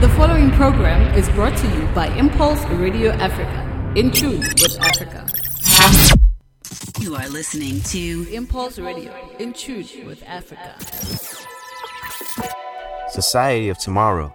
The 0.00 0.08
following 0.16 0.50
program 0.52 1.14
is 1.14 1.28
brought 1.28 1.54
to 1.58 1.68
you 1.68 1.86
by 1.88 2.06
Impulse 2.16 2.64
Radio 2.70 3.10
Africa. 3.10 3.92
In 3.96 4.10
tune 4.10 4.40
with 4.40 4.78
Africa. 4.80 5.26
You 7.00 7.16
are 7.16 7.28
listening 7.28 7.82
to 7.82 8.26
Impulse 8.32 8.78
Radio. 8.78 9.14
In 9.38 9.52
tune 9.52 9.84
with 10.06 10.22
Africa. 10.26 10.74
Society 13.10 13.68
of 13.68 13.76
Tomorrow, 13.76 14.34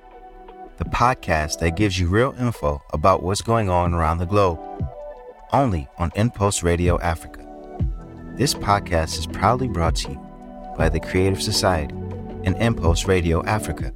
the 0.77 0.85
podcast 0.85 1.57
that 1.61 1.75
gives 1.75 1.99
you 1.99 2.09
real 2.09 2.35
info 2.39 2.79
about 2.93 3.23
what's 3.23 3.41
going 3.41 3.67
on 3.67 3.95
around 3.95 4.19
the 4.19 4.27
globe. 4.27 4.59
Only 5.51 5.87
on 5.97 6.11
Impulse 6.13 6.61
Radio 6.61 6.99
Africa. 6.99 7.43
This 8.35 8.53
podcast 8.53 9.17
is 9.17 9.25
proudly 9.25 9.67
brought 9.67 9.95
to 9.95 10.11
you 10.11 10.19
by 10.77 10.89
the 10.89 10.99
Creative 10.99 11.41
Society 11.41 11.95
and 12.43 12.55
Impulse 12.57 13.05
Radio 13.05 13.43
Africa. 13.45 13.91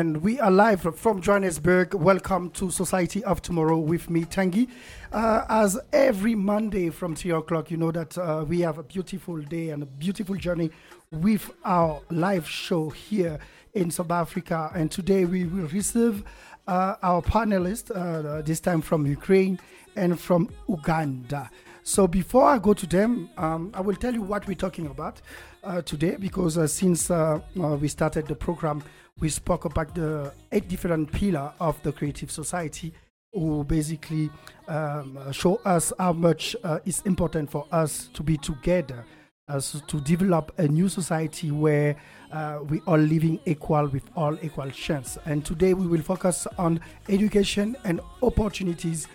And 0.00 0.22
we 0.22 0.40
are 0.40 0.50
live 0.50 0.80
from 0.96 1.20
Johannesburg. 1.20 1.92
Welcome 1.92 2.48
to 2.52 2.70
Society 2.70 3.22
of 3.24 3.42
Tomorrow 3.42 3.80
with 3.80 4.08
me, 4.08 4.24
Tanguy. 4.24 4.66
Uh, 5.12 5.44
as 5.50 5.78
every 5.92 6.34
Monday 6.34 6.88
from 6.88 7.14
3 7.14 7.32
o'clock, 7.32 7.70
you 7.70 7.76
know 7.76 7.92
that 7.92 8.16
uh, 8.16 8.42
we 8.48 8.60
have 8.60 8.78
a 8.78 8.82
beautiful 8.82 9.36
day 9.36 9.68
and 9.68 9.82
a 9.82 9.86
beautiful 9.86 10.36
journey 10.36 10.70
with 11.10 11.50
our 11.66 12.00
live 12.08 12.48
show 12.48 12.88
here 12.88 13.38
in 13.74 13.90
South 13.90 14.10
Africa. 14.10 14.70
And 14.74 14.90
today 14.90 15.26
we 15.26 15.44
will 15.44 15.68
receive 15.68 16.24
uh, 16.66 16.94
our 17.02 17.20
panelists, 17.20 17.94
uh, 17.94 18.40
this 18.40 18.58
time 18.60 18.80
from 18.80 19.04
Ukraine 19.04 19.60
and 19.96 20.18
from 20.18 20.48
Uganda. 20.66 21.50
So 21.82 22.06
before 22.06 22.46
I 22.46 22.58
go 22.58 22.72
to 22.72 22.86
them, 22.86 23.28
um, 23.36 23.70
I 23.74 23.82
will 23.82 23.96
tell 23.96 24.14
you 24.14 24.22
what 24.22 24.46
we're 24.46 24.54
talking 24.54 24.86
about 24.86 25.20
uh, 25.62 25.82
today 25.82 26.16
because 26.18 26.56
uh, 26.56 26.66
since 26.66 27.10
we 27.54 27.88
started 27.88 28.28
the 28.28 28.34
program, 28.34 28.82
we 29.18 29.28
spoke 29.28 29.64
about 29.64 29.94
the 29.94 30.32
eight 30.52 30.68
different 30.68 31.10
pillars 31.10 31.52
of 31.60 31.82
the 31.82 31.92
creative 31.92 32.30
society 32.30 32.92
who 33.32 33.64
basically 33.64 34.30
um, 34.68 35.18
show 35.32 35.60
us 35.64 35.92
how 35.98 36.12
much 36.12 36.56
uh, 36.64 36.78
it's 36.84 37.00
important 37.02 37.50
for 37.50 37.66
us 37.70 38.08
to 38.14 38.22
be 38.22 38.36
together 38.36 39.04
as 39.48 39.82
to 39.88 40.00
develop 40.00 40.52
a 40.58 40.68
new 40.68 40.88
society 40.88 41.50
where 41.50 41.96
uh, 42.32 42.60
we 42.68 42.80
are 42.86 42.98
living 42.98 43.40
equal 43.46 43.86
with 43.88 44.04
all 44.16 44.38
equal 44.42 44.70
chance. 44.70 45.18
And 45.26 45.44
today 45.44 45.74
we 45.74 45.86
will 45.86 46.02
focus 46.02 46.46
on 46.58 46.80
education 47.08 47.76
and 47.84 48.00
opportunities 48.22 49.08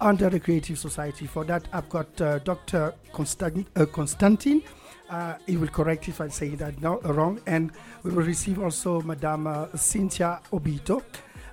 under 0.00 0.28
the 0.30 0.38
creative 0.38 0.78
society. 0.78 1.26
For 1.26 1.44
that, 1.44 1.66
I've 1.72 1.88
got 1.88 2.20
uh, 2.20 2.38
Dr. 2.40 2.94
Constant- 3.12 3.66
uh, 3.76 3.86
Constantine 3.86 4.62
uh, 5.10 5.34
he 5.46 5.56
will 5.56 5.68
correct 5.68 6.08
if 6.08 6.20
I 6.20 6.28
say 6.28 6.50
that 6.56 6.80
no, 6.80 7.00
wrong. 7.00 7.40
And 7.46 7.72
we 8.02 8.10
will 8.10 8.24
receive 8.24 8.60
also 8.60 9.00
Madame 9.02 9.46
uh, 9.46 9.66
Cynthia 9.76 10.40
Obito. 10.52 11.02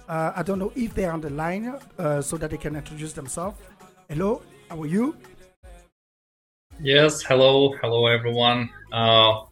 Uh, 0.08 0.34
I 0.36 0.44
don't 0.44 0.59
know 0.59 0.72
if 0.75 0.94
they're 0.94 1.11
on 1.11 1.22
the 1.22 1.31
line 1.31 1.76
uh, 1.98 2.22
so 2.22 2.38
that 2.38 2.52
they 2.52 2.58
can 2.58 2.76
introduce 2.76 3.14
themselves. 3.14 3.59
Hello, 4.08 4.42
how 4.70 4.81
are 4.83 4.86
you? 4.86 5.16
Yes, 6.80 7.22
hello, 7.22 7.73
hello 7.81 8.06
everyone. 8.08 8.70
Uh, 8.92 9.45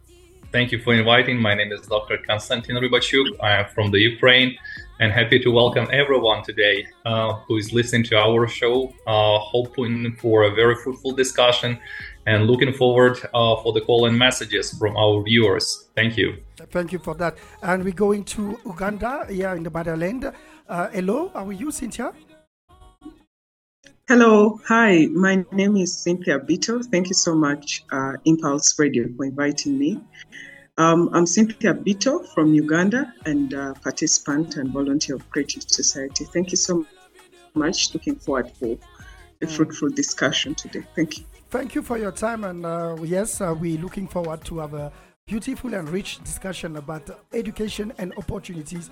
thank 0.52 0.70
you 0.70 0.78
for 0.78 0.94
inviting. 0.94 1.40
My 1.40 1.54
name 1.54 1.72
is 1.72 1.80
Dr. 1.86 2.18
Konstantin 2.18 2.76
Rybachuk. 2.76 3.26
I 3.42 3.52
am 3.60 3.66
from 3.74 3.90
the 3.90 3.98
Ukraine 3.98 4.56
and 5.00 5.10
happy 5.10 5.40
to 5.40 5.50
welcome 5.50 5.88
everyone 5.90 6.44
today 6.44 6.86
uh, 7.04 7.32
who 7.46 7.56
is 7.56 7.72
listening 7.72 8.04
to 8.04 8.16
our 8.16 8.46
show, 8.46 8.92
hoping 9.06 10.14
for 10.20 10.44
a 10.44 10.54
very 10.54 10.76
fruitful 10.76 11.12
discussion 11.12 11.80
and 12.26 12.46
looking 12.46 12.72
forward 12.72 13.18
uh, 13.34 13.56
for 13.62 13.72
the 13.72 13.80
call 13.80 14.06
and 14.06 14.18
messages 14.18 14.76
from 14.78 14.96
our 14.96 15.22
viewers. 15.22 15.88
Thank 15.94 16.16
you. 16.16 16.36
Thank 16.70 16.92
you 16.92 16.98
for 16.98 17.14
that. 17.16 17.36
And 17.62 17.84
we're 17.84 17.92
going 17.92 18.24
to 18.24 18.58
Uganda, 18.64 19.26
here 19.28 19.54
in 19.54 19.62
the 19.62 19.70
motherland. 19.70 20.32
Uh, 20.68 20.88
hello, 20.88 21.30
how 21.34 21.46
are 21.46 21.52
you, 21.52 21.70
Cynthia? 21.70 22.12
Hello, 24.08 24.60
hi. 24.66 25.06
My 25.06 25.44
name 25.52 25.76
is 25.76 25.96
Cynthia 25.98 26.38
Bito. 26.38 26.84
Thank 26.84 27.08
you 27.08 27.14
so 27.14 27.34
much, 27.34 27.84
uh, 27.90 28.12
Impulse 28.24 28.78
Radio, 28.78 29.08
for 29.16 29.24
inviting 29.24 29.78
me. 29.78 30.00
Um, 30.76 31.08
I'm 31.12 31.24
Cynthia 31.24 31.72
Bito 31.72 32.26
from 32.34 32.52
Uganda 32.52 33.12
and 33.24 33.54
uh, 33.54 33.74
participant 33.74 34.56
and 34.56 34.70
volunteer 34.72 35.16
of 35.16 35.30
Creative 35.30 35.62
Society. 35.66 36.24
Thank 36.24 36.50
you 36.50 36.56
so 36.56 36.84
much. 37.54 37.94
Looking 37.94 38.16
forward 38.16 38.50
for 38.58 38.76
a 39.40 39.46
mm. 39.46 39.50
fruitful 39.50 39.90
discussion 39.90 40.54
today. 40.54 40.82
Thank 40.96 41.18
you 41.18 41.24
thank 41.54 41.76
you 41.76 41.82
for 41.82 41.96
your 41.96 42.10
time. 42.10 42.42
And 42.42 42.66
uh, 42.66 42.96
yes, 43.04 43.40
uh, 43.40 43.54
we're 43.56 43.78
looking 43.78 44.08
forward 44.08 44.44
to 44.46 44.58
have 44.58 44.74
a 44.74 44.90
beautiful 45.24 45.72
and 45.72 45.88
rich 45.88 46.18
discussion 46.24 46.74
about 46.76 47.08
education 47.32 47.92
and 47.98 48.12
opportunities 48.16 48.90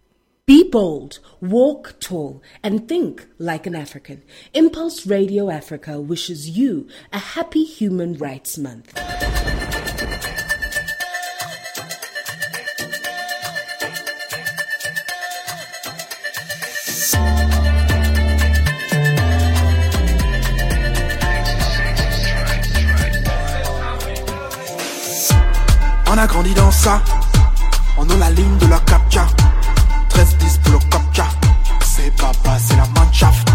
Be 0.47 0.63
bold, 0.63 1.19
walk 1.41 1.95
tall, 1.99 2.41
and 2.63 2.87
think 2.87 3.27
like 3.37 3.67
an 3.67 3.75
African. 3.75 4.23
Impulse 4.53 5.05
Radio 5.05 5.49
Africa 5.49 5.99
wishes 5.99 6.51
you 6.51 6.87
a 7.11 7.19
happy 7.19 7.65
Human 7.65 8.13
Rights 8.13 8.57
Month. 8.57 8.97
On 26.09 26.17
a 26.17 26.25
grandi 26.25 26.53
dans 26.53 26.71
ça, 26.71 27.03
on 27.97 28.09
a 28.09 28.15
la 28.15 28.29
ligne 28.29 28.57
de 28.59 28.67
la 28.67 28.79
captcha. 28.79 29.27
13-10 30.17 30.61
pour 30.61 30.73
le 30.73 30.79
captcha. 30.89 31.27
C'est 31.85 32.09
papa, 32.15 32.57
c'est 32.57 32.75
la 32.75 32.87
manchaft. 32.99 33.47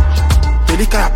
Delica 0.68 1.10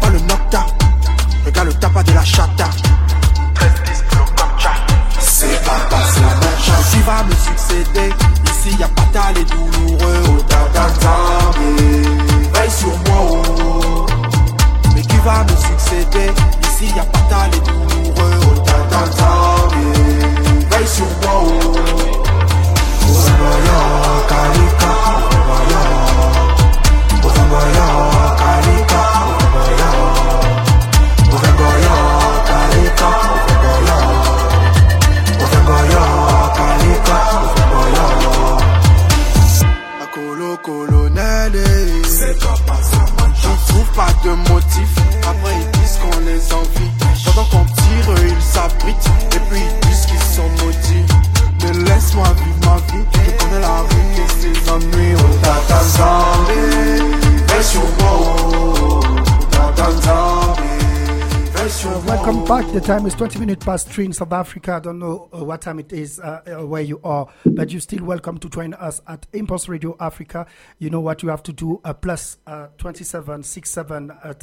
time 62.86 63.04
is 63.04 63.14
20 63.16 63.40
minutes 63.40 63.64
past 63.64 63.88
three 63.88 64.04
in 64.04 64.12
South 64.12 64.32
Africa. 64.32 64.74
I 64.74 64.78
don't 64.78 65.00
know 65.00 65.28
uh, 65.34 65.42
what 65.44 65.60
time 65.60 65.80
it 65.80 65.92
is 65.92 66.20
uh, 66.20 66.40
uh, 66.46 66.64
where 66.64 66.82
you 66.82 67.00
are, 67.02 67.26
but 67.44 67.72
you're 67.72 67.80
still 67.80 68.04
welcome 68.04 68.38
to 68.38 68.48
join 68.48 68.74
us 68.74 69.00
at 69.08 69.26
Impulse 69.32 69.68
Radio 69.68 69.96
Africa. 69.98 70.46
You 70.78 70.90
know 70.90 71.00
what 71.00 71.20
you 71.20 71.28
have 71.30 71.42
to 71.44 71.52
do, 71.52 71.80
uh, 71.82 71.92
plus 71.94 72.36
uh, 72.46 72.68
27 72.78 73.42
67 73.42 74.10
uh, 74.12 74.34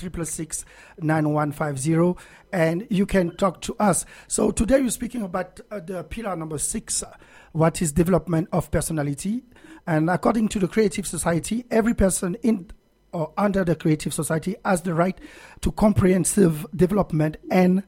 9150, 0.99 2.21
and 2.51 2.85
you 2.89 3.05
can 3.05 3.33
talk 3.37 3.61
to 3.61 3.77
us. 3.79 4.05
So 4.27 4.51
today 4.51 4.79
you're 4.79 4.89
speaking 4.89 5.21
about 5.21 5.61
the 5.69 6.03
pillar 6.09 6.35
number 6.35 6.57
six, 6.57 7.01
what 7.53 7.81
is 7.81 7.93
development 7.93 8.49
of 8.51 8.69
personality. 8.71 9.43
And 9.87 10.09
according 10.09 10.49
to 10.49 10.59
the 10.59 10.67
Creative 10.67 11.07
Society, 11.07 11.63
every 11.71 11.93
person 11.93 12.35
in 12.43 12.71
or 13.13 13.31
under 13.37 13.63
the 13.63 13.75
Creative 13.77 14.13
Society 14.13 14.57
has 14.65 14.81
the 14.81 14.93
right 14.93 15.17
to 15.61 15.71
comprehensive 15.71 16.65
development 16.75 17.37
and 17.49 17.83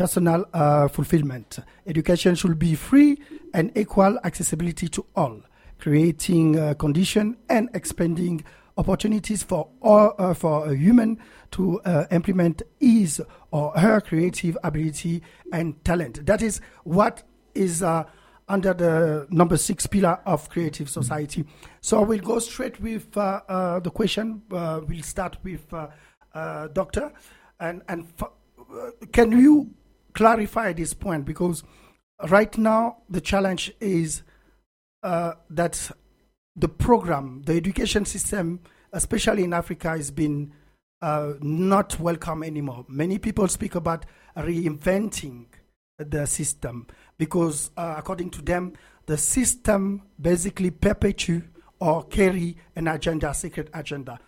personal 0.00 0.46
uh, 0.54 0.88
fulfillment. 0.88 1.58
Education 1.86 2.34
should 2.34 2.58
be 2.58 2.74
free 2.74 3.18
and 3.52 3.70
equal 3.76 4.18
accessibility 4.24 4.88
to 4.88 5.04
all, 5.14 5.42
creating 5.78 6.58
uh, 6.58 6.72
condition 6.72 7.36
and 7.50 7.68
expanding 7.74 8.42
opportunities 8.78 9.42
for 9.42 9.68
all, 9.82 10.14
uh, 10.16 10.32
for 10.32 10.72
a 10.72 10.74
human 10.74 11.18
to 11.50 11.82
uh, 11.82 12.06
implement 12.12 12.62
his 12.80 13.22
or 13.50 13.72
her 13.72 14.00
creative 14.00 14.56
ability 14.64 15.22
and 15.52 15.84
talent. 15.84 16.24
That 16.24 16.40
is 16.40 16.62
what 16.84 17.22
is 17.54 17.82
uh, 17.82 18.04
under 18.48 18.72
the 18.72 19.26
number 19.28 19.58
six 19.58 19.86
pillar 19.86 20.18
of 20.24 20.48
creative 20.48 20.88
society. 20.88 21.44
So 21.82 22.00
we'll 22.00 22.20
go 22.20 22.38
straight 22.38 22.80
with 22.80 23.14
uh, 23.18 23.80
the 23.80 23.90
question. 23.90 24.40
We'll 24.48 25.02
start 25.02 25.36
with 25.42 25.68
Doctor, 26.72 27.12
and 27.60 27.82
and 27.86 28.06
f- 28.18 28.30
can 29.12 29.32
you 29.32 29.74
clarify 30.14 30.72
this 30.72 30.94
point 30.94 31.24
because 31.24 31.62
right 32.28 32.56
now 32.58 32.98
the 33.08 33.20
challenge 33.20 33.72
is 33.80 34.22
that 35.02 35.90
the 36.56 36.68
program, 36.68 37.42
the 37.46 37.54
education 37.54 38.04
system, 38.04 38.60
especially 38.92 39.44
in 39.44 39.52
Africa, 39.52 39.90
has 39.90 40.10
been 40.10 40.52
not 41.02 41.98
welcome 41.98 42.42
anymore. 42.42 42.84
Many 42.88 43.18
people 43.18 43.48
speak 43.48 43.74
about 43.74 44.04
reinventing 44.36 45.46
the 45.98 46.26
system 46.26 46.86
because 47.18 47.70
uh, 47.76 47.94
according 47.98 48.30
to 48.30 48.42
them, 48.42 48.72
the 49.06 49.16
system 49.18 50.02
basically 50.20 50.70
perpetuate 50.70 51.44
or 51.78 52.04
carry 52.04 52.56
an 52.76 52.88
agenda, 52.88 53.30
a 53.30 53.34
secret 53.34 53.68
agenda. 53.72 54.18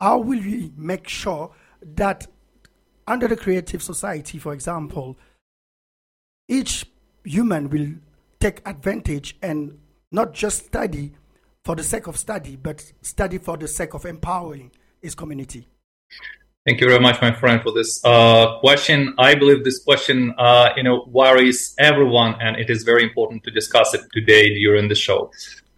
How 0.00 0.18
will 0.18 0.40
we 0.40 0.72
make 0.76 1.08
sure 1.08 1.50
that 1.82 2.26
under 3.06 3.26
the 3.28 3.36
creative 3.36 3.82
society, 3.82 4.38
for 4.38 4.52
example, 4.52 5.18
each 6.50 6.84
human 7.24 7.70
will 7.70 7.94
take 8.40 8.60
advantage 8.66 9.36
and 9.40 9.78
not 10.10 10.34
just 10.34 10.66
study 10.66 11.12
for 11.64 11.76
the 11.76 11.84
sake 11.84 12.06
of 12.08 12.16
study, 12.16 12.56
but 12.56 12.92
study 13.00 13.38
for 13.38 13.56
the 13.56 13.68
sake 13.68 13.94
of 13.94 14.04
empowering 14.04 14.70
his 15.00 15.14
community? 15.14 15.68
Thank 16.66 16.80
you 16.80 16.88
very 16.88 17.00
much, 17.00 17.22
my 17.22 17.32
friend, 17.32 17.62
for 17.62 17.72
this 17.72 18.04
uh, 18.04 18.58
question. 18.58 19.14
I 19.16 19.34
believe 19.34 19.64
this 19.64 19.82
question, 19.82 20.34
uh, 20.36 20.70
you 20.76 20.82
know, 20.82 21.06
worries 21.08 21.74
everyone, 21.78 22.34
and 22.40 22.56
it 22.56 22.68
is 22.68 22.82
very 22.82 23.02
important 23.02 23.44
to 23.44 23.50
discuss 23.50 23.94
it 23.94 24.02
today 24.12 24.54
during 24.54 24.88
the 24.88 24.94
show. 24.94 25.30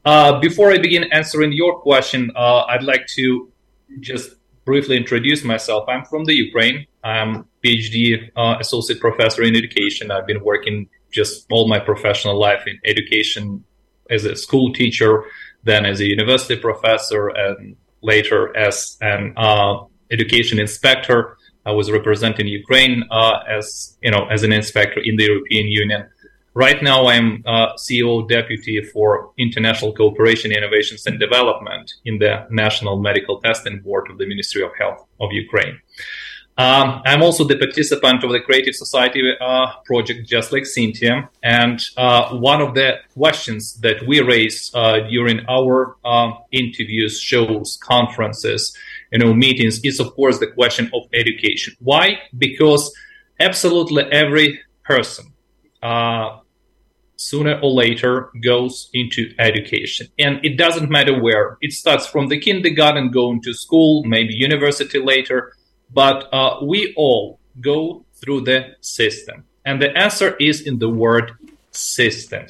Uh, 0.05 0.41
before 0.41 0.73
I 0.73 0.79
begin 0.79 1.05
answering 1.13 1.53
your 1.53 1.79
question, 1.81 2.33
uh, 2.35 2.63
I'd 2.63 2.83
like 2.83 3.07
to 3.19 3.53
just 4.01 4.35
briefly 4.65 4.97
introduce 4.97 5.45
myself. 5.45 5.89
I'm 5.89 6.05
from 6.05 6.25
the 6.25 6.35
Ukraine. 6.35 6.87
I'm 7.05 7.47
PhD 7.65 8.31
uh, 8.37 8.57
associate 8.61 9.01
professor 9.01 9.43
in 9.43 9.57
education. 9.57 10.11
I've 10.11 10.27
been 10.27 10.43
working 10.43 10.89
just 11.13 11.47
all 11.51 11.69
my 11.69 11.79
professional 11.79 12.39
life 12.39 12.65
in 12.67 12.79
education 12.85 13.65
as 14.11 14.25
a 14.25 14.37
school 14.37 14.73
teacher, 14.73 15.25
then 15.65 15.85
as 15.85 16.01
a 16.01 16.05
university 16.05 16.57
professor, 16.57 17.29
and 17.29 17.77
later 18.03 18.57
as 18.57 18.97
an 19.01 19.35
uh, 19.37 19.85
education 20.11 20.59
inspector. 20.59 21.37
I 21.65 21.71
was 21.71 21.91
representing 21.91 22.49
Ukraine 22.49 23.05
uh, 23.11 23.39
as 23.49 23.97
you 24.03 24.11
know 24.11 24.27
as 24.27 24.43
an 24.43 24.53
inspector 24.53 25.01
in 25.01 25.17
the 25.17 25.25
European 25.25 25.69
Union. 25.69 26.09
Right 26.55 26.83
now, 26.83 27.09
I'm 27.09 27.43
uh, 27.47 27.73
CEO 27.75 28.29
deputy 28.29 28.83
for 28.83 29.33
international 29.39 29.95
cooperation, 29.95 30.53
innovations, 30.53 31.07
and 31.07 31.19
development 31.19 31.93
in 32.05 32.19
the 32.19 32.47
National 32.51 32.99
Medical 32.99 33.41
Testing 33.41 33.81
Board 33.81 34.11
of 34.11 34.19
the 34.19 34.27
Ministry 34.27 34.63
of 34.63 34.71
Health 34.79 35.07
of 35.21 35.33
Ukraine. 35.33 35.81
Um, 36.59 37.01
I'm 37.07 37.23
also 37.23 37.45
the 37.45 37.57
participant 37.57 38.23
of 38.23 38.31
the 38.31 38.41
Creative 38.41 38.75
Society 38.75 39.23
uh, 39.41 39.69
project, 39.87 40.29
just 40.29 40.53
like 40.53 40.67
Cynthia. 40.67 41.31
And 41.43 41.83
uh, 41.97 42.37
one 42.37 42.61
of 42.61 42.75
the 42.75 42.97
questions 43.15 43.81
that 43.81 44.07
we 44.07 44.21
raise 44.21 44.71
uh, 44.75 45.01
during 45.09 45.47
our 45.49 45.97
um, 46.05 46.37
interviews, 46.53 47.19
shows, 47.19 47.79
conferences 47.83 48.77
you 49.13 49.19
know 49.19 49.33
meetings 49.33 49.79
is 49.85 50.01
of 50.01 50.15
course 50.15 50.39
the 50.39 50.47
question 50.47 50.91
of 50.95 51.03
education 51.13 51.75
why 51.81 52.19
because 52.39 52.93
absolutely 53.39 54.05
every 54.11 54.61
person 54.85 55.27
uh, 55.83 56.39
sooner 57.29 57.59
or 57.63 57.71
later 57.71 58.31
goes 58.43 58.89
into 58.93 59.33
education. 59.39 60.09
And 60.19 60.45
it 60.45 60.57
doesn't 60.57 60.91
matter 60.91 61.21
where. 61.21 61.59
It 61.61 61.73
starts 61.73 62.07
from 62.07 62.29
the 62.29 62.39
kindergarten 62.39 63.11
going 63.11 63.43
to 63.43 63.55
school 63.55 64.05
maybe 64.05 64.35
university 64.35 64.99
later. 64.99 65.53
But 65.93 66.33
uh, 66.33 66.65
we 66.65 66.95
all 66.97 67.39
go 67.61 68.05
through 68.15 68.43
the 68.43 68.75
system. 68.81 69.45
And 69.65 69.81
the 69.81 69.97
answer 69.97 70.37
is 70.41 70.63
in 70.63 70.79
the 70.79 70.89
word 70.89 71.33
system. 71.71 72.47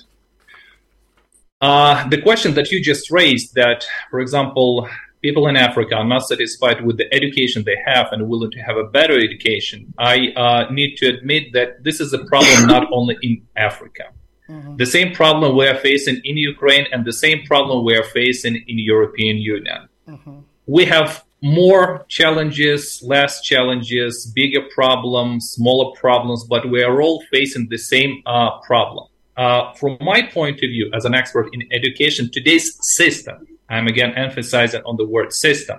Uh, 1.60 2.08
the 2.08 2.20
question 2.20 2.54
that 2.54 2.70
you 2.72 2.82
just 2.82 3.10
raised 3.10 3.54
that 3.54 3.86
for 4.10 4.18
example 4.18 4.88
people 5.22 5.46
in 5.46 5.56
Africa 5.56 5.94
are 5.94 6.04
not 6.04 6.26
satisfied 6.26 6.84
with 6.84 6.96
the 6.98 7.12
education 7.14 7.62
they 7.64 7.78
have 7.86 8.08
and 8.10 8.28
willing 8.28 8.50
to 8.50 8.58
have 8.58 8.76
a 8.76 8.84
better 8.84 9.16
education, 9.16 9.94
I 9.96 10.32
uh, 10.36 10.72
need 10.72 10.96
to 10.96 11.06
admit 11.06 11.52
that 11.52 11.84
this 11.84 12.00
is 12.00 12.12
a 12.12 12.24
problem 12.24 12.66
not 12.66 12.88
only 12.92 13.16
in 13.22 13.46
Africa. 13.56 14.10
Mm-hmm. 14.52 14.76
The 14.76 14.86
same 14.96 15.14
problem 15.14 15.56
we 15.56 15.66
are 15.66 15.80
facing 15.88 16.16
in 16.24 16.36
Ukraine 16.36 16.86
and 16.92 17.00
the 17.04 17.16
same 17.24 17.38
problem 17.52 17.84
we 17.84 17.94
are 18.00 18.08
facing 18.20 18.54
in 18.70 18.76
European 18.78 19.36
Union. 19.38 19.80
Mm-hmm. 20.08 20.38
We 20.66 20.84
have 20.96 21.24
more 21.40 22.04
challenges, 22.08 23.02
less 23.14 23.32
challenges, 23.40 24.12
bigger 24.40 24.62
problems, 24.78 25.40
smaller 25.56 25.88
problems, 26.04 26.44
but 26.44 26.62
we 26.70 26.82
are 26.82 26.96
all 27.02 27.18
facing 27.32 27.64
the 27.68 27.78
same 27.78 28.12
uh, 28.26 28.50
problem. 28.60 29.06
Uh, 29.36 29.72
from 29.80 29.96
my 30.00 30.20
point 30.22 30.56
of 30.64 30.68
view, 30.74 30.86
as 30.92 31.04
an 31.04 31.14
expert 31.14 31.48
in 31.54 31.60
education, 31.72 32.30
today's 32.30 32.66
system 32.96 33.38
I'm 33.72 33.86
again 33.86 34.12
emphasizing 34.14 34.82
on 34.84 34.96
the 34.96 35.06
word 35.06 35.32
system. 35.32 35.78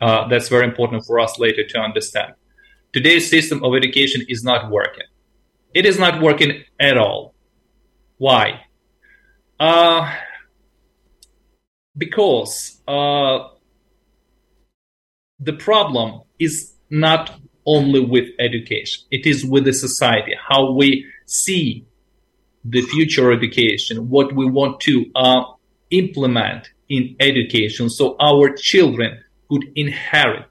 Uh, 0.00 0.28
that's 0.28 0.48
very 0.48 0.66
important 0.66 1.04
for 1.04 1.18
us 1.18 1.38
later 1.38 1.64
to 1.64 1.78
understand. 1.78 2.34
Today's 2.92 3.28
system 3.28 3.64
of 3.64 3.74
education 3.74 4.24
is 4.28 4.44
not 4.44 4.70
working. 4.70 5.08
It 5.74 5.84
is 5.84 5.98
not 5.98 6.22
working 6.22 6.62
at 6.78 6.96
all. 6.96 7.33
Why? 8.18 8.60
Uh, 9.58 10.14
because 11.96 12.80
uh, 12.86 13.48
the 15.38 15.52
problem 15.52 16.22
is 16.38 16.74
not 16.90 17.38
only 17.66 18.00
with 18.00 18.28
education, 18.38 19.04
it 19.10 19.26
is 19.26 19.44
with 19.44 19.64
the 19.64 19.72
society, 19.72 20.34
how 20.48 20.72
we 20.72 21.06
see 21.26 21.86
the 22.64 22.82
future 22.82 23.32
education, 23.32 24.08
what 24.08 24.34
we 24.34 24.46
want 24.46 24.80
to 24.80 25.06
uh, 25.14 25.44
implement 25.90 26.70
in 26.88 27.16
education 27.20 27.88
so 27.88 28.16
our 28.20 28.50
children 28.56 29.22
could 29.48 29.64
inherit 29.74 30.46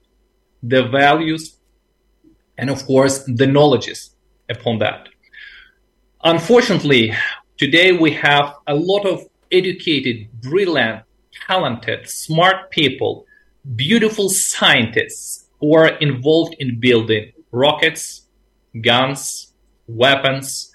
the 0.62 0.84
values 0.88 1.58
and 2.58 2.70
of 2.70 2.86
course 2.86 3.24
the 3.27 3.46
knowledges 3.46 4.15
upon 4.50 4.79
that 4.79 5.08
unfortunately 6.24 7.13
today 7.63 7.93
we 7.93 8.12
have 8.12 8.55
a 8.67 8.75
lot 8.75 9.05
of 9.05 9.25
educated 9.50 10.17
brilliant 10.41 11.01
talented 11.48 12.10
smart 12.10 12.70
people 12.72 13.25
beautiful 13.77 14.27
scientists 14.29 15.48
who 15.62 15.74
are 15.74 15.91
involved 16.08 16.53
in 16.60 16.77
building 16.77 17.32
rockets 17.51 18.03
guns 18.82 19.53
weapons 19.88 20.74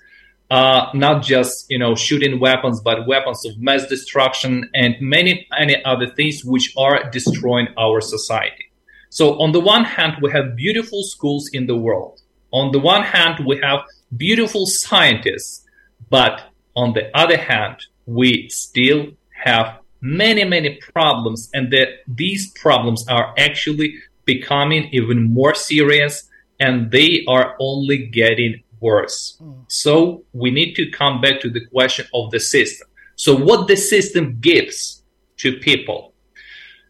uh, 0.50 0.87
not 0.95 1.23
just 1.23 1.66
you 1.68 1.78
know 1.78 1.95
shooting 1.95 2.40
weapons, 2.40 2.80
but 2.80 3.07
weapons 3.07 3.45
of 3.45 3.52
mass 3.59 3.87
destruction 3.87 4.71
and 4.75 4.97
many 4.99 5.47
many 5.50 5.76
other 5.85 6.07
things 6.18 6.42
which 6.42 6.73
are 6.78 7.11
destroying 7.11 7.68
our 7.76 8.00
society. 8.00 8.64
So 9.11 9.38
on 9.42 9.52
the 9.52 9.61
one 9.61 9.85
hand, 9.85 10.14
we 10.23 10.30
have 10.33 10.57
beautiful 10.57 11.02
schools 11.02 11.50
in 11.52 11.66
the 11.66 11.76
world. 11.76 12.23
On 12.50 12.73
the 12.73 12.78
one 12.78 13.02
hand, 13.02 13.45
we 13.47 13.61
have 13.62 13.80
beautiful 14.16 14.64
scientists, 14.64 15.66
but 16.09 16.49
on 16.83 16.89
the 16.97 17.05
other 17.23 17.41
hand, 17.51 17.77
we 18.07 18.49
still 18.65 19.01
have 19.47 19.67
many 20.01 20.45
many 20.45 20.71
problems, 20.95 21.41
and 21.57 21.65
that 21.75 21.89
these 22.23 22.45
problems 22.65 23.01
are 23.17 23.27
actually 23.47 23.89
becoming 24.25 24.83
even 24.99 25.19
more 25.39 25.55
serious, 25.71 26.15
and 26.61 26.75
they 26.97 27.11
are 27.35 27.57
only 27.59 27.99
getting 28.21 28.55
worse. 28.81 29.19
So 29.67 30.23
we 30.43 30.51
need 30.59 30.75
to 30.81 30.85
come 31.01 31.21
back 31.25 31.37
to 31.41 31.51
the 31.51 31.65
question 31.75 32.07
of 32.19 32.31
the 32.31 32.41
system. 32.55 32.87
So 33.17 33.31
what 33.49 33.67
the 33.67 33.77
system 33.77 34.25
gives 34.41 35.03
to 35.39 35.59
people. 35.59 36.01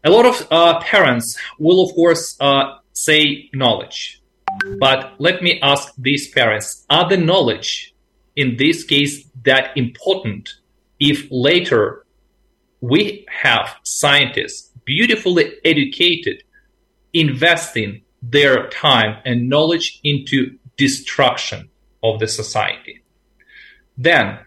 A 0.03 0.09
lot 0.09 0.25
of 0.25 0.47
uh, 0.51 0.79
parents 0.79 1.37
will, 1.57 1.79
of 1.85 1.93
course, 1.95 2.37
uh, 2.39 2.77
say 2.93 3.49
knowledge. 3.53 4.21
But 4.79 5.13
let 5.19 5.41
me 5.41 5.59
ask 5.61 5.93
these 5.97 6.29
parents, 6.29 6.85
are 6.89 7.07
the 7.07 7.17
knowledge 7.17 7.93
in 8.35 8.57
this 8.57 8.83
case 8.83 9.28
that 9.43 9.75
important 9.75 10.49
if 10.99 11.27
later 11.31 12.05
we 12.81 13.25
have 13.29 13.75
scientists 13.83 14.71
beautifully 14.85 15.53
educated 15.65 16.43
investing 17.13 18.01
their 18.21 18.67
time 18.69 19.17
and 19.25 19.49
knowledge 19.49 19.99
into 20.03 20.57
destruction 20.77 21.69
of 22.03 22.19
the 22.19 22.27
society. 22.27 23.01
Then, 23.97 24.39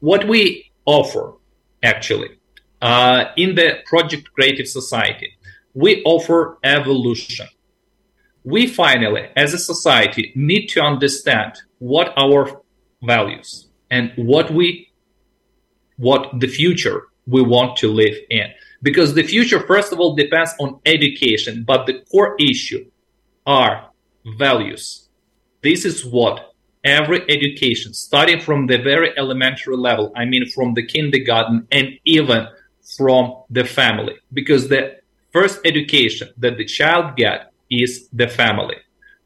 what 0.00 0.28
we 0.28 0.70
offer 0.84 1.34
actually 1.82 2.38
uh, 2.82 3.24
in 3.36 3.54
the 3.54 3.78
Project 3.86 4.32
Creative 4.32 4.68
Society, 4.68 5.30
we 5.74 6.02
offer 6.04 6.58
evolution. 6.62 7.46
We 8.44 8.66
finally, 8.66 9.28
as 9.36 9.54
a 9.54 9.58
society, 9.58 10.32
need 10.34 10.68
to 10.68 10.80
understand 10.80 11.54
what 11.78 12.12
our 12.16 12.62
values 13.02 13.65
and 13.90 14.12
what 14.16 14.52
we, 14.52 14.92
what 15.96 16.40
the 16.40 16.48
future 16.48 17.08
we 17.26 17.42
want 17.42 17.76
to 17.78 17.88
live 17.88 18.16
in. 18.30 18.46
Because 18.82 19.14
the 19.14 19.22
future, 19.22 19.60
first 19.60 19.92
of 19.92 19.98
all, 19.98 20.14
depends 20.14 20.52
on 20.60 20.80
education, 20.84 21.64
but 21.66 21.86
the 21.86 22.04
core 22.10 22.36
issue 22.38 22.84
are 23.46 23.90
values. 24.38 25.08
This 25.62 25.84
is 25.84 26.04
what 26.04 26.52
every 26.84 27.22
education, 27.28 27.92
starting 27.94 28.40
from 28.40 28.66
the 28.66 28.78
very 28.78 29.16
elementary 29.18 29.76
level, 29.76 30.12
I 30.14 30.24
mean, 30.24 30.48
from 30.50 30.74
the 30.74 30.86
kindergarten 30.86 31.66
and 31.72 31.98
even 32.04 32.46
from 32.96 33.42
the 33.50 33.64
family, 33.64 34.14
because 34.32 34.68
the 34.68 35.00
first 35.32 35.58
education 35.64 36.28
that 36.38 36.56
the 36.56 36.64
child 36.64 37.16
get 37.16 37.52
is 37.68 38.08
the 38.12 38.28
family. 38.28 38.76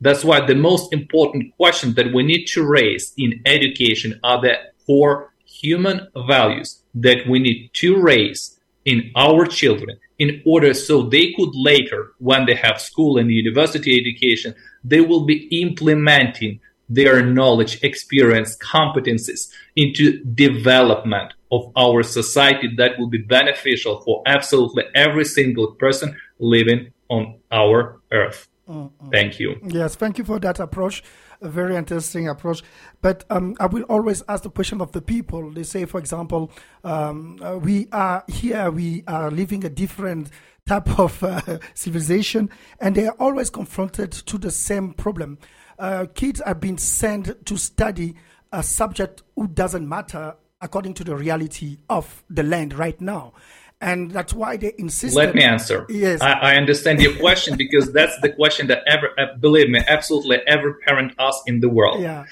That's 0.00 0.24
why 0.24 0.46
the 0.46 0.54
most 0.54 0.92
important 0.92 1.54
question 1.56 1.94
that 1.94 2.12
we 2.12 2.22
need 2.22 2.46
to 2.46 2.64
raise 2.64 3.12
in 3.16 3.42
education 3.44 4.18
are 4.24 4.40
the 4.40 4.54
core 4.86 5.32
human 5.44 6.08
values 6.26 6.82
that 6.94 7.28
we 7.28 7.38
need 7.38 7.70
to 7.74 8.00
raise 8.00 8.58
in 8.84 9.12
our 9.14 9.44
children 9.44 9.98
in 10.18 10.42
order 10.44 10.74
so 10.74 11.02
they 11.02 11.32
could 11.32 11.54
later, 11.54 12.12
when 12.18 12.44
they 12.44 12.54
have 12.54 12.80
school 12.80 13.18
and 13.18 13.30
university 13.30 13.98
education, 13.98 14.54
they 14.84 15.00
will 15.00 15.24
be 15.24 15.48
implementing 15.62 16.60
their 16.90 17.24
knowledge, 17.24 17.82
experience, 17.82 18.56
competencies 18.58 19.50
into 19.76 20.22
development 20.24 21.32
of 21.52 21.72
our 21.76 22.02
society 22.02 22.68
that 22.76 22.98
will 22.98 23.08
be 23.08 23.18
beneficial 23.18 24.00
for 24.02 24.22
absolutely 24.26 24.84
every 24.94 25.24
single 25.24 25.72
person 25.72 26.14
living 26.38 26.92
on 27.08 27.38
our 27.50 28.00
earth. 28.12 28.48
Mm-hmm. 28.70 29.10
Thank 29.10 29.40
you. 29.40 29.60
Yes, 29.66 29.96
thank 29.96 30.18
you 30.18 30.24
for 30.24 30.38
that 30.38 30.60
approach. 30.60 31.02
A 31.42 31.48
very 31.48 31.74
interesting 31.74 32.28
approach. 32.28 32.62
But 33.02 33.24
um, 33.30 33.56
I 33.58 33.66
will 33.66 33.82
always 33.84 34.22
ask 34.28 34.42
the 34.44 34.50
question 34.50 34.80
of 34.80 34.92
the 34.92 35.00
people. 35.00 35.50
They 35.50 35.64
say, 35.64 35.86
for 35.86 35.98
example, 35.98 36.52
um, 36.84 37.38
uh, 37.42 37.58
we 37.58 37.88
are 37.92 38.24
here, 38.28 38.70
we 38.70 39.02
are 39.06 39.30
living 39.30 39.64
a 39.64 39.70
different 39.70 40.30
type 40.66 40.98
of 40.98 41.22
uh, 41.24 41.58
civilization, 41.74 42.50
and 42.78 42.94
they 42.94 43.06
are 43.06 43.16
always 43.18 43.50
confronted 43.50 44.12
to 44.12 44.38
the 44.38 44.50
same 44.50 44.92
problem 44.92 45.38
uh, 45.80 46.06
kids 46.14 46.40
are 46.42 46.54
being 46.54 46.78
sent 46.78 47.44
to 47.46 47.56
study 47.56 48.14
a 48.52 48.62
subject 48.62 49.22
who 49.34 49.48
doesn't 49.48 49.88
matter 49.88 50.36
according 50.60 50.92
to 50.92 51.02
the 51.02 51.16
reality 51.16 51.78
of 51.88 52.22
the 52.28 52.42
land 52.42 52.74
right 52.74 53.00
now. 53.00 53.32
And 53.80 54.10
that's 54.10 54.34
why 54.34 54.58
they 54.58 54.74
insist. 54.76 55.16
Let 55.16 55.34
me 55.34 55.42
answer. 55.42 55.86
Yes, 55.88 56.20
I, 56.20 56.32
I, 56.32 56.54
understand 56.56 57.00
your 57.00 57.16
question 57.16 57.56
because 57.64 57.92
that's 57.92 58.18
the 58.20 58.28
question 58.28 58.66
that 58.66 58.82
ever, 58.86 59.08
uh, 59.18 59.36
believe 59.38 59.70
me, 59.70 59.80
absolutely 59.86 60.38
every 60.46 60.74
parent 60.86 61.14
asks 61.18 61.42
in 61.46 61.60
the 61.60 61.68
world. 61.68 62.02
Yeah. 62.02 62.26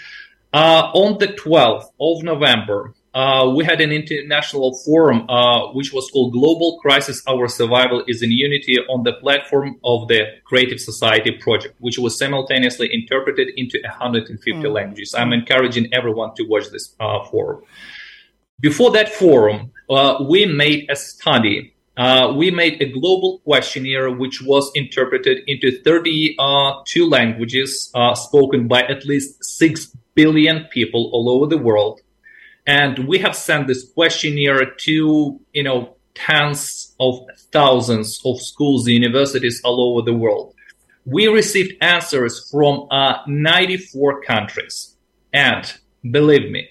Uh, 0.53 0.91
on 0.95 1.19
the 1.19 1.29
12th 1.29 1.91
of 2.01 2.23
November, 2.23 2.95
uh, 3.15 3.51
we 3.55 3.65
had 3.65 3.81
an 3.81 3.91
international 3.91 4.79
forum 4.85 5.29
uh, 5.29 5.73
which 5.73 5.93
was 5.93 6.11
called 6.11 6.33
Global 6.33 6.79
Crisis 6.81 7.23
Our 7.27 7.49
Survival 7.49 8.05
is 8.07 8.23
in 8.23 8.31
Unity 8.31 8.77
on 8.89 9.03
the 9.03 9.15
platform 9.15 9.79
of 9.83 10.09
the 10.09 10.21
Creative 10.45 10.79
Society 10.79 11.33
Project, 11.33 11.75
which 11.81 11.99
was 11.99 12.19
simultaneously 12.19 12.89
interpreted 12.93 13.49
into 13.57 13.79
150 13.83 14.53
mm. 14.53 14.73
languages. 14.73 15.15
I'm 15.15 15.33
encouraging 15.33 15.93
everyone 15.93 16.35
to 16.37 16.45
watch 16.45 16.69
this 16.71 16.95
uh, 17.01 17.25
forum. 17.25 17.63
Before 18.61 18.91
that 18.91 19.11
forum, 19.11 19.71
uh, 19.89 20.25
we 20.29 20.45
made 20.45 20.91
a 20.91 20.97
study. 20.97 21.75
Uh, 21.97 22.33
we 22.37 22.51
made 22.51 22.83
a 22.83 22.91
global 22.91 23.39
questionnaire 23.41 24.11
which 24.11 24.43
was 24.43 24.71
interpreted 24.75 25.43
into 25.47 25.81
32 25.83 27.09
languages 27.09 27.93
spoken 28.15 28.67
by 28.67 28.83
at 28.83 29.05
least 29.05 29.45
6 29.45 29.97
billion 30.15 30.65
people 30.73 31.09
all 31.13 31.31
over 31.31 31.47
the 31.47 31.59
world. 31.59 32.01
And 32.67 33.07
we 33.07 33.19
have 33.19 33.37
sent 33.37 33.69
this 33.69 33.93
questionnaire 33.93 34.65
to 34.87 35.41
you 35.53 35.63
know 35.63 35.97
tens 36.15 36.97
of 36.99 37.21
thousands 37.53 38.21
of 38.25 38.41
schools 38.41 38.89
universities 38.89 39.61
all 39.65 39.93
over 39.93 40.05
the 40.05 40.17
world. 40.17 40.55
We 41.05 41.29
received 41.29 41.75
answers 41.81 42.51
from 42.51 42.89
uh, 42.91 43.19
94 43.29 44.23
countries. 44.23 44.97
And 45.33 45.73
believe 46.11 46.51
me 46.51 46.69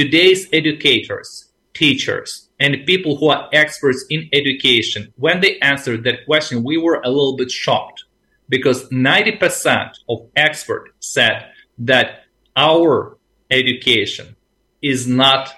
today's 0.00 0.42
educators 0.52 1.30
teachers 1.74 2.30
and 2.58 2.86
people 2.86 3.16
who 3.16 3.28
are 3.28 3.48
experts 3.52 4.04
in 4.10 4.28
education 4.32 5.12
when 5.16 5.40
they 5.40 5.58
answered 5.72 6.02
that 6.04 6.24
question 6.26 6.64
we 6.70 6.76
were 6.76 7.00
a 7.04 7.08
little 7.08 7.36
bit 7.36 7.50
shocked 7.50 8.04
because 8.48 8.88
90% 8.90 9.90
of 10.08 10.26
experts 10.34 10.90
said 11.00 11.50
that 11.78 12.24
our 12.56 13.18
education 13.50 14.36
is 14.82 15.06
not 15.06 15.52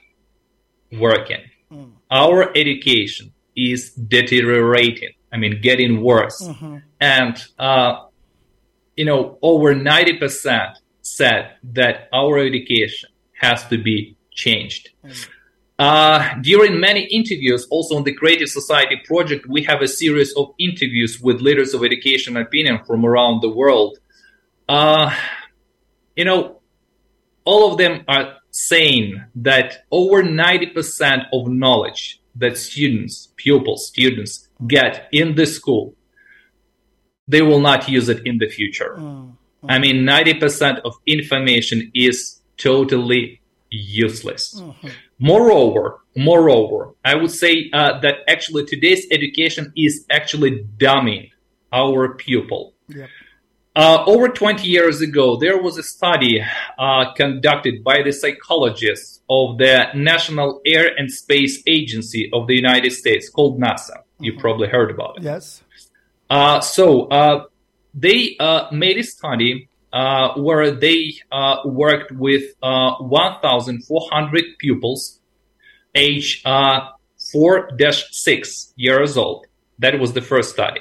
working. 0.93 1.43
Mm. 1.73 1.93
Our 2.11 2.51
education 2.57 3.33
is 3.57 3.93
deteriorating. 3.93 5.11
I 5.33 5.37
mean, 5.37 5.61
getting 5.61 6.03
worse. 6.03 6.43
Mm-hmm. 6.43 6.79
And, 7.01 7.45
uh, 7.59 8.07
you 8.97 9.05
know, 9.05 9.39
over 9.43 9.75
90% 9.75 10.75
said 11.03 11.53
that 11.63 12.09
our 12.13 12.39
education 12.39 13.11
has 13.41 13.67
to 13.69 13.79
be 13.79 14.17
changed. 14.33 14.91
Mm. 15.05 15.29
Uh, 15.79 16.35
during 16.43 16.79
many 16.79 17.05
interviews, 17.05 17.67
also 17.71 17.97
on 17.97 18.05
the 18.05 18.13
Creative 18.13 18.49
Society 18.49 19.01
project, 19.07 19.47
we 19.47 19.63
have 19.63 19.81
a 19.81 19.89
series 19.89 20.31
of 20.37 20.53
interviews 20.59 21.19
with 21.21 21.41
leaders 21.41 21.73
of 21.73 21.83
education 21.83 22.37
opinion 22.37 22.81
from 22.87 23.07
around 23.07 23.41
the 23.41 23.49
world. 23.49 23.99
Uh, 24.69 25.11
you 26.17 26.25
know, 26.27 26.61
all 27.45 27.73
of 27.73 27.79
them 27.79 28.05
are 28.09 28.37
saying 28.51 29.25
that 29.35 29.87
over 29.91 30.23
90% 30.23 31.25
of 31.33 31.49
knowledge 31.49 32.21
that 32.35 32.59
students, 32.59 33.33
pupils, 33.37 33.89
students 33.89 34.49
get 34.67 35.09
in 35.13 35.35
the 35.35 35.47
school, 35.47 35.95
they 37.27 37.41
will 37.41 37.61
not 37.61 37.89
use 37.89 38.11
it 38.11 38.27
in 38.27 38.37
the 38.37 38.49
future. 38.49 38.97
Mm, 38.99 39.37
I 39.69 39.79
mean, 39.79 40.05
90% 40.05 40.81
of 40.85 40.95
information 41.07 41.91
is 41.95 42.41
totally 42.57 43.40
useless. 43.71 44.61
Mm-hmm. 44.61 44.89
Moreover, 45.19 46.01
moreover, 46.17 46.95
I 47.05 47.15
would 47.15 47.31
say 47.31 47.71
uh, 47.73 48.01
that 48.01 48.19
actually 48.29 48.67
today's 48.67 49.07
education 49.11 49.73
is 49.77 50.05
actually 50.11 50.65
dumbing 50.79 51.31
our 51.73 52.15
pupil. 52.15 52.75
Yep. 52.89 53.09
Uh, 53.77 54.05
over 54.07 54.29
20 54.29 54.67
years 54.67 55.01
ago, 55.01 55.37
there 55.37 55.63
was 55.63 55.79
a 55.79 55.83
study 55.83 56.45
uh, 56.79 57.13
conducted 57.15 57.85
by 57.85 58.03
the 58.03 58.13
psychologists 58.13 59.21
of 59.31 59.59
the 59.59 59.87
National 59.95 60.61
Air 60.67 60.91
and 60.99 61.11
Space 61.11 61.63
Agency 61.69 62.29
of 62.33 62.49
the 62.49 62.55
United 62.55 62.93
States 62.93 63.29
called 63.29 63.61
NASA. 63.61 63.91
Mm-hmm. 63.91 64.25
You 64.25 64.39
probably 64.39 64.69
heard 64.69 64.91
about 64.91 65.19
it. 65.19 65.23
Yes. 65.23 65.63
Uh, 66.29 66.61
so 66.61 67.07
uh, 67.07 67.45
they 67.95 68.37
uh, 68.41 68.67
made 68.73 68.99
a 68.99 69.05
study 69.05 69.69
uh, 69.93 70.35
where 70.35 70.71
they 70.71 71.15
worked 71.65 72.13
with 72.13 72.55
1,400 72.61 74.45
pupils, 74.59 75.21
age 75.95 76.43
4 77.33 77.71
6 78.11 78.73
years 78.77 79.17
old. 79.17 79.47
That 79.79 79.99
was 79.99 80.13
the 80.13 80.23
first 80.23 80.51
study. 80.51 80.81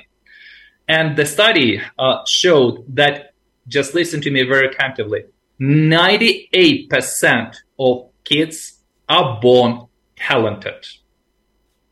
And 0.87 1.15
the 1.15 1.25
study 1.25 1.81
uh, 1.99 2.23
showed 2.25 2.83
that, 2.95 3.33
just 3.67 3.93
listen 3.93 4.21
to 4.21 4.31
me 4.31 4.43
very 4.43 4.67
attentively, 4.67 5.25
98% 5.61 7.55
of 7.77 8.09
kids 8.23 8.79
are 9.07 9.39
born 9.39 9.87
talented. 10.15 10.85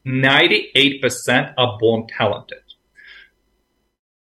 98% 0.06 1.54
are 1.58 1.78
born 1.80 2.08
talented. 2.08 2.64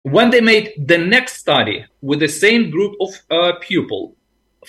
When 0.05 0.29
they 0.29 0.39
made 0.39 0.73
the 0.77 0.99
next 0.99 1.37
study 1.37 1.83
with 1.99 2.19
the 2.19 2.27
same 2.27 2.69
group 2.69 2.93
of 3.01 3.09
uh, 3.31 3.53
pupil, 3.59 4.15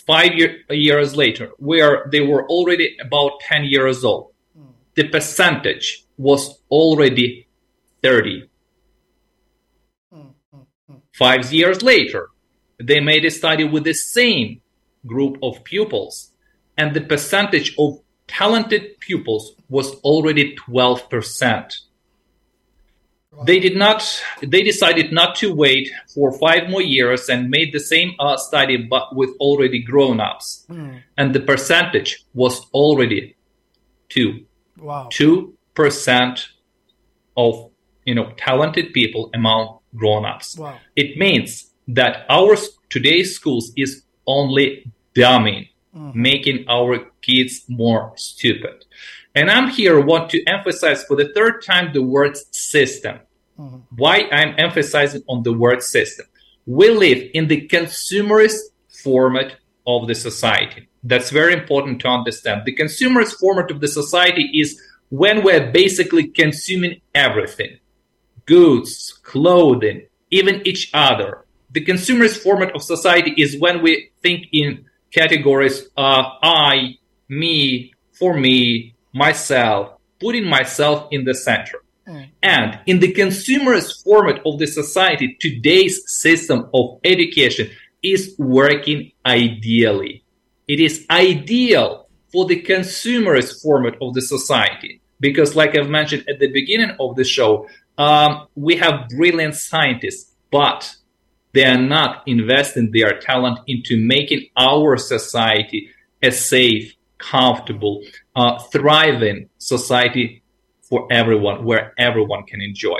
five 0.06 0.32
year, 0.32 0.60
years 0.70 1.14
later, 1.14 1.50
where 1.58 2.08
they 2.10 2.22
were 2.22 2.48
already 2.48 2.96
about 3.02 3.40
10 3.40 3.64
years 3.64 4.02
old, 4.02 4.32
the 4.94 5.06
percentage 5.08 6.06
was 6.16 6.58
already 6.70 7.48
30. 8.02 8.48
Five 11.12 11.52
years 11.52 11.82
later, 11.82 12.30
they 12.82 13.00
made 13.00 13.26
a 13.26 13.30
study 13.30 13.64
with 13.64 13.84
the 13.84 13.92
same 13.92 14.62
group 15.04 15.36
of 15.42 15.62
pupils, 15.64 16.30
and 16.78 16.94
the 16.94 17.02
percentage 17.02 17.74
of 17.78 18.00
talented 18.26 18.98
pupils 19.00 19.52
was 19.68 19.96
already 19.96 20.56
12%. 20.56 21.74
They 23.44 23.60
did 23.60 23.76
not. 23.76 24.02
They 24.40 24.62
decided 24.62 25.12
not 25.12 25.34
to 25.36 25.52
wait 25.54 25.90
for 26.14 26.32
five 26.38 26.70
more 26.70 26.82
years 26.82 27.28
and 27.28 27.50
made 27.50 27.72
the 27.72 27.80
same 27.80 28.14
uh, 28.18 28.36
study, 28.36 28.76
but 28.78 29.14
with 29.14 29.30
already 29.40 29.80
grown-ups, 29.80 30.64
Mm. 30.70 31.02
and 31.18 31.34
the 31.34 31.40
percentage 31.40 32.24
was 32.34 32.60
already 32.72 33.36
two. 34.08 34.46
Wow. 34.78 35.08
Two 35.10 35.54
percent 35.74 36.48
of 37.36 37.70
you 38.04 38.14
know 38.14 38.32
talented 38.38 38.92
people 38.92 39.30
among 39.34 39.78
grown-ups. 39.94 40.56
Wow. 40.58 40.78
It 40.94 41.18
means 41.18 41.70
that 41.88 42.24
our 42.28 42.56
today's 42.90 43.34
schools 43.34 43.72
is 43.76 44.02
only 44.26 44.90
dumbing, 45.14 45.68
making 46.14 46.64
our 46.68 46.98
kids 47.22 47.64
more 47.68 48.12
stupid. 48.16 48.84
And 49.34 49.50
I'm 49.50 49.68
here 49.68 50.00
want 50.00 50.30
to 50.30 50.42
emphasize 50.46 51.04
for 51.04 51.16
the 51.16 51.28
third 51.34 51.62
time 51.62 51.92
the 51.92 52.02
word 52.02 52.36
system. 52.52 53.18
Why 53.96 54.28
I'm 54.30 54.54
emphasizing 54.58 55.22
on 55.28 55.42
the 55.42 55.52
word 55.52 55.82
system. 55.82 56.26
We 56.66 56.90
live 56.90 57.30
in 57.32 57.48
the 57.48 57.66
consumerist 57.68 58.58
format 59.02 59.56
of 59.86 60.08
the 60.08 60.14
society. 60.14 60.88
That's 61.04 61.30
very 61.30 61.52
important 61.52 62.00
to 62.00 62.08
understand. 62.08 62.62
The 62.64 62.74
consumerist 62.74 63.34
format 63.38 63.70
of 63.70 63.80
the 63.80 63.88
society 63.88 64.50
is 64.60 64.80
when 65.08 65.44
we're 65.44 65.70
basically 65.70 66.28
consuming 66.28 67.00
everything 67.14 67.78
goods, 68.46 69.18
clothing, 69.24 70.06
even 70.30 70.66
each 70.66 70.90
other. 70.94 71.44
The 71.72 71.84
consumerist 71.84 72.42
format 72.42 72.74
of 72.74 72.82
society 72.82 73.34
is 73.36 73.58
when 73.58 73.82
we 73.82 74.10
think 74.22 74.46
in 74.52 74.86
categories 75.10 75.88
uh, 75.96 76.30
I, 76.42 76.98
me, 77.28 77.92
for 78.12 78.38
me, 78.38 78.94
myself, 79.12 79.98
putting 80.20 80.48
myself 80.48 81.08
in 81.10 81.24
the 81.24 81.34
center. 81.34 81.82
And 82.42 82.78
in 82.86 83.00
the 83.00 83.12
consumerist 83.12 84.04
format 84.04 84.40
of 84.46 84.58
the 84.58 84.66
society, 84.66 85.36
today's 85.40 86.02
system 86.10 86.68
of 86.72 87.00
education 87.04 87.70
is 88.02 88.34
working 88.38 89.12
ideally. 89.24 90.22
It 90.68 90.80
is 90.80 91.06
ideal 91.10 92.08
for 92.32 92.44
the 92.44 92.62
consumerist 92.62 93.62
format 93.62 93.94
of 94.00 94.14
the 94.14 94.22
society 94.22 95.00
because, 95.20 95.56
like 95.56 95.76
I've 95.76 95.88
mentioned 95.88 96.24
at 96.28 96.38
the 96.38 96.52
beginning 96.52 96.94
of 97.00 97.16
the 97.16 97.24
show, 97.24 97.68
um, 97.98 98.46
we 98.54 98.76
have 98.76 99.08
brilliant 99.08 99.54
scientists, 99.54 100.32
but 100.50 100.94
they 101.52 101.64
are 101.64 101.80
not 101.80 102.22
investing 102.26 102.90
their 102.92 103.18
talent 103.18 103.60
into 103.66 103.96
making 103.96 104.46
our 104.56 104.96
society 104.96 105.88
a 106.22 106.30
safe, 106.30 106.94
comfortable, 107.18 108.02
uh, 108.34 108.58
thriving 108.70 109.48
society 109.58 110.42
for 110.88 111.06
everyone, 111.10 111.64
where 111.64 111.92
everyone 111.98 112.44
can 112.44 112.60
enjoy. 112.60 112.98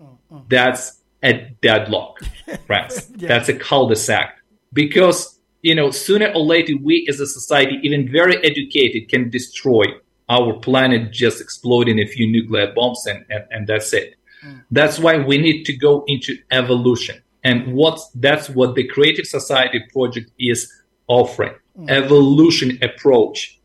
Mm, 0.00 0.16
mm. 0.32 0.44
That's 0.48 1.02
a 1.22 1.54
deadlock, 1.62 2.20
friends. 2.66 3.10
Yeah. 3.16 3.28
That's 3.28 3.48
a 3.48 3.54
cul-de-sac. 3.54 4.38
Because, 4.72 5.38
you 5.62 5.74
know, 5.74 5.90
sooner 5.90 6.28
or 6.28 6.40
later, 6.40 6.74
we 6.82 7.06
as 7.08 7.20
a 7.20 7.26
society, 7.26 7.78
even 7.82 8.10
very 8.10 8.36
educated, 8.44 9.08
can 9.08 9.30
destroy 9.30 9.84
our 10.28 10.54
planet 10.54 11.12
just 11.12 11.40
exploding 11.40 11.98
a 11.98 12.06
few 12.06 12.30
nuclear 12.30 12.72
bombs 12.74 13.06
and, 13.06 13.24
and, 13.30 13.44
and 13.50 13.66
that's 13.66 13.92
it. 13.92 14.14
Mm. 14.44 14.62
That's 14.70 14.98
why 14.98 15.18
we 15.18 15.38
need 15.38 15.64
to 15.64 15.72
go 15.72 16.04
into 16.06 16.38
evolution. 16.50 17.22
And 17.44 17.74
what's, 17.74 18.08
that's 18.14 18.50
what 18.50 18.74
the 18.74 18.86
Creative 18.86 19.26
Society 19.26 19.82
project 19.92 20.30
is 20.38 20.70
offering. 21.06 21.54
Evolution 21.88 22.78
approach. 22.82 23.57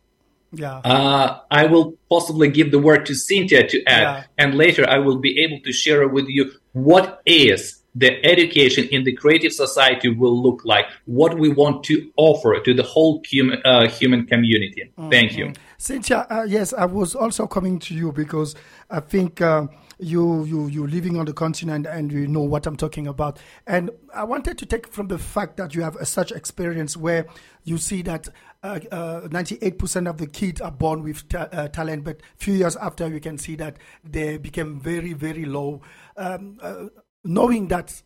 Yeah. 0.54 0.78
Uh, 0.78 1.40
I 1.50 1.66
will 1.66 1.96
possibly 2.10 2.50
give 2.50 2.72
the 2.72 2.80
word 2.80 3.06
to 3.08 3.16
Cynthia 3.16 3.68
to 3.68 3.84
add, 3.86 4.02
Yeah. 4.02 4.24
and 4.38 4.56
later 4.56 4.88
I 4.88 5.00
will 5.00 5.18
be 5.18 5.40
able 5.42 5.60
to 5.62 5.72
share 5.74 6.08
with 6.08 6.28
you 6.28 6.52
what 6.74 7.22
is 7.26 7.80
the 7.96 8.24
education 8.26 8.88
in 8.90 9.04
the 9.04 9.14
creative 9.14 9.52
society 9.54 10.10
will 10.10 10.42
look 10.42 10.62
like, 10.66 10.86
what 11.06 11.38
we 11.38 11.50
want 11.50 11.84
to 11.86 12.10
offer 12.18 12.60
to 12.60 12.74
the 12.74 12.84
whole 12.84 13.22
human, 13.30 13.62
uh, 13.66 13.88
human 13.88 14.26
community. 14.26 14.92
Thank 15.12 15.38
you. 15.38 15.54
Cynthia, 15.78 16.26
uh, 16.30 16.44
yes, 16.48 16.74
I 16.74 16.86
was 16.86 17.14
also 17.14 17.46
coming 17.46 17.78
to 17.80 17.94
you 17.94 18.12
because 18.12 18.56
I 18.90 19.00
think 19.00 19.42
uh, 19.42 19.68
you 20.04 20.44
you 20.44 20.68
you 20.68 20.88
living 20.88 21.18
on 21.18 21.26
the 21.26 21.34
continent 21.34 21.86
and 21.86 22.12
you 22.12 22.28
know 22.28 22.42
what 22.42 22.68
I'm 22.68 22.76
talking 22.76 23.08
about. 23.08 23.40
And 23.66 23.90
I 24.14 24.24
wanted 24.24 24.58
to 24.60 24.66
take 24.66 24.88
from 24.88 25.08
the 25.08 25.18
fact 25.18 25.58
that 25.58 25.74
you 25.74 25.82
have 25.82 25.96
a 25.96 26.06
such 26.06 26.32
experience 26.32 26.98
where 26.98 27.26
you 27.64 27.78
see 27.78 28.02
that 28.04 28.28
uh, 28.64 28.80
uh, 28.92 29.22
98% 29.28 30.10
of 30.10 30.18
the 30.18 30.28
kids 30.28 30.62
are 30.62 30.72
born 30.72 31.04
with 31.04 31.28
ta- 31.28 31.50
uh, 31.52 31.68
talent, 31.68 32.04
but 32.04 32.22
few 32.38 32.54
years 32.54 32.76
after 32.78 33.08
you 33.08 33.20
can 33.20 33.38
see 33.38 33.56
that 33.56 33.78
they 34.04 34.38
became 34.38 34.80
very 34.80 35.14
very 35.14 35.46
low. 35.46 35.82
Um, 36.18 36.60
uh, 36.62 36.86
knowing 37.24 37.70
that 37.70 38.02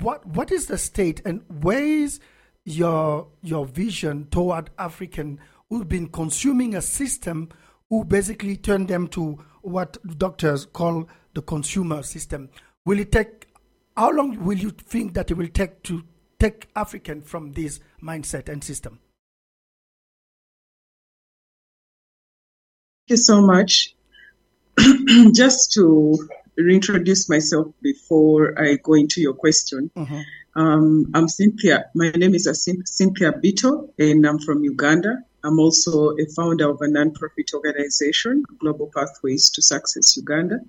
what 0.00 0.24
what 0.26 0.52
is 0.52 0.66
the 0.66 0.78
state 0.78 1.20
and 1.24 1.42
where 1.62 1.84
is 1.84 2.20
your 2.64 3.28
your 3.42 3.66
vision 3.66 4.26
toward 4.30 4.70
African 4.78 5.40
who've 5.68 5.88
been 5.88 6.08
consuming 6.08 6.74
a 6.74 6.82
system 6.82 7.48
who 7.90 8.04
basically 8.04 8.56
turn 8.56 8.86
them 8.86 9.08
to 9.08 9.38
what 9.62 9.96
doctors 10.18 10.66
call 10.66 11.08
the 11.34 11.42
consumer 11.42 12.02
system? 12.02 12.48
Will 12.84 13.00
it 13.00 13.12
take 13.12 13.48
how 13.96 14.10
long 14.10 14.44
will 14.44 14.58
you 14.58 14.70
think 14.70 15.14
that 15.14 15.30
it 15.30 15.34
will 15.34 15.48
take 15.48 15.82
to 15.84 16.02
take 16.38 16.68
African 16.76 17.22
from 17.22 17.52
this 17.52 17.80
mindset 18.02 18.48
and 18.48 18.62
system? 18.62 18.98
Thank 23.08 23.18
you 23.18 23.24
so 23.24 23.40
much. 23.40 23.94
Just 25.32 25.72
to 25.74 26.28
reintroduce 26.56 27.28
myself 27.28 27.68
before 27.80 28.60
I 28.60 28.76
go 28.82 28.94
into 28.94 29.20
your 29.20 29.34
question. 29.34 29.90
Um, 30.56 31.10
I'm 31.14 31.28
Cynthia. 31.28 31.86
My 31.94 32.10
name 32.10 32.34
is 32.34 32.48
Cynthia 32.84 33.32
Bito, 33.32 33.90
and 33.98 34.26
I'm 34.26 34.38
from 34.40 34.64
Uganda. 34.64 35.22
I'm 35.44 35.58
also 35.58 36.16
a 36.16 36.26
founder 36.34 36.70
of 36.70 36.80
a 36.80 36.86
nonprofit 36.86 37.54
organization, 37.54 38.44
Global 38.58 38.90
Pathways 38.94 39.50
to 39.50 39.62
Success 39.62 40.16
Uganda. 40.16 40.60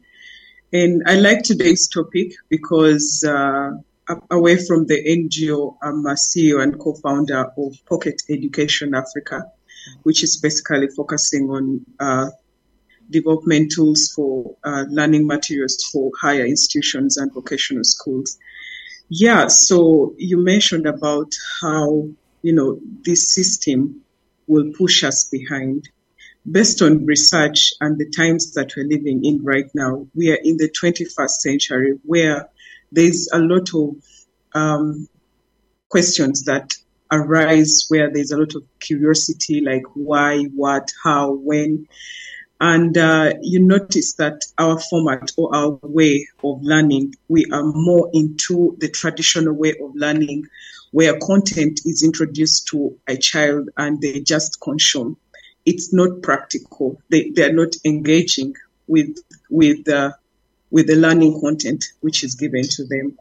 And 0.71 1.03
I 1.05 1.15
like 1.15 1.43
today's 1.43 1.87
topic 1.87 2.33
because 2.49 3.23
uh, 3.27 3.71
away 4.29 4.57
from 4.57 4.85
the 4.85 5.01
NGO, 5.03 5.77
I'm 5.81 6.05
a 6.05 6.13
CEO 6.13 6.61
and 6.61 6.79
co-founder 6.79 7.51
of 7.57 7.73
Pocket 7.85 8.21
Education 8.29 8.93
Africa, 8.93 9.43
which 10.03 10.23
is 10.23 10.37
basically 10.37 10.89
focusing 10.89 11.49
on 11.49 11.85
uh, 11.99 12.29
development 13.09 13.71
tools 13.71 14.11
for 14.13 14.55
uh, 14.63 14.85
learning 14.89 15.25
materials 15.27 15.83
for 15.91 16.11
higher 16.19 16.45
institutions 16.45 17.17
and 17.17 17.33
vocational 17.33 17.83
schools. 17.83 18.37
Yeah, 19.09 19.47
so 19.47 20.13
you 20.17 20.37
mentioned 20.37 20.85
about 20.85 21.31
how, 21.61 22.09
you 22.41 22.53
know, 22.53 22.79
this 23.05 23.33
system 23.33 24.01
will 24.47 24.71
push 24.77 25.03
us 25.03 25.29
behind. 25.29 25.89
Based 26.49 26.81
on 26.81 27.05
research 27.05 27.73
and 27.81 27.97
the 27.97 28.09
times 28.09 28.53
that 28.53 28.71
we're 28.75 28.87
living 28.87 29.25
in 29.25 29.43
right 29.43 29.69
now, 29.75 30.07
we 30.15 30.31
are 30.31 30.39
in 30.41 30.57
the 30.57 30.69
21st 30.69 31.29
century 31.29 31.99
where 32.03 32.47
there's 32.91 33.27
a 33.33 33.39
lot 33.39 33.69
of 33.73 33.95
um, 34.53 35.07
questions 35.89 36.45
that 36.45 36.73
arise 37.11 37.85
where 37.89 38.11
there's 38.11 38.31
a 38.31 38.37
lot 38.37 38.55
of 38.55 38.63
curiosity 38.79 39.61
like 39.61 39.83
why, 39.93 40.43
what, 40.55 40.89
how, 41.03 41.33
when. 41.33 41.87
And 42.59 42.97
uh, 42.97 43.33
you 43.41 43.59
notice 43.59 44.13
that 44.15 44.41
our 44.57 44.79
format 44.79 45.31
or 45.37 45.55
our 45.55 45.79
way 45.83 46.27
of 46.43 46.63
learning, 46.63 47.13
we 47.27 47.45
are 47.51 47.63
more 47.63 48.09
into 48.13 48.75
the 48.79 48.89
traditional 48.89 49.53
way 49.53 49.75
of 49.81 49.91
learning 49.95 50.47
where 50.91 51.19
content 51.19 51.81
is 51.85 52.03
introduced 52.03 52.67
to 52.67 52.97
a 53.07 53.17
child 53.17 53.69
and 53.77 54.01
they 54.01 54.19
just 54.21 54.59
consume. 54.61 55.17
It's 55.65 55.93
not 55.93 56.21
practical. 56.21 57.01
They, 57.09 57.31
they 57.31 57.43
are 57.43 57.53
not 57.53 57.75
engaging 57.83 58.55
with, 58.87 59.17
with, 59.49 59.87
uh, 59.89 60.13
with 60.71 60.87
the 60.87 60.95
learning 60.95 61.41
content 61.41 61.83
which 62.01 62.23
is 62.23 62.35
given 62.35 62.63
to 62.63 62.85
them. 62.85 63.17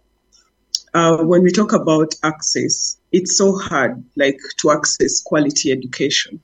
Uh, 0.95 1.25
when 1.25 1.43
we 1.43 1.51
talk 1.51 1.73
about 1.73 2.15
access, 2.23 2.97
it's 3.13 3.37
so 3.37 3.57
hard, 3.57 4.03
like 4.17 4.39
to 4.59 4.71
access 4.71 5.21
quality 5.23 5.73
education. 5.73 6.41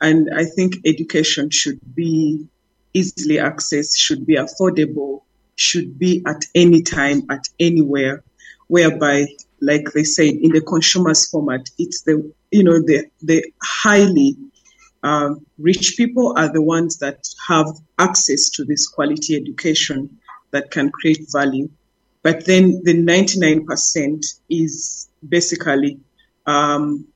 And 0.00 0.28
I 0.34 0.44
think 0.44 0.76
education 0.84 1.50
should 1.50 1.80
be 1.94 2.46
easily 2.92 3.36
accessed, 3.36 3.96
should 3.96 4.26
be 4.26 4.36
affordable, 4.36 5.22
should 5.54 5.98
be 5.98 6.22
at 6.26 6.44
any 6.54 6.82
time, 6.82 7.22
at 7.30 7.48
anywhere, 7.58 8.22
whereby, 8.66 9.26
like 9.60 9.92
they 9.92 10.04
said, 10.04 10.34
in 10.34 10.52
the 10.52 10.60
consumer's 10.60 11.28
format, 11.28 11.68
it's 11.78 12.02
the 12.02 12.32
you 12.50 12.64
know, 12.64 12.80
the, 12.80 13.04
the 13.22 13.44
highly 13.62 14.36
um, 15.02 15.44
rich 15.58 15.94
people 15.96 16.34
are 16.36 16.52
the 16.52 16.62
ones 16.62 16.98
that 16.98 17.28
have 17.48 17.66
access 17.98 18.48
to 18.50 18.64
this 18.64 18.88
quality 18.88 19.36
education 19.36 20.18
that 20.52 20.70
can 20.70 20.90
create 20.90 21.26
value. 21.30 21.68
But 22.22 22.44
then 22.46 22.82
the 22.82 22.94
99% 22.94 24.24
is 24.48 25.08
basically 25.28 26.00
um, 26.46 27.06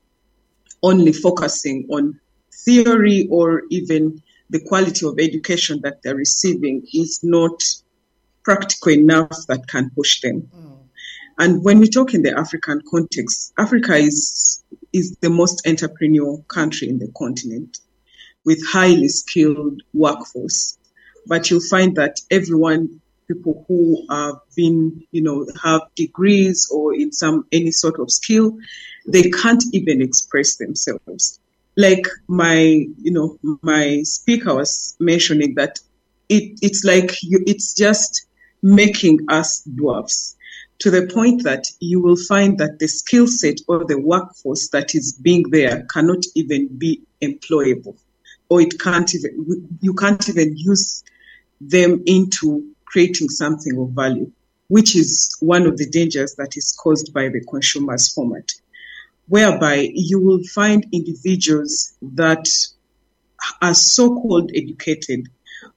only 0.82 1.12
focusing 1.12 1.86
on 1.90 2.20
theory 2.64 3.26
or 3.30 3.62
even 3.70 4.22
the 4.50 4.60
quality 4.60 5.06
of 5.06 5.18
education 5.18 5.80
that 5.82 6.02
they're 6.02 6.14
receiving 6.14 6.86
is 6.92 7.20
not 7.22 7.62
practical 8.44 8.92
enough 8.92 9.46
that 9.48 9.66
can 9.68 9.90
push 9.96 10.20
them. 10.20 10.48
Mm. 10.54 10.79
And 11.40 11.64
when 11.64 11.78
we 11.80 11.88
talk 11.88 12.12
in 12.12 12.22
the 12.22 12.38
African 12.38 12.82
context, 12.90 13.54
Africa 13.56 13.94
is 13.94 14.62
is 14.92 15.16
the 15.22 15.30
most 15.30 15.64
entrepreneurial 15.64 16.46
country 16.48 16.90
in 16.90 16.98
the 16.98 17.10
continent 17.16 17.78
with 18.44 18.62
highly 18.66 19.08
skilled 19.08 19.82
workforce. 19.94 20.76
But 21.26 21.50
you'll 21.50 21.66
find 21.70 21.96
that 21.96 22.20
everyone, 22.30 23.00
people 23.26 23.64
who 23.66 24.04
have 24.10 24.34
been, 24.54 25.06
you 25.12 25.22
know, 25.22 25.46
have 25.62 25.82
degrees 25.94 26.68
or 26.70 26.94
in 26.94 27.10
some 27.10 27.46
any 27.52 27.70
sort 27.70 27.98
of 27.98 28.10
skill, 28.10 28.58
they 29.06 29.30
can't 29.30 29.64
even 29.72 30.02
express 30.02 30.56
themselves 30.56 31.40
like 31.76 32.06
my 32.28 32.58
you 33.00 33.12
know 33.12 33.38
my 33.62 34.02
speaker 34.02 34.54
was 34.54 34.96
mentioning 34.98 35.54
that 35.54 35.78
it 36.28 36.58
it's 36.60 36.84
like 36.84 37.22
you, 37.22 37.42
it's 37.46 37.72
just 37.74 38.26
making 38.60 39.20
us 39.30 39.62
dwarfs 39.62 40.36
to 40.80 40.90
the 40.90 41.06
point 41.06 41.44
that 41.44 41.66
you 41.78 42.00
will 42.00 42.16
find 42.16 42.58
that 42.58 42.78
the 42.78 42.88
skill 42.88 43.26
set 43.26 43.58
or 43.68 43.84
the 43.84 43.98
workforce 43.98 44.68
that 44.70 44.94
is 44.94 45.12
being 45.12 45.50
there 45.50 45.86
cannot 45.92 46.24
even 46.34 46.68
be 46.76 47.02
employable 47.22 47.96
or 48.48 48.60
it 48.60 48.78
can't 48.80 49.14
even 49.14 49.78
you 49.80 49.94
can't 49.94 50.28
even 50.28 50.56
use 50.56 51.04
them 51.60 52.02
into 52.06 52.72
creating 52.84 53.28
something 53.28 53.78
of 53.78 53.90
value 53.90 54.30
which 54.68 54.96
is 54.96 55.36
one 55.40 55.66
of 55.66 55.76
the 55.76 55.88
dangers 55.88 56.34
that 56.36 56.56
is 56.56 56.76
caused 56.80 57.12
by 57.12 57.28
the 57.28 57.44
consumers 57.44 58.12
format 58.12 58.50
whereby 59.30 59.88
you 59.94 60.20
will 60.20 60.42
find 60.42 60.86
individuals 60.92 61.94
that 62.02 62.48
are 63.62 63.74
so-called 63.74 64.50
educated, 64.54 65.28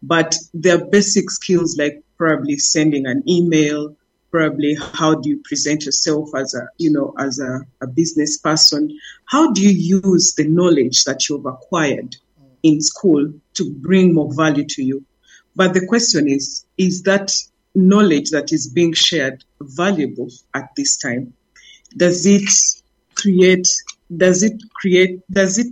but 0.02 0.36
their 0.54 0.84
basic 0.86 1.30
skills 1.30 1.78
like 1.78 2.04
probably 2.18 2.58
sending 2.58 3.06
an 3.06 3.24
email, 3.30 3.96
probably 4.34 4.76
how 4.94 5.14
do 5.14 5.30
you 5.30 5.40
present 5.46 5.86
yourself 5.86 6.30
as 6.36 6.56
a 6.56 6.68
you 6.80 6.92
know 6.92 7.14
as 7.20 7.40
a, 7.40 7.62
a 7.82 7.88
business 7.88 8.40
person? 8.40 8.92
How 9.26 9.52
do 9.52 9.62
you 9.62 10.02
use 10.04 10.34
the 10.34 10.48
knowledge 10.48 11.04
that 11.04 11.30
you've 11.30 11.46
acquired 11.46 12.16
in 12.64 12.82
school 12.82 13.32
to 13.54 13.72
bring 13.72 14.16
more 14.16 14.34
value 14.34 14.66
to 14.66 14.84
you? 14.84 15.06
But 15.56 15.76
the 15.76 15.86
question 15.86 16.28
is 16.28 16.66
is 16.80 17.04
that 17.04 17.32
knowledge 17.76 18.32
that 18.32 18.52
is 18.52 18.68
being 18.68 18.94
shared 18.94 19.44
valuable 19.62 20.30
at 20.56 20.70
this 20.76 20.98
time? 20.98 21.34
Does 21.96 22.26
it 22.26 22.50
create 23.14 23.70
does 24.18 24.42
it 24.42 24.60
create 24.74 25.22
does 25.32 25.60
it 25.60 25.68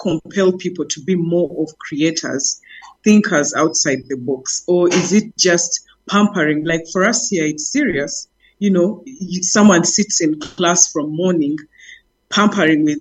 compel 0.00 0.52
people 0.52 0.84
to 0.84 1.00
be 1.02 1.16
more 1.16 1.50
of 1.60 1.76
creators 1.78 2.60
thinkers 3.02 3.52
outside 3.52 3.98
the 4.08 4.16
box? 4.16 4.62
Or 4.68 4.88
is 4.88 5.12
it 5.12 5.36
just 5.36 5.89
pampering. 6.10 6.64
Like 6.64 6.82
for 6.92 7.04
us 7.04 7.28
here 7.28 7.46
it's 7.46 7.70
serious. 7.70 8.28
You 8.58 8.70
know 8.70 9.04
someone 9.42 9.84
sits 9.84 10.20
in 10.20 10.38
class 10.40 10.90
from 10.90 11.14
morning 11.14 11.56
pampering 12.28 12.84
with 12.84 12.98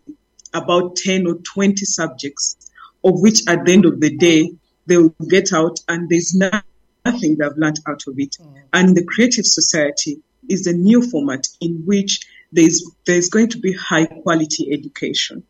about 0.54 0.96
10 0.96 1.28
or 1.28 1.36
20 1.36 1.86
subjects 1.86 2.72
of 3.04 3.22
which 3.22 3.42
at 3.48 3.66
the 3.66 3.74
end 3.74 3.86
of 3.86 4.00
the 4.00 4.16
day 4.16 4.52
they 4.88 4.98
will 4.98 5.14
get 5.28 5.54
out 5.54 5.80
and 5.88 6.10
there's 6.10 6.34
nothing 6.34 7.38
they've 7.38 7.58
learned 7.58 7.80
out 7.88 8.02
of 8.08 8.18
it. 8.18 8.38
Mm. 8.42 8.62
and 8.74 8.98
the 8.98 9.04
creative 9.06 9.46
society 9.46 10.20
is 10.50 10.66
a 10.66 10.74
new 10.74 11.02
format 11.02 11.48
in 11.62 11.84
which 11.86 12.22
there's 12.52 12.84
there's 13.06 13.30
going 13.30 13.50
to 13.50 13.60
be 13.60 13.74
high 13.74 14.06
quality 14.06 14.72
education. 14.72 15.44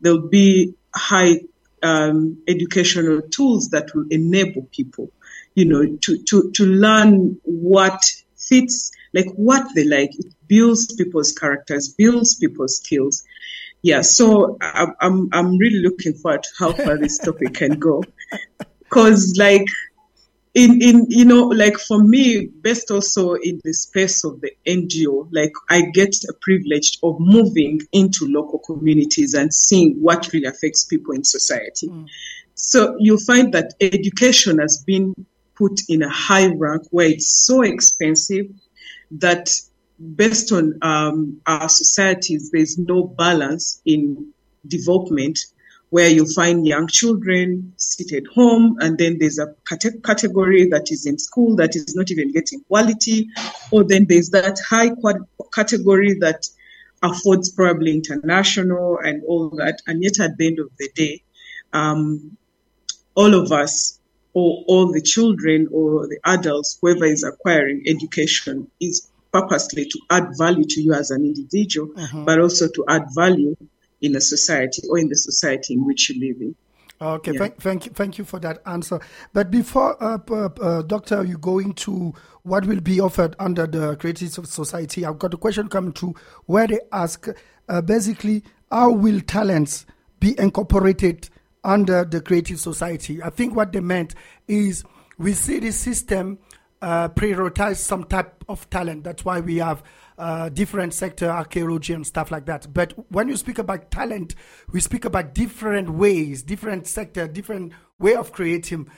There'll 0.00 0.28
be 0.28 0.74
high 0.94 1.40
um, 1.82 2.42
educational 2.48 3.22
tools 3.22 3.70
that 3.70 3.94
will 3.94 4.06
enable 4.10 4.62
people, 4.72 5.10
you 5.54 5.64
know, 5.64 5.96
to 6.02 6.22
to 6.24 6.50
to 6.52 6.64
learn 6.64 7.38
what 7.42 8.02
fits, 8.36 8.90
like 9.12 9.26
what 9.36 9.66
they 9.74 9.84
like. 9.84 10.10
It 10.18 10.32
builds 10.46 10.94
people's 10.94 11.32
characters, 11.32 11.88
builds 11.88 12.36
people's 12.36 12.76
skills. 12.76 13.22
Yeah, 13.82 14.02
so 14.02 14.58
I'm 14.60 14.94
I'm, 15.00 15.28
I'm 15.32 15.58
really 15.58 15.80
looking 15.80 16.14
forward 16.14 16.44
to 16.44 16.50
how 16.58 16.72
far 16.72 16.96
this 16.98 17.18
topic 17.18 17.54
can 17.54 17.78
go, 17.78 18.02
because 18.78 19.36
like 19.38 19.66
in 20.54 20.82
in 20.82 21.06
you 21.08 21.24
know 21.24 21.46
like 21.46 21.78
for 21.78 22.02
me 22.02 22.46
best 22.46 22.90
also 22.90 23.34
in 23.34 23.60
the 23.64 23.72
space 23.72 24.22
of 24.22 24.40
the 24.42 24.50
ngo 24.66 25.26
like 25.32 25.52
i 25.70 25.80
get 25.80 26.14
a 26.28 26.32
privilege 26.42 26.98
of 27.02 27.16
moving 27.18 27.80
into 27.92 28.26
local 28.26 28.58
communities 28.58 29.32
and 29.32 29.52
seeing 29.52 29.94
what 29.94 30.30
really 30.32 30.46
affects 30.46 30.84
people 30.84 31.14
in 31.14 31.24
society 31.24 31.88
mm. 31.88 32.06
so 32.54 32.94
you 32.98 33.16
find 33.16 33.54
that 33.54 33.72
education 33.80 34.58
has 34.58 34.84
been 34.86 35.14
put 35.62 35.80
in 35.88 36.02
a 36.02 36.08
high 36.08 36.48
rank 36.64 36.82
where 36.90 37.06
it's 37.06 37.46
so 37.46 37.62
expensive 37.62 38.46
that 39.12 39.48
based 40.16 40.50
on 40.50 40.76
um, 40.82 41.40
our 41.46 41.68
societies 41.68 42.50
there's 42.50 42.76
no 42.78 43.04
balance 43.04 43.80
in 43.84 44.32
development 44.66 45.38
where 45.90 46.08
you 46.08 46.24
find 46.26 46.66
young 46.66 46.88
children 46.88 47.74
sit 47.76 48.12
at 48.14 48.26
home, 48.34 48.78
and 48.80 48.96
then 48.96 49.18
there's 49.20 49.38
a 49.38 49.54
cate- 49.68 50.02
category 50.02 50.66
that 50.70 50.90
is 50.90 51.04
in 51.04 51.18
school 51.18 51.54
that 51.54 51.76
is 51.76 51.94
not 51.94 52.10
even 52.10 52.32
getting 52.32 52.60
quality, 52.64 53.28
or 53.70 53.84
then 53.84 54.06
there's 54.08 54.30
that 54.30 54.58
high 54.66 54.88
quad- 54.88 55.28
category 55.52 56.14
that 56.14 56.48
affords 57.02 57.52
probably 57.52 57.92
international 57.92 58.98
and 59.04 59.22
all 59.28 59.50
that, 59.50 59.82
and 59.86 60.02
yet 60.02 60.18
at 60.18 60.38
the 60.38 60.46
end 60.46 60.58
of 60.58 60.70
the 60.78 60.88
day, 60.94 61.22
um, 61.74 62.38
all 63.14 63.34
of 63.34 63.52
us 63.52 64.00
or 64.34 64.64
all 64.66 64.92
the 64.92 65.02
children 65.02 65.68
or 65.72 66.06
the 66.06 66.18
adults, 66.24 66.78
whoever 66.80 67.04
is 67.04 67.22
acquiring 67.22 67.84
education, 67.86 68.70
is 68.80 69.08
purposely 69.32 69.86
to 69.86 69.98
add 70.10 70.28
value 70.38 70.64
to 70.64 70.80
you 70.80 70.92
as 70.92 71.10
an 71.10 71.24
individual, 71.24 71.90
uh-huh. 71.96 72.24
but 72.24 72.40
also 72.40 72.68
to 72.68 72.84
add 72.88 73.04
value 73.14 73.56
in 74.00 74.16
a 74.16 74.20
society 74.20 74.82
or 74.88 74.98
in 74.98 75.08
the 75.08 75.16
society 75.16 75.74
in 75.74 75.86
which 75.86 76.10
you 76.10 76.20
live 76.20 76.40
in. 76.40 76.54
Okay, 77.00 77.32
yeah. 77.32 77.38
thank, 77.38 77.60
thank 77.60 77.86
you, 77.86 77.92
thank 77.92 78.18
you 78.18 78.24
for 78.24 78.38
that 78.40 78.62
answer. 78.64 79.00
But 79.32 79.50
before, 79.50 80.00
uh, 80.02 80.18
uh, 80.30 80.48
uh, 80.60 80.82
Doctor, 80.82 81.24
you 81.24 81.36
go 81.36 81.58
into 81.58 82.14
what 82.42 82.64
will 82.64 82.80
be 82.80 83.00
offered 83.00 83.34
under 83.40 83.66
the 83.66 83.96
Creative 83.96 84.30
Society. 84.46 85.04
I've 85.04 85.18
got 85.18 85.34
a 85.34 85.36
question 85.36 85.68
coming 85.68 85.92
to 85.94 86.14
where 86.46 86.68
they 86.68 86.78
ask, 86.92 87.26
uh, 87.68 87.80
basically, 87.80 88.44
how 88.70 88.92
will 88.92 89.20
talents 89.20 89.84
be 90.20 90.38
incorporated 90.38 91.28
under 91.64 92.04
the 92.04 92.20
Creative 92.20 92.58
Society? 92.58 93.22
I 93.22 93.30
think 93.30 93.54
what 93.54 93.72
they 93.72 93.80
meant 93.80 94.14
is 94.48 94.84
we 95.18 95.32
see 95.34 95.58
this 95.58 95.76
system 95.76 96.38
uh, 96.82 97.08
prioritize 97.08 97.76
some 97.76 98.04
type 98.04 98.44
of 98.48 98.68
talent. 98.68 99.04
That's 99.04 99.24
why 99.24 99.40
we 99.40 99.58
have 99.58 99.82
uh, 100.18 100.48
different 100.48 100.92
sector, 100.92 101.30
archaeology 101.30 101.92
and 101.92 102.06
stuff 102.06 102.30
like 102.30 102.46
that. 102.46 102.72
But 102.72 102.92
when 103.10 103.28
you 103.28 103.36
speak 103.36 103.58
about 103.58 103.90
talent, 103.90 104.34
we 104.72 104.80
speak 104.80 105.04
about 105.04 105.32
different 105.34 105.90
ways, 105.90 106.42
different 106.42 106.86
sector, 106.86 107.26
different 107.28 107.72
way 107.98 108.14
of 108.14 108.32
creating. 108.32 108.88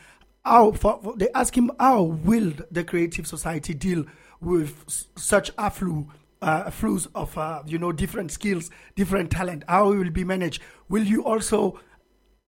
How 0.44 0.72
for, 0.72 1.00
for, 1.03 1.16
they 1.16 1.29
ask 1.35 1.57
him 1.57 1.70
how 1.79 2.03
will 2.03 2.53
the 2.70 2.85
creative 2.85 3.27
society 3.27 3.74
deal 3.74 4.05
with 4.40 4.85
such 5.16 5.55
afflu 5.57 6.07
uh, 6.42 6.70
flows 6.70 7.07
of 7.14 7.37
uh, 7.38 7.62
you 7.66 7.79
know 7.79 7.92
different 7.92 8.31
skills, 8.33 8.70
different 8.96 9.31
talent? 9.31 9.64
How 9.68 9.92
it 9.92 9.96
will 9.96 10.11
be 10.11 10.24
managed? 10.24 10.62
Will 10.88 11.05
you 11.05 11.24
also, 11.24 11.79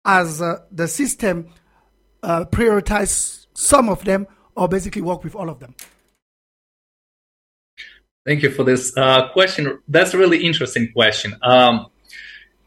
as 0.04 0.42
uh, 0.42 0.60
the 0.70 0.88
system, 0.88 1.48
uh, 2.22 2.44
prioritize 2.44 3.46
some 3.54 3.88
of 3.88 4.04
them, 4.04 4.26
or 4.56 4.68
basically 4.68 5.02
work 5.02 5.24
with 5.24 5.34
all 5.34 5.48
of 5.48 5.60
them? 5.60 5.74
Thank 8.24 8.42
you 8.42 8.50
for 8.50 8.64
this 8.64 8.96
uh, 8.96 9.28
question. 9.28 9.78
That's 9.86 10.14
a 10.14 10.18
really 10.18 10.44
interesting 10.44 10.90
question. 10.92 11.36
Um, 11.42 11.86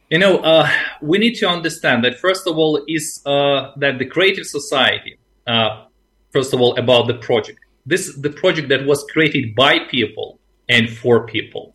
you 0.09 0.19
know, 0.19 0.37
uh, 0.37 0.69
we 1.01 1.17
need 1.17 1.35
to 1.35 1.47
understand 1.47 2.03
that 2.03 2.19
first 2.19 2.47
of 2.47 2.57
all 2.57 2.83
is 2.87 3.21
uh, 3.25 3.71
that 3.77 3.97
the 3.97 4.05
creative 4.05 4.45
society, 4.45 5.17
uh, 5.47 5.85
first 6.31 6.53
of 6.53 6.61
all, 6.61 6.77
about 6.77 7.07
the 7.07 7.15
project. 7.15 7.59
This 7.85 8.07
is 8.07 8.21
the 8.21 8.29
project 8.29 8.69
that 8.69 8.85
was 8.85 9.03
created 9.11 9.55
by 9.55 9.79
people 9.79 10.39
and 10.69 10.89
for 10.89 11.25
people. 11.25 11.73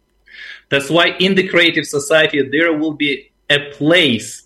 That's 0.68 0.88
why 0.88 1.16
in 1.18 1.34
the 1.34 1.48
creative 1.48 1.84
society 1.84 2.48
there 2.50 2.72
will 2.72 2.94
be 2.94 3.32
a 3.50 3.70
place 3.72 4.41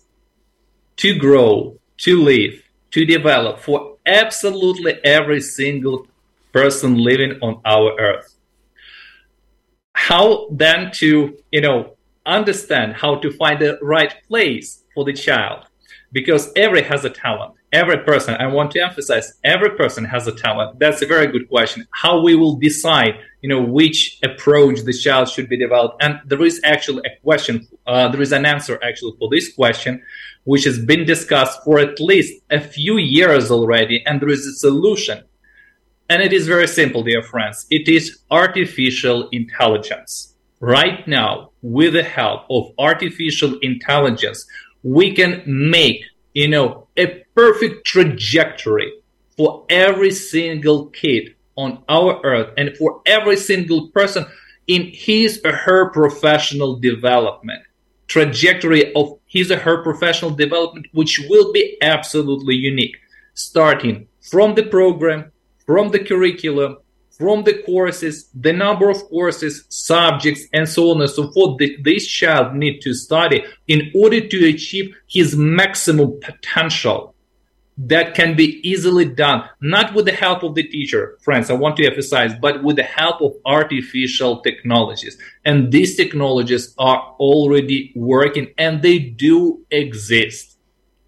to 0.97 1.15
grow, 1.17 1.77
to 1.97 2.21
live, 2.21 2.61
to 2.91 3.05
develop 3.05 3.59
for 3.59 3.97
absolutely 4.05 4.93
every 5.03 5.41
single 5.41 6.07
person 6.53 6.95
living 6.95 7.39
on 7.41 7.61
our 7.65 7.99
earth. 7.99 8.35
How 9.93 10.47
then 10.51 10.91
to 10.95 11.37
you 11.51 11.61
know 11.61 11.95
understand 12.25 12.93
how 12.93 13.15
to 13.15 13.31
find 13.31 13.59
the 13.59 13.77
right 13.81 14.13
place 14.27 14.83
for 14.93 15.05
the 15.05 15.13
child? 15.13 15.65
Because 16.11 16.51
every 16.55 16.83
has 16.83 17.03
a 17.05 17.09
talent 17.09 17.56
every 17.73 17.97
person 17.97 18.33
i 18.35 18.47
want 18.47 18.71
to 18.71 18.79
emphasize 18.79 19.33
every 19.43 19.71
person 19.71 20.05
has 20.05 20.27
a 20.27 20.31
talent. 20.31 20.79
That's 20.79 21.01
a 21.01 21.05
very 21.05 21.27
good 21.27 21.49
question. 21.49 21.87
How 21.91 22.21
we 22.21 22.35
will 22.35 22.55
decide 22.55 23.15
you 23.41 23.49
know 23.49 23.61
which 23.61 24.19
approach 24.23 24.81
the 24.81 24.93
child 24.93 25.29
should 25.29 25.49
be 25.49 25.57
developed. 25.57 26.01
And 26.03 26.19
there 26.25 26.43
is 26.43 26.59
actually 26.63 27.03
a 27.05 27.21
question 27.21 27.67
uh, 27.85 28.07
there 28.09 28.21
is 28.21 28.31
an 28.31 28.45
answer 28.45 28.79
actually 28.83 29.13
for 29.19 29.29
this 29.29 29.53
question 29.53 30.01
which 30.43 30.63
has 30.63 30.79
been 30.79 31.05
discussed 31.05 31.61
for 31.65 31.77
at 31.79 31.99
least 31.99 32.41
a 32.49 32.61
few 32.61 32.97
years 32.97 33.51
already 33.51 34.03
and 34.05 34.21
there 34.21 34.29
is 34.29 34.45
a 34.47 34.53
solution. 34.53 35.23
And 36.09 36.21
it 36.21 36.31
is 36.31 36.47
very 36.47 36.67
simple 36.67 37.03
dear 37.03 37.21
friends. 37.21 37.65
It 37.69 37.89
is 37.89 38.19
artificial 38.31 39.27
intelligence. 39.29 40.35
Right 40.59 41.05
now 41.07 41.51
with 41.61 41.93
the 41.93 42.03
help 42.03 42.41
of 42.49 42.71
artificial 42.79 43.59
intelligence 43.59 44.45
we 44.83 45.13
can 45.13 45.43
make 45.45 46.01
you 46.33 46.47
know 46.47 46.86
perfect 47.37 47.85
trajectory 47.85 48.91
for 49.37 49.63
every 49.69 50.09
single 50.09 50.87
kid 50.87 51.35
on 51.55 51.83
our 51.87 52.19
earth 52.23 52.51
and 52.57 52.75
for 52.75 52.99
every 53.05 53.37
single 53.37 53.89
person 53.89 54.25
in 54.65 54.89
his 54.91 55.39
or 55.45 55.51
her 55.51 55.91
professional 55.91 56.77
development 56.77 57.61
trajectory 58.07 58.91
of 58.95 59.19
his 59.27 59.51
or 59.51 59.59
her 59.59 59.83
professional 59.83 60.31
development 60.31 60.87
which 60.93 61.21
will 61.29 61.53
be 61.53 61.77
absolutely 61.83 62.55
unique 62.55 62.97
starting 63.35 64.07
from 64.19 64.55
the 64.55 64.63
program 64.63 65.31
from 65.63 65.89
the 65.89 65.99
curriculum 65.99 66.75
from 67.11 67.43
the 67.43 67.63
courses, 67.63 68.29
the 68.35 68.53
number 68.53 68.91
of 68.91 69.03
courses, 69.05 69.65
subjects, 69.69 70.43
and 70.53 70.69
so 70.69 70.91
on 70.91 71.01
and 71.01 71.09
so 71.09 71.31
forth 71.31 71.57
that 71.57 71.75
this 71.83 72.05
child 72.05 72.53
need 72.53 72.79
to 72.79 72.93
study 72.93 73.43
in 73.67 73.91
order 73.95 74.21
to 74.21 74.47
achieve 74.47 74.95
his 75.07 75.35
maximum 75.35 76.19
potential. 76.19 77.15
That 77.79 78.15
can 78.15 78.35
be 78.35 78.59
easily 78.67 79.05
done, 79.05 79.47
not 79.61 79.93
with 79.93 80.05
the 80.05 80.11
help 80.11 80.41
of 80.41 80.55
the 80.55 80.63
teacher, 80.63 81.15
friends, 81.21 81.51
I 81.51 81.53
want 81.53 81.77
to 81.77 81.85
emphasize, 81.85 82.33
but 82.41 82.63
with 82.63 82.75
the 82.75 82.83
help 82.83 83.21
of 83.21 83.33
artificial 83.45 84.41
technologies. 84.41 85.15
And 85.45 85.71
these 85.71 85.95
technologies 85.95 86.73
are 86.79 87.15
already 87.19 87.93
working 87.95 88.53
and 88.57 88.81
they 88.81 88.97
do 88.97 89.63
exist. 89.69 90.57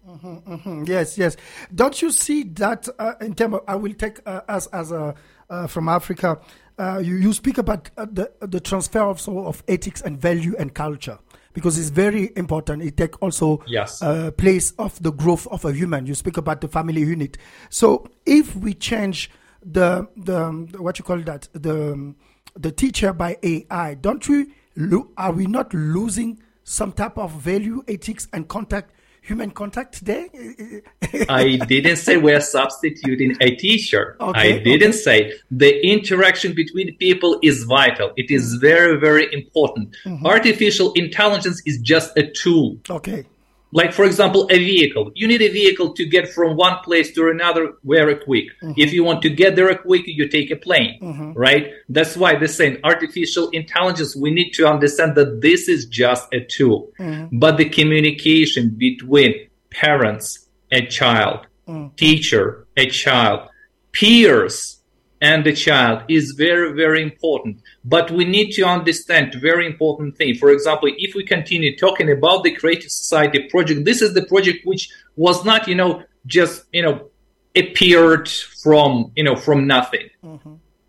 Mm-hmm, 0.08 0.52
mm-hmm. 0.52 0.84
Yes, 0.86 1.18
yes. 1.18 1.36
Don't 1.74 2.00
you 2.00 2.12
see 2.12 2.44
that 2.44 2.88
uh, 2.98 3.14
in 3.20 3.34
terms 3.34 3.54
of, 3.54 3.60
I 3.66 3.74
will 3.74 3.94
take 3.94 4.20
uh, 4.24 4.42
as, 4.48 4.68
as 4.68 4.92
a, 4.92 5.14
uh, 5.48 5.66
from 5.66 5.88
Africa, 5.88 6.40
uh, 6.78 6.98
you, 6.98 7.16
you 7.16 7.32
speak 7.32 7.58
about 7.58 7.90
uh, 7.96 8.06
the, 8.10 8.30
the 8.40 8.60
transfer 8.60 9.00
of, 9.00 9.20
so, 9.20 9.46
of 9.46 9.62
ethics 9.66 10.00
and 10.02 10.20
value 10.20 10.54
and 10.56 10.72
culture 10.72 11.18
because 11.52 11.78
it's 11.78 11.88
very 11.90 12.30
important. 12.36 12.82
It 12.82 12.96
take 12.96 13.20
also 13.22 13.62
yes. 13.66 14.02
uh, 14.02 14.30
place 14.32 14.72
of 14.78 15.00
the 15.02 15.12
growth 15.12 15.46
of 15.48 15.64
a 15.64 15.72
human. 15.72 16.06
You 16.06 16.14
speak 16.14 16.36
about 16.36 16.60
the 16.60 16.68
family 16.68 17.00
unit. 17.00 17.38
So 17.68 18.06
if 18.26 18.54
we 18.56 18.74
change 18.74 19.30
the 19.62 20.08
the 20.16 20.50
what 20.78 20.98
you 20.98 21.04
call 21.04 21.18
that 21.18 21.48
the 21.52 22.14
the 22.54 22.72
teacher 22.72 23.12
by 23.12 23.36
AI, 23.42 23.94
don't 23.94 24.26
we? 24.28 24.46
Lo- 24.76 25.10
are 25.16 25.32
we 25.32 25.46
not 25.46 25.74
losing 25.74 26.40
some 26.64 26.92
type 26.92 27.18
of 27.18 27.32
value, 27.32 27.82
ethics, 27.88 28.28
and 28.32 28.48
contact 28.48 28.92
human 29.22 29.50
contact 29.50 29.94
today? 29.98 30.28
I 31.28 31.56
didn't 31.56 31.96
say 31.96 32.16
we're 32.16 32.40
substituting 32.40 33.36
a 33.40 33.54
teacher. 33.56 34.16
Okay, 34.20 34.56
I 34.56 34.62
didn't 34.62 34.90
okay. 34.90 34.98
say 34.98 35.32
the 35.50 35.86
interaction 35.86 36.54
between 36.54 36.96
people 36.96 37.38
is 37.42 37.64
vital. 37.64 38.12
It 38.16 38.30
is 38.30 38.54
very, 38.54 38.98
very 38.98 39.32
important. 39.32 39.94
Mm-hmm. 40.04 40.26
Artificial 40.26 40.92
intelligence 40.94 41.62
is 41.66 41.78
just 41.78 42.16
a 42.16 42.30
tool. 42.30 42.78
Okay. 42.88 43.26
Like, 43.72 43.92
for 43.92 44.04
example, 44.04 44.48
a 44.50 44.58
vehicle. 44.58 45.12
You 45.14 45.28
need 45.28 45.42
a 45.42 45.48
vehicle 45.48 45.92
to 45.94 46.04
get 46.04 46.28
from 46.32 46.56
one 46.56 46.78
place 46.82 47.12
to 47.14 47.28
another 47.28 47.74
very 47.84 48.16
quick. 48.16 48.46
Mm-hmm. 48.62 48.72
If 48.76 48.92
you 48.92 49.04
want 49.04 49.22
to 49.22 49.30
get 49.30 49.56
there 49.56 49.74
quick, 49.76 50.02
you 50.06 50.28
take 50.28 50.50
a 50.50 50.56
plane, 50.56 50.98
mm-hmm. 51.00 51.32
right? 51.32 51.72
That's 51.88 52.16
why 52.16 52.36
the 52.36 52.48
same 52.48 52.78
artificial 52.82 53.48
intelligence, 53.50 54.16
we 54.16 54.30
need 54.32 54.50
to 54.52 54.66
understand 54.66 55.14
that 55.16 55.40
this 55.40 55.68
is 55.68 55.86
just 55.86 56.26
a 56.32 56.40
tool. 56.40 56.90
Mm-hmm. 56.98 57.38
But 57.38 57.58
the 57.58 57.68
communication 57.68 58.70
between 58.70 59.48
parents, 59.70 60.48
a 60.72 60.86
child, 60.86 61.46
mm. 61.68 61.94
teacher, 61.96 62.66
a 62.76 62.86
child, 62.90 63.48
peers, 63.92 64.79
and 65.20 65.44
the 65.44 65.52
child 65.52 66.02
is 66.08 66.32
very, 66.32 66.72
very 66.72 67.02
important. 67.02 67.60
But 67.84 68.10
we 68.10 68.24
need 68.24 68.52
to 68.52 68.62
understand 68.62 69.34
very 69.34 69.66
important 69.66 70.16
thing. 70.16 70.34
For 70.36 70.50
example, 70.50 70.90
if 70.96 71.14
we 71.14 71.24
continue 71.24 71.76
talking 71.76 72.10
about 72.10 72.42
the 72.42 72.52
Creative 72.52 72.90
Society 72.90 73.48
project, 73.48 73.84
this 73.84 74.00
is 74.00 74.14
the 74.14 74.24
project 74.24 74.64
which 74.64 74.90
was 75.16 75.44
not, 75.44 75.68
you 75.68 75.74
know, 75.74 76.02
just, 76.26 76.64
you 76.72 76.82
know, 76.82 77.10
appeared 77.54 78.28
from, 78.28 79.12
you 79.16 79.24
know, 79.24 79.36
from 79.36 79.66
nothing. 79.66 80.08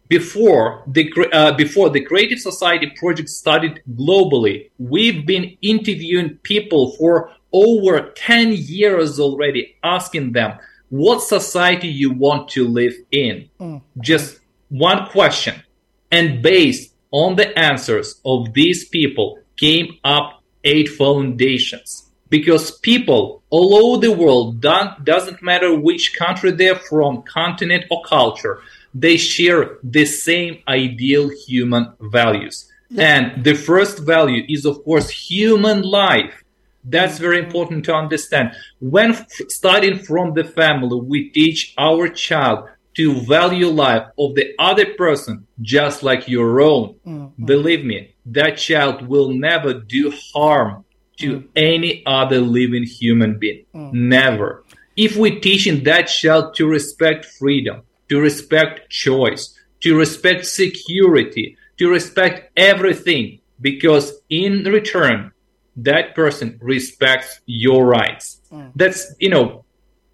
Before 0.08 0.84
the 0.88 1.10
uh, 1.32 1.54
before 1.54 1.90
the 1.90 2.02
Creative 2.02 2.38
Society 2.38 2.92
project 2.98 3.30
started 3.30 3.82
globally, 3.94 4.70
we've 4.78 5.26
been 5.26 5.56
interviewing 5.62 6.38
people 6.44 6.92
for 6.98 7.32
over 7.54 8.12
10 8.16 8.54
years 8.54 9.20
already, 9.22 9.76
asking 9.84 10.34
them 10.34 10.58
what 10.92 11.22
society 11.22 11.88
you 11.88 12.12
want 12.12 12.50
to 12.50 12.68
live 12.68 12.94
in. 13.12 13.50
Mm. 13.60 13.82
Just 14.02 14.40
one 14.70 15.08
question. 15.08 15.64
And 16.12 16.44
based 16.44 16.94
on 17.12 17.38
the 17.38 17.58
answers 17.58 18.22
of 18.24 18.54
these 18.54 18.88
people 18.88 19.40
came 19.58 19.98
up 20.04 20.44
eight 20.64 20.90
foundations. 20.90 22.10
Because 22.30 22.78
people 22.80 23.42
all 23.50 23.74
over 23.74 24.02
the 24.02 24.12
world, 24.12 24.62
don't, 24.62 25.04
doesn't 25.04 25.42
matter 25.42 25.74
which 25.74 26.16
country 26.18 26.52
they're 26.52 26.76
from, 26.76 27.24
continent 27.24 27.86
or 27.90 28.04
culture, 28.04 28.62
they 28.94 29.18
share 29.18 29.78
the 29.84 30.06
same 30.06 30.60
ideal 30.68 31.30
human 31.48 31.94
values. 32.00 32.70
And 32.98 33.44
the 33.44 33.54
first 33.54 34.00
value 34.00 34.44
is, 34.50 34.66
of 34.66 34.84
course, 34.84 35.10
human 35.10 35.82
life. 35.82 36.44
That's 36.84 37.20
very 37.20 37.40
important 37.40 37.86
to 37.86 37.94
understand. 37.94 38.54
When 38.80 39.12
f- 39.12 39.28
starting 39.50 40.00
from 40.00 40.34
the 40.34 40.44
family, 40.44 41.00
we 41.00 41.30
teach 41.30 41.74
our 41.78 42.08
child 42.10 42.70
to 42.96 43.22
value 43.22 43.68
life 43.68 44.08
of 44.18 44.36
the 44.36 44.54
other 44.60 44.94
person 44.96 45.48
just 45.62 46.04
like 46.04 46.28
your 46.28 46.62
own. 46.62 46.96
Mm-hmm. 47.06 47.46
Believe 47.46 47.86
me, 47.86 48.16
that 48.26 48.58
child 48.58 49.08
will 49.08 49.30
never 49.30 49.74
do 49.74 50.12
harm 50.34 50.84
to 51.18 51.42
mm. 51.42 51.48
any 51.56 52.04
other 52.06 52.40
living 52.40 52.84
human 52.84 53.38
being. 53.38 53.66
Mm. 53.74 53.94
Never. 53.94 54.64
If 54.98 55.16
we 55.16 55.40
teaching 55.40 55.84
that 55.84 56.08
child 56.08 56.56
to 56.56 56.68
respect 56.68 57.26
freedom, 57.26 57.84
to 58.10 58.20
respect 58.20 58.90
choice, 58.90 59.58
to 59.82 59.98
respect 59.98 60.46
security, 60.46 61.58
to 61.78 61.90
respect 61.90 62.52
everything, 62.58 63.40
because 63.62 64.20
in 64.30 64.64
return, 64.64 65.32
that 65.76 66.16
person 66.16 66.60
respects 66.62 67.40
your 67.46 67.86
rights. 67.86 68.42
That's, 68.76 69.16
you 69.20 69.30
know, 69.30 69.64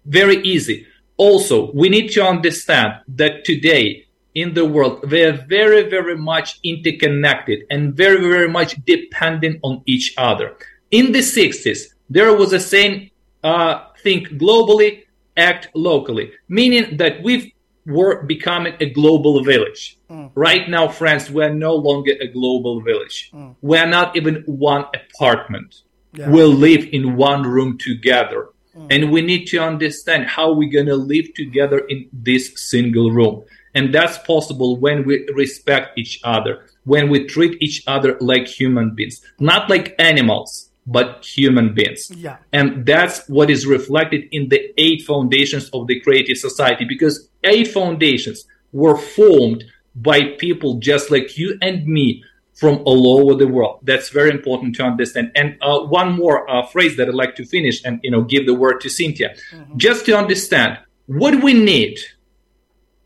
very 0.06 0.36
easy. 0.42 0.86
Also, 1.16 1.72
we 1.72 1.88
need 1.88 2.08
to 2.12 2.24
understand 2.24 2.94
that 3.08 3.44
today 3.44 4.06
in 4.34 4.54
the 4.54 4.64
world, 4.64 5.10
we 5.10 5.22
are 5.22 5.32
very, 5.32 5.88
very 5.90 6.16
much 6.16 6.60
interconnected 6.62 7.64
and 7.70 7.94
very, 7.94 8.20
very 8.20 8.48
much 8.48 8.76
dependent 8.84 9.58
on 9.62 9.82
each 9.86 10.14
other. 10.16 10.56
In 10.90 11.12
the 11.12 11.18
60s, 11.18 11.80
there 12.08 12.32
was 12.34 12.52
a 12.52 12.60
saying, 12.60 13.10
uh, 13.42 13.86
think 14.02 14.28
globally, 14.28 15.04
act 15.36 15.68
locally, 15.74 16.32
meaning 16.48 16.96
that 16.96 17.22
we 17.22 17.54
were 17.88 18.22
becoming 18.22 18.74
a 18.80 18.90
global 18.90 19.42
village. 19.42 19.98
Mm. 20.10 20.30
Right 20.34 20.68
now, 20.68 20.88
friends, 20.88 21.30
we're 21.30 21.52
no 21.52 21.74
longer 21.74 22.12
a 22.20 22.28
global 22.28 22.80
village. 22.82 23.30
Mm. 23.32 23.56
We're 23.62 23.86
not 23.86 24.14
even 24.14 24.44
one 24.46 24.84
apartment. 24.94 25.74
Yeah. 26.12 26.30
We 26.30 26.42
live 26.44 26.88
in 26.92 27.16
one 27.16 27.42
room 27.42 27.78
together. 27.78 28.50
Mm. 28.76 28.86
And 28.90 29.10
we 29.10 29.22
need 29.22 29.46
to 29.46 29.58
understand 29.58 30.26
how 30.26 30.52
we're 30.52 30.70
going 30.70 30.86
to 30.86 30.96
live 30.96 31.32
together 31.34 31.78
in 31.88 32.08
this 32.12 32.52
single 32.70 33.10
room. 33.10 33.44
And 33.74 33.94
that's 33.94 34.18
possible 34.18 34.76
when 34.76 35.04
we 35.04 35.26
respect 35.34 35.98
each 35.98 36.20
other, 36.24 36.66
when 36.84 37.08
we 37.08 37.26
treat 37.26 37.62
each 37.62 37.82
other 37.86 38.18
like 38.20 38.46
human 38.46 38.94
beings, 38.94 39.22
not 39.38 39.70
like 39.70 39.94
animals, 39.98 40.67
but 40.88 41.24
human 41.24 41.74
beings. 41.74 42.10
Yeah. 42.10 42.38
And 42.52 42.86
that's 42.86 43.28
what 43.28 43.50
is 43.50 43.66
reflected 43.66 44.24
in 44.32 44.48
the 44.48 44.72
eight 44.78 45.02
foundations 45.02 45.68
of 45.70 45.86
the 45.86 46.00
Creative 46.00 46.38
Society 46.38 46.86
because 46.86 47.28
eight 47.44 47.68
foundations 47.68 48.46
were 48.72 48.96
formed 48.96 49.64
by 49.94 50.20
people 50.38 50.78
just 50.78 51.10
like 51.10 51.36
you 51.36 51.58
and 51.60 51.86
me 51.86 52.24
from 52.54 52.80
all 52.86 53.20
over 53.20 53.34
the 53.34 53.46
world. 53.46 53.80
That's 53.82 54.08
very 54.08 54.30
important 54.30 54.76
to 54.76 54.82
understand. 54.82 55.32
And 55.36 55.58
uh, 55.60 55.80
one 55.80 56.16
more 56.16 56.48
uh, 56.50 56.66
phrase 56.66 56.96
that 56.96 57.06
I'd 57.06 57.14
like 57.14 57.36
to 57.36 57.44
finish 57.44 57.84
and 57.84 58.00
you 58.02 58.10
know 58.10 58.22
give 58.22 58.46
the 58.46 58.54
word 58.54 58.80
to 58.80 58.88
Cynthia, 58.88 59.36
just 59.76 60.06
to 60.06 60.16
understand 60.16 60.78
what 61.06 61.42
we 61.42 61.52
need 61.52 61.98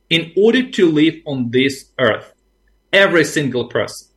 in 0.08 0.32
order 0.36 0.70
to 0.70 0.90
live 0.90 1.16
on 1.26 1.50
this 1.50 1.90
earth. 1.98 2.32
Every 2.92 3.24
single 3.24 3.66
person, 3.68 4.08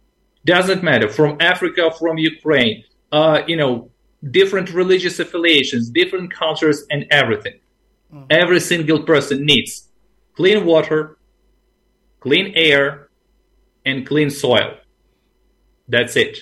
Doesn't 0.43 0.84
matter 0.84 1.10
from 1.10 1.38
Africa, 1.39 1.91
from 1.97 2.17
Ukraine, 2.17 2.84
uh, 3.15 3.43
you 3.47 3.56
know, 3.56 3.89
different 4.32 4.73
religious 4.73 5.19
affiliations, 5.19 5.89
different 5.89 6.34
cultures, 6.34 6.86
and 6.89 7.06
everything. 7.10 7.58
Mm. 8.13 8.25
Every 8.30 8.60
single 8.60 9.04
person 9.04 9.45
needs 9.45 9.88
clean 10.36 10.65
water, 10.65 11.17
clean 12.19 12.51
air, 12.56 13.10
and 13.86 14.06
clean 14.06 14.30
soil. 14.30 14.75
That's 15.88 16.15
it. 16.17 16.39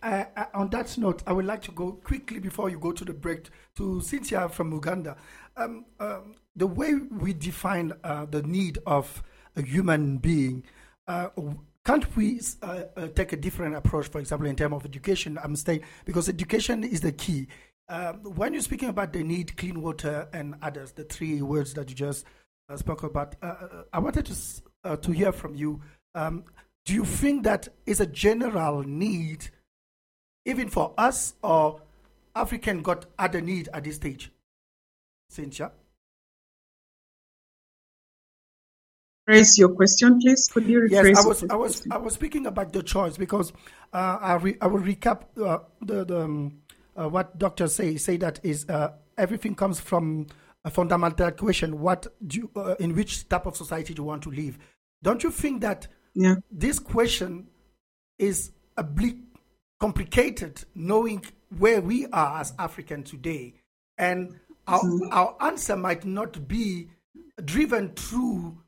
Uh, 0.00 0.24
uh, 0.36 0.44
on 0.54 0.70
that 0.70 0.96
note, 0.96 1.22
I 1.26 1.32
would 1.32 1.44
like 1.44 1.62
to 1.62 1.72
go 1.72 1.92
quickly 1.92 2.38
before 2.38 2.70
you 2.70 2.78
go 2.78 2.92
to 2.92 3.04
the 3.04 3.12
break 3.12 3.48
to 3.76 4.00
Cynthia 4.00 4.48
from 4.48 4.72
Uganda. 4.72 5.16
Um, 5.56 5.86
um, 5.98 6.36
the 6.54 6.68
way 6.68 6.94
we 6.94 7.32
define 7.32 7.94
uh, 8.04 8.26
the 8.26 8.42
need 8.42 8.78
of 8.86 9.22
a 9.56 9.62
human 9.62 10.18
being, 10.18 10.64
uh, 11.08 11.28
can't 11.84 12.16
we 12.16 12.40
uh, 12.62 12.82
uh, 12.96 13.08
take 13.08 13.32
a 13.32 13.36
different 13.36 13.74
approach, 13.74 14.08
for 14.08 14.20
example, 14.20 14.46
in 14.46 14.56
terms 14.56 14.74
of 14.74 14.84
education? 14.84 15.38
I'm 15.42 15.56
saying 15.56 15.82
because 16.04 16.28
education 16.28 16.84
is 16.84 17.00
the 17.00 17.12
key. 17.12 17.48
Um, 17.88 18.20
when 18.22 18.52
you're 18.52 18.62
speaking 18.62 18.88
about 18.88 19.12
the 19.12 19.22
need, 19.22 19.56
clean 19.56 19.82
water, 19.82 20.28
and 20.32 20.54
others, 20.62 20.92
the 20.92 21.04
three 21.04 21.42
words 21.42 21.74
that 21.74 21.90
you 21.90 21.96
just 21.96 22.24
spoke 22.76 23.02
about, 23.02 23.34
I 23.92 23.98
wanted 23.98 24.26
to 24.26 24.96
to 24.96 25.12
hear 25.12 25.32
from 25.32 25.54
you. 25.54 25.80
Um, 26.14 26.44
do 26.84 26.94
you 26.94 27.04
think 27.04 27.44
that 27.44 27.68
is 27.86 28.00
a 28.00 28.06
general 28.06 28.82
need? 28.82 29.50
even 30.44 30.68
for 30.68 30.92
us 30.98 31.34
or 31.42 31.80
African 32.34 32.82
got 32.82 33.06
other 33.18 33.40
need 33.40 33.68
at 33.72 33.84
this 33.84 33.96
stage? 33.96 34.30
Cynthia? 35.28 35.72
Raise 39.32 39.58
your 39.58 39.70
question, 39.70 40.18
please. 40.20 40.46
Could 40.52 40.66
you 40.66 40.80
rephrase? 40.80 40.90
Yes, 40.90 41.24
I 41.24 41.28
was, 41.28 41.44
I 41.50 41.54
was, 41.54 41.86
I 41.90 41.96
was 41.96 42.14
speaking 42.14 42.46
about 42.46 42.72
the 42.72 42.82
choice 42.82 43.16
because 43.16 43.52
uh, 43.92 44.18
I, 44.20 44.34
re, 44.34 44.56
I 44.60 44.66
will 44.66 44.80
recap 44.80 45.22
uh, 45.42 45.60
the, 45.80 46.04
the 46.04 46.20
um, 46.20 46.58
uh, 46.96 47.08
what 47.08 47.38
doctors 47.38 47.74
say. 47.74 47.96
Say 47.96 48.18
that 48.18 48.40
is 48.42 48.68
uh, 48.68 48.92
everything 49.16 49.54
comes 49.54 49.80
from 49.80 50.26
a 50.64 50.70
fundamental 50.70 51.30
question: 51.30 51.80
What 51.80 52.06
do 52.26 52.40
you, 52.40 52.50
uh, 52.54 52.74
in 52.78 52.94
which 52.94 53.28
type 53.28 53.46
of 53.46 53.56
society 53.56 53.94
do 53.94 54.02
you 54.02 54.06
want 54.06 54.22
to 54.24 54.30
live? 54.30 54.58
Don't 55.02 55.22
you 55.22 55.30
think 55.30 55.62
that 55.62 55.88
yeah. 56.14 56.34
this 56.50 56.78
question 56.78 57.48
is 58.18 58.52
a 58.76 58.84
bleak 58.84 59.16
complicated 59.82 60.62
knowing 60.76 61.24
where 61.58 61.80
we 61.80 62.06
are 62.06 62.40
as 62.40 62.52
African 62.58 63.02
today. 63.02 63.54
And 63.98 64.38
our, 64.68 64.80
mm-hmm. 64.80 65.08
our 65.10 65.36
answer 65.40 65.76
might 65.76 66.04
not 66.04 66.46
be 66.46 66.90
driven 67.44 67.90
through 67.94 68.61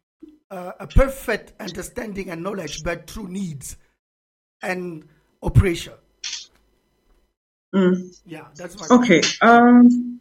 uh, 0.50 0.72
a 0.80 0.86
perfect 0.86 1.52
understanding 1.60 2.30
and 2.30 2.42
knowledge, 2.42 2.82
but 2.82 3.10
through 3.10 3.28
needs 3.28 3.76
and 4.62 5.04
operation. 5.42 5.94
Mm. 7.74 8.16
Yeah, 8.24 8.46
that's 8.54 8.78
my 8.78 8.96
okay. 8.96 9.20
Um, 9.42 10.20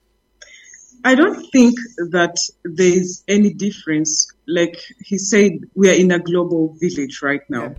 I 1.06 1.16
don't 1.16 1.46
think 1.52 1.76
that 1.98 2.36
there's 2.64 3.24
any 3.28 3.54
difference. 3.54 4.32
Like 4.48 4.82
he 5.00 5.18
said, 5.18 5.60
we 5.76 5.90
are 5.90 5.94
in 5.94 6.12
a 6.12 6.20
global 6.20 6.76
village 6.80 7.22
right 7.22 7.48
now, 7.50 7.64
yeah. 7.64 7.74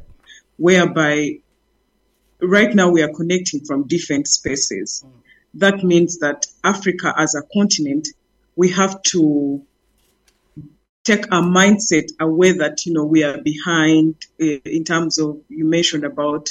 whereby 0.58 1.38
right 2.40 2.74
now 2.74 2.90
we 2.90 3.02
are 3.02 3.12
connecting 3.12 3.64
from 3.64 3.86
different 3.86 4.28
spaces. 4.28 5.04
Mm. 5.04 5.10
That 5.54 5.84
means 5.84 6.18
that 6.18 6.46
Africa 6.62 7.14
as 7.16 7.34
a 7.34 7.42
continent, 7.52 8.08
we 8.56 8.70
have 8.70 9.02
to 9.04 9.62
take 11.04 11.26
a 11.26 11.40
mindset 11.42 12.08
away 12.18 12.52
that, 12.52 12.86
you 12.86 12.92
know, 12.92 13.04
we 13.04 13.22
are 13.22 13.38
behind 13.38 14.16
uh, 14.40 14.58
in 14.64 14.84
terms 14.84 15.18
of, 15.18 15.40
you 15.48 15.64
mentioned 15.64 16.04
about 16.04 16.48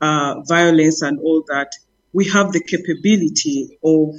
uh, 0.00 0.40
violence 0.42 1.02
and 1.02 1.20
all 1.20 1.44
that. 1.48 1.72
We 2.12 2.28
have 2.28 2.52
the 2.52 2.62
capability 2.62 3.78
of 3.82 4.16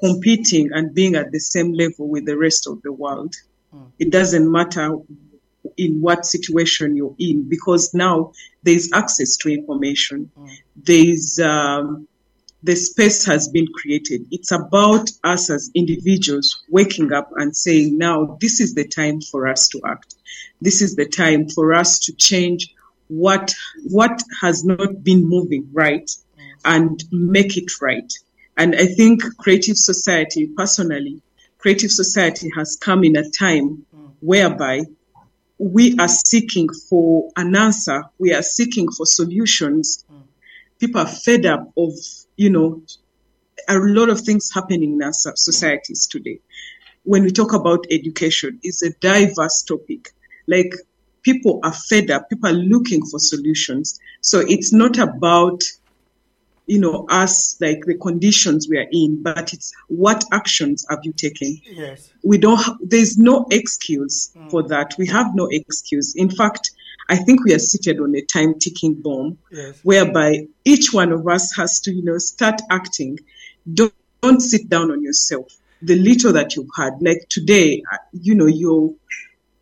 competing 0.00 0.70
and 0.72 0.94
being 0.94 1.16
at 1.16 1.32
the 1.32 1.40
same 1.40 1.72
level 1.72 2.08
with 2.08 2.24
the 2.24 2.38
rest 2.38 2.68
of 2.68 2.80
the 2.82 2.92
world. 2.92 3.34
Mm. 3.74 3.90
It 3.98 4.10
doesn't 4.10 4.50
matter 4.50 4.96
in 5.76 6.00
what 6.00 6.24
situation 6.24 6.96
you're 6.96 7.16
in 7.18 7.48
because 7.48 7.92
now 7.92 8.32
there's 8.62 8.90
access 8.92 9.36
to 9.38 9.52
information. 9.52 10.30
Mm. 10.38 10.50
There's 10.76 11.38
um, 11.40 12.06
the 12.62 12.74
space 12.74 13.24
has 13.24 13.48
been 13.48 13.66
created. 13.72 14.26
It's 14.30 14.50
about 14.50 15.10
us 15.22 15.48
as 15.50 15.70
individuals 15.74 16.64
waking 16.68 17.12
up 17.12 17.30
and 17.36 17.56
saying, 17.56 17.96
now 17.96 18.36
this 18.40 18.60
is 18.60 18.74
the 18.74 18.86
time 18.86 19.20
for 19.20 19.46
us 19.46 19.68
to 19.68 19.80
act. 19.86 20.16
This 20.60 20.82
is 20.82 20.96
the 20.96 21.06
time 21.06 21.48
for 21.48 21.72
us 21.72 22.00
to 22.00 22.12
change 22.12 22.74
what 23.06 23.54
what 23.84 24.22
has 24.42 24.64
not 24.64 25.02
been 25.02 25.24
moving 25.24 25.70
right 25.72 26.10
and 26.64 27.02
make 27.10 27.56
it 27.56 27.70
right. 27.80 28.12
And 28.56 28.74
I 28.74 28.86
think 28.86 29.22
creative 29.38 29.76
society, 29.76 30.48
personally, 30.56 31.22
creative 31.58 31.90
society 31.90 32.50
has 32.56 32.76
come 32.76 33.04
in 33.04 33.16
a 33.16 33.30
time 33.30 33.86
mm. 33.94 34.10
whereby 34.20 34.82
we 35.58 35.96
are 35.98 36.08
seeking 36.08 36.68
for 36.88 37.30
an 37.36 37.56
answer. 37.56 38.04
We 38.18 38.34
are 38.34 38.42
seeking 38.42 38.90
for 38.90 39.06
solutions. 39.06 40.04
Mm. 40.12 40.22
People 40.78 41.00
are 41.00 41.06
fed 41.06 41.46
up 41.46 41.72
of, 41.76 41.92
you 42.38 42.48
know, 42.48 42.82
a 43.68 43.76
lot 43.78 44.08
of 44.08 44.20
things 44.20 44.50
happening 44.54 44.94
in 44.94 45.02
our 45.02 45.12
societies 45.12 46.06
today. 46.06 46.40
When 47.02 47.24
we 47.24 47.30
talk 47.30 47.52
about 47.52 47.84
education, 47.90 48.60
it's 48.62 48.82
a 48.82 48.92
diverse 49.00 49.62
topic. 49.62 50.10
Like 50.46 50.72
people 51.22 51.60
are 51.64 51.72
fed 51.72 52.10
up. 52.10 52.30
People 52.30 52.48
are 52.48 52.54
looking 52.54 53.04
for 53.04 53.18
solutions. 53.18 53.98
So 54.22 54.40
it's 54.40 54.72
not 54.72 54.98
about 54.98 55.60
you 56.68 56.78
know, 56.78 57.06
us, 57.08 57.56
like 57.62 57.80
the 57.86 57.96
conditions 57.96 58.68
we 58.68 58.76
are 58.76 58.86
in, 58.92 59.22
but 59.22 59.54
it's 59.54 59.72
what 59.88 60.22
actions 60.32 60.84
have 60.90 60.98
you 61.02 61.14
taken? 61.14 61.58
Yes. 61.64 62.12
We 62.22 62.36
don't, 62.36 62.60
ha- 62.60 62.76
there's 62.82 63.16
no 63.16 63.46
excuse 63.50 64.30
mm. 64.36 64.50
for 64.50 64.62
that. 64.68 64.94
We 64.98 65.06
have 65.06 65.34
no 65.34 65.48
excuse. 65.50 66.14
In 66.14 66.28
fact, 66.28 66.70
I 67.08 67.16
think 67.16 67.44
we 67.44 67.54
are 67.54 67.58
seated 67.58 68.00
on 68.00 68.14
a 68.14 68.22
time 68.22 68.58
ticking 68.58 68.94
bomb 68.94 69.38
yes. 69.50 69.80
whereby 69.82 70.46
each 70.64 70.92
one 70.92 71.12
of 71.12 71.26
us 71.26 71.54
has 71.56 71.80
to, 71.80 71.92
you 71.92 72.02
know, 72.02 72.18
start 72.18 72.60
acting. 72.70 73.18
Don't, 73.72 73.94
don't 74.20 74.40
sit 74.40 74.68
down 74.68 74.90
on 74.90 75.02
yourself. 75.02 75.52
The 75.80 75.96
little 75.96 76.32
that 76.32 76.56
you've 76.56 76.70
had, 76.76 76.94
like 77.00 77.26
today, 77.30 77.82
uh, 77.92 77.96
you 78.12 78.34
know, 78.34 78.46
you're 78.46 78.92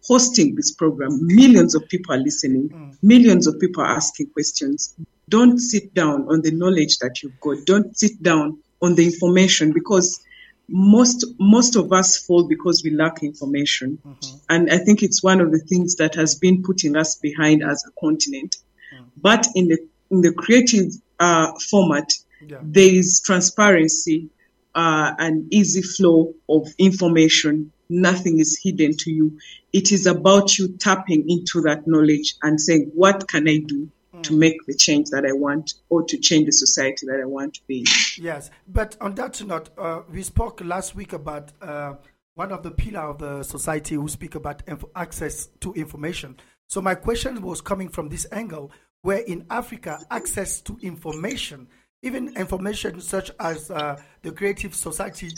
hosting 0.06 0.54
this 0.54 0.72
program. 0.72 1.18
Millions 1.22 1.74
of 1.74 1.86
people 1.88 2.14
are 2.14 2.18
listening. 2.18 2.70
Mm. 2.70 2.96
Millions 3.02 3.46
of 3.46 3.60
people 3.60 3.82
are 3.82 3.96
asking 3.96 4.30
questions 4.30 4.94
don't 5.28 5.58
sit 5.58 5.92
down 5.94 6.28
on 6.28 6.42
the 6.42 6.52
knowledge 6.52 6.98
that 6.98 7.22
you've 7.22 7.40
got. 7.40 7.64
Don't 7.64 7.96
sit 7.96 8.22
down 8.22 8.58
on 8.80 8.94
the 8.94 9.04
information 9.04 9.72
because 9.72 10.22
most 10.68 11.24
most 11.38 11.76
of 11.76 11.92
us 11.92 12.18
fall 12.18 12.48
because 12.48 12.82
we 12.82 12.90
lack 12.90 13.22
information. 13.22 13.98
Mm-hmm. 14.04 14.36
And 14.48 14.70
I 14.70 14.78
think 14.78 15.02
it's 15.02 15.22
one 15.22 15.40
of 15.40 15.52
the 15.52 15.58
things 15.58 15.96
that 15.96 16.14
has 16.14 16.34
been 16.34 16.62
putting 16.62 16.96
us 16.96 17.16
behind 17.16 17.62
as 17.62 17.84
a 17.86 18.00
continent. 18.00 18.56
Mm. 18.94 19.04
But 19.16 19.46
in 19.54 19.68
the 19.68 19.78
in 20.10 20.22
the 20.22 20.32
creative 20.32 20.92
uh, 21.18 21.52
format, 21.70 22.12
yeah. 22.44 22.58
there 22.62 22.92
is 22.92 23.22
transparency, 23.24 24.28
uh, 24.74 25.14
and 25.18 25.52
easy 25.52 25.82
flow 25.82 26.34
of 26.48 26.68
information. 26.78 27.72
Nothing 27.88 28.40
is 28.40 28.58
hidden 28.60 28.96
to 28.98 29.10
you. 29.10 29.38
It 29.72 29.92
is 29.92 30.06
about 30.06 30.58
you 30.58 30.68
tapping 30.68 31.30
into 31.30 31.60
that 31.62 31.86
knowledge 31.86 32.34
and 32.42 32.60
saying, 32.60 32.90
"What 32.94 33.28
can 33.28 33.48
I 33.48 33.58
do 33.58 33.88
to 34.26 34.34
make 34.34 34.64
the 34.66 34.74
change 34.74 35.10
that 35.10 35.24
I 35.26 35.32
want 35.32 35.74
or 35.88 36.02
to 36.04 36.18
change 36.18 36.46
the 36.46 36.52
society 36.52 37.06
that 37.06 37.20
I 37.20 37.26
want 37.26 37.54
to 37.54 37.60
be. 37.66 37.80
in. 37.80 38.24
Yes, 38.24 38.50
but 38.68 38.96
on 39.00 39.14
that 39.16 39.42
note, 39.44 39.70
uh, 39.78 40.02
we 40.10 40.22
spoke 40.22 40.60
last 40.64 40.94
week 40.94 41.12
about 41.12 41.52
uh, 41.62 41.94
one 42.34 42.52
of 42.52 42.62
the 42.62 42.70
pillar 42.70 43.00
of 43.00 43.18
the 43.18 43.42
society 43.42 43.94
who 43.94 44.08
speak 44.08 44.34
about 44.34 44.62
inf- 44.66 44.84
access 44.94 45.46
to 45.60 45.72
information. 45.74 46.36
So 46.68 46.80
my 46.80 46.94
question 46.94 47.40
was 47.42 47.60
coming 47.60 47.88
from 47.88 48.08
this 48.08 48.26
angle, 48.32 48.70
where 49.02 49.20
in 49.20 49.46
Africa, 49.50 50.00
access 50.10 50.60
to 50.62 50.78
information, 50.82 51.68
even 52.02 52.36
information 52.36 53.00
such 53.00 53.30
as 53.40 53.70
uh, 53.70 54.00
the 54.22 54.32
creative 54.32 54.74
society, 54.74 55.30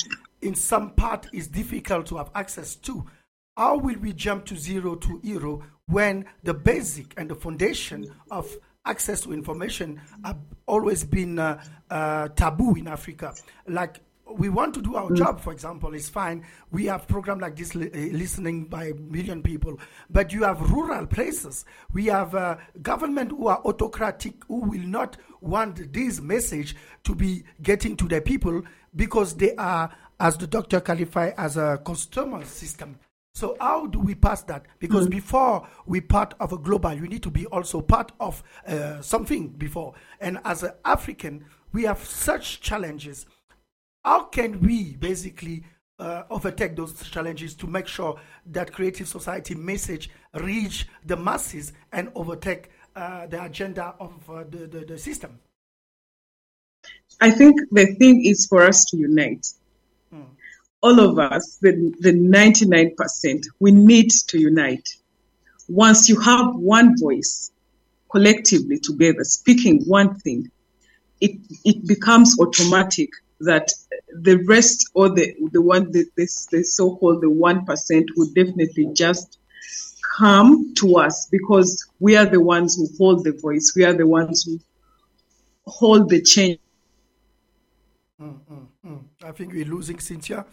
in 0.43 0.55
some 0.55 0.91
part 0.91 1.27
is 1.33 1.49
difficult 1.49 2.07
to 2.07 2.17
have 2.17 2.31
access 2.35 2.77
to. 2.77 3.05
How 3.57 3.77
will 3.77 3.99
we 3.99 4.13
jump 4.13 4.47
to 4.47 4.57
zero 4.57 4.95
to 4.97 5.21
hero 5.23 5.63
when 5.87 6.27
the 6.45 6.55
basic 6.55 7.15
and 7.17 7.29
the 7.29 7.35
foundation 7.35 8.07
of 8.31 8.57
access 8.89 9.21
to 9.21 9.33
information 9.33 10.01
have 10.25 10.39
always 10.67 11.05
been 11.05 11.39
uh, 11.39 11.63
uh, 11.91 12.29
taboo 12.29 12.75
in 12.75 12.89
Africa. 12.89 13.35
Like 13.67 14.01
we 14.31 14.49
want 14.49 14.75
to 14.75 14.83
do 14.83 14.97
our 14.97 15.11
mm. 15.11 15.17
job, 15.17 15.41
for 15.41 15.53
example, 15.53 15.95
it's 15.95 16.09
fine. 16.09 16.45
We 16.71 16.87
have 16.87 17.07
programs 17.09 17.41
like 17.43 17.57
this 17.57 17.75
li- 17.75 17.91
uh, 17.93 18.17
listening 18.17 18.65
by 18.65 18.87
a 18.87 18.95
million 18.95 19.43
people, 19.43 19.79
but 20.11 20.33
you 20.33 20.43
have 20.45 20.61
rural 20.71 21.07
places. 21.07 21.65
We 21.93 22.07
have 22.07 22.35
uh, 22.35 22.57
government 22.83 23.31
who 23.31 23.47
are 23.49 23.61
autocratic, 23.65 24.45
who 24.47 24.61
will 24.61 24.87
not 24.87 25.17
want 25.41 25.93
this 25.93 26.21
message 26.21 26.77
to 27.05 27.15
be 27.15 27.45
getting 27.63 27.97
to 27.97 28.09
the 28.09 28.21
people 28.21 28.63
because 28.95 29.35
they 29.35 29.55
are, 29.57 29.91
as 30.21 30.37
the 30.37 30.47
doctor 30.47 30.81
qualified, 30.81 31.35
as 31.39 31.57
a 31.57 31.81
customer 31.85 32.45
system. 32.45 32.99
So 33.39 33.57
how 33.61 33.87
do 33.87 34.01
we 34.01 34.17
pass 34.17 34.43
that? 34.43 34.65
Because 34.81 35.05
mm-hmm. 35.05 35.15
before 35.15 35.69
we 35.87 36.01
part 36.01 36.35
of 36.41 36.53
a 36.53 36.59
global, 36.59 36.93
you 36.93 37.07
need 37.07 37.23
to 37.23 37.31
be 37.31 37.47
also 37.47 37.81
part 37.81 38.11
of 38.19 38.43
uh, 38.67 39.01
something 39.01 39.51
before. 39.51 39.95
And 40.21 40.41
as 40.45 40.65
an 40.65 40.73
African, 40.85 41.45
we 41.73 41.85
have 41.85 42.05
such 42.05 42.61
challenges. 42.61 43.27
How 44.05 44.25
can 44.25 44.61
we 44.61 44.97
basically 44.97 45.63
uh, 46.01 46.25
overtake 46.31 46.75
those 46.75 47.01
challenges 47.11 47.55
to 47.55 47.69
make 47.69 47.87
sure 47.87 48.19
that 48.47 48.73
creative 48.73 49.07
society 49.07 49.55
message 49.55 50.11
reach 50.35 50.89
the 51.07 51.17
masses 51.17 51.73
and 51.93 52.11
overtake 52.17 52.71
uh, 52.97 53.29
the 53.29 53.41
agenda 53.45 53.95
of 54.01 54.29
uh, 54.29 54.43
the, 54.51 54.67
the, 54.67 54.81
the 54.85 54.99
system? 54.99 55.39
I 57.21 57.31
think 57.31 57.61
the 57.71 57.95
thing 58.01 58.25
is 58.25 58.49
for 58.49 58.65
us 58.65 58.85
to 58.87 58.97
unite 58.97 59.47
all 60.83 61.01
of 61.01 61.19
us, 61.19 61.59
the, 61.61 61.93
the 62.01 62.13
99%, 62.13 63.45
we 63.59 63.71
need 63.71 64.11
to 64.29 64.39
unite. 64.39 64.89
Once 65.69 66.09
you 66.09 66.19
have 66.21 66.55
one 66.55 66.99
voice 66.99 67.51
collectively 68.11 68.79
together 68.79 69.25
speaking 69.25 69.83
one 69.85 70.15
thing, 70.21 70.51
it, 71.21 71.33
it 71.65 71.87
becomes 71.87 72.39
automatic 72.41 73.11
that 73.41 73.71
the 74.23 74.37
rest 74.47 74.91
or 74.95 75.09
the, 75.11 75.35
the 75.53 75.61
one, 75.61 75.91
the, 75.93 76.05
the, 76.17 76.29
the 76.51 76.63
so-called 76.63 77.21
the 77.21 77.27
1% 77.27 78.05
would 78.17 78.35
definitely 78.35 78.89
just 78.95 79.39
come 80.17 80.75
to 80.75 80.97
us 80.97 81.29
because 81.31 81.87
we 82.01 82.17
are 82.17 82.27
the 82.27 82.41
ones 82.41 82.77
who 82.77 82.89
hold 82.97 83.25
the 83.25 83.33
voice. 83.33 83.73
We 83.77 83.85
are 83.85 83.93
the 83.93 84.07
ones 84.07 84.45
who 84.45 84.59
hold 85.67 86.09
the 86.09 86.23
change. 86.23 86.59
Mm, 88.21 88.39
mm, 88.51 88.67
mm. 88.85 89.01
I 89.23 89.33
think 89.33 89.53
we're 89.53 89.65
losing 89.65 90.01
Cynthia. 90.01 90.45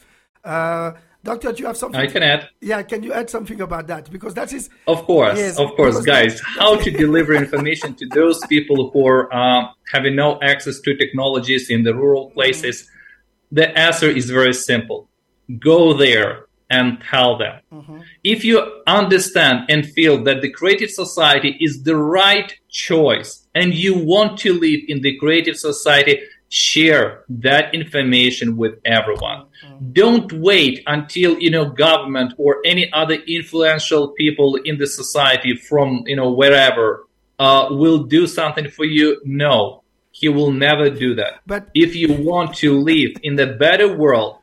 Uh, 0.46 0.94
Doctor, 1.26 1.52
do 1.52 1.62
you 1.62 1.66
have 1.66 1.76
something? 1.76 2.00
I 2.00 2.06
can 2.06 2.22
add. 2.22 2.50
Yeah, 2.62 2.84
can 2.84 3.02
you 3.02 3.12
add 3.12 3.32
something 3.32 3.60
about 3.60 3.88
that? 3.88 4.12
Because 4.12 4.36
that 4.36 4.54
is. 4.54 4.70
Of 4.86 5.06
course, 5.06 5.40
yes, 5.40 5.58
of 5.58 5.76
course, 5.76 6.00
guys. 6.02 6.40
How 6.46 6.76
to 6.76 6.92
deliver 6.92 7.34
information 7.34 7.96
to 7.96 8.06
those 8.14 8.40
people 8.46 8.92
who 8.92 9.08
are 9.08 9.34
uh, 9.34 9.70
having 9.92 10.16
no 10.16 10.40
access 10.44 10.80
to 10.82 10.96
technologies 10.96 11.72
in 11.72 11.82
the 11.82 11.96
rural 11.96 12.30
places? 12.30 12.84
Mm-hmm. 12.84 13.56
The 13.56 13.78
answer 13.78 14.08
is 14.08 14.30
very 14.30 14.54
simple. 14.54 15.10
Go 15.58 15.94
there 15.94 16.46
and 16.70 17.02
tell 17.02 17.38
them. 17.40 17.60
Mm-hmm. 17.74 18.00
If 18.24 18.46
you 18.46 18.84
understand 18.86 19.66
and 19.68 19.84
feel 19.84 20.24
that 20.26 20.42
the 20.42 20.52
creative 20.52 20.92
society 20.92 21.58
is 21.60 21.84
the 21.84 21.96
right 21.96 22.54
choice 22.70 23.48
and 23.56 23.74
you 23.74 23.98
want 23.98 24.38
to 24.40 24.54
live 24.54 24.82
in 24.88 25.02
the 25.02 25.18
creative 25.18 25.58
society, 25.58 26.22
share 26.56 27.26
that 27.28 27.76
information 27.76 28.56
with 28.56 28.80
everyone. 28.86 29.46
Mm-hmm. 29.66 29.92
Don't 29.92 30.32
wait 30.32 30.82
until, 30.88 31.38
you 31.38 31.52
know, 31.52 31.66
government 31.66 32.34
or 32.38 32.62
any 32.64 32.92
other 32.94 33.16
influential 33.28 34.10
people 34.10 34.56
in 34.56 34.78
the 34.78 34.88
society 34.88 35.58
from, 35.58 36.06
you 36.08 36.16
know, 36.16 36.32
wherever 36.32 37.08
uh, 37.40 37.68
will 37.72 38.04
do 38.04 38.26
something 38.26 38.70
for 38.70 38.86
you. 38.86 39.20
No, 39.26 39.84
he 40.12 40.30
will 40.30 40.52
never 40.52 40.90
do 40.90 41.16
that. 41.16 41.42
But 41.46 41.68
if 41.74 41.94
you 41.94 42.14
want 42.14 42.56
to 42.64 42.80
live 42.80 43.12
in 43.22 43.36
the 43.36 43.48
better 43.48 43.94
world, 43.94 44.38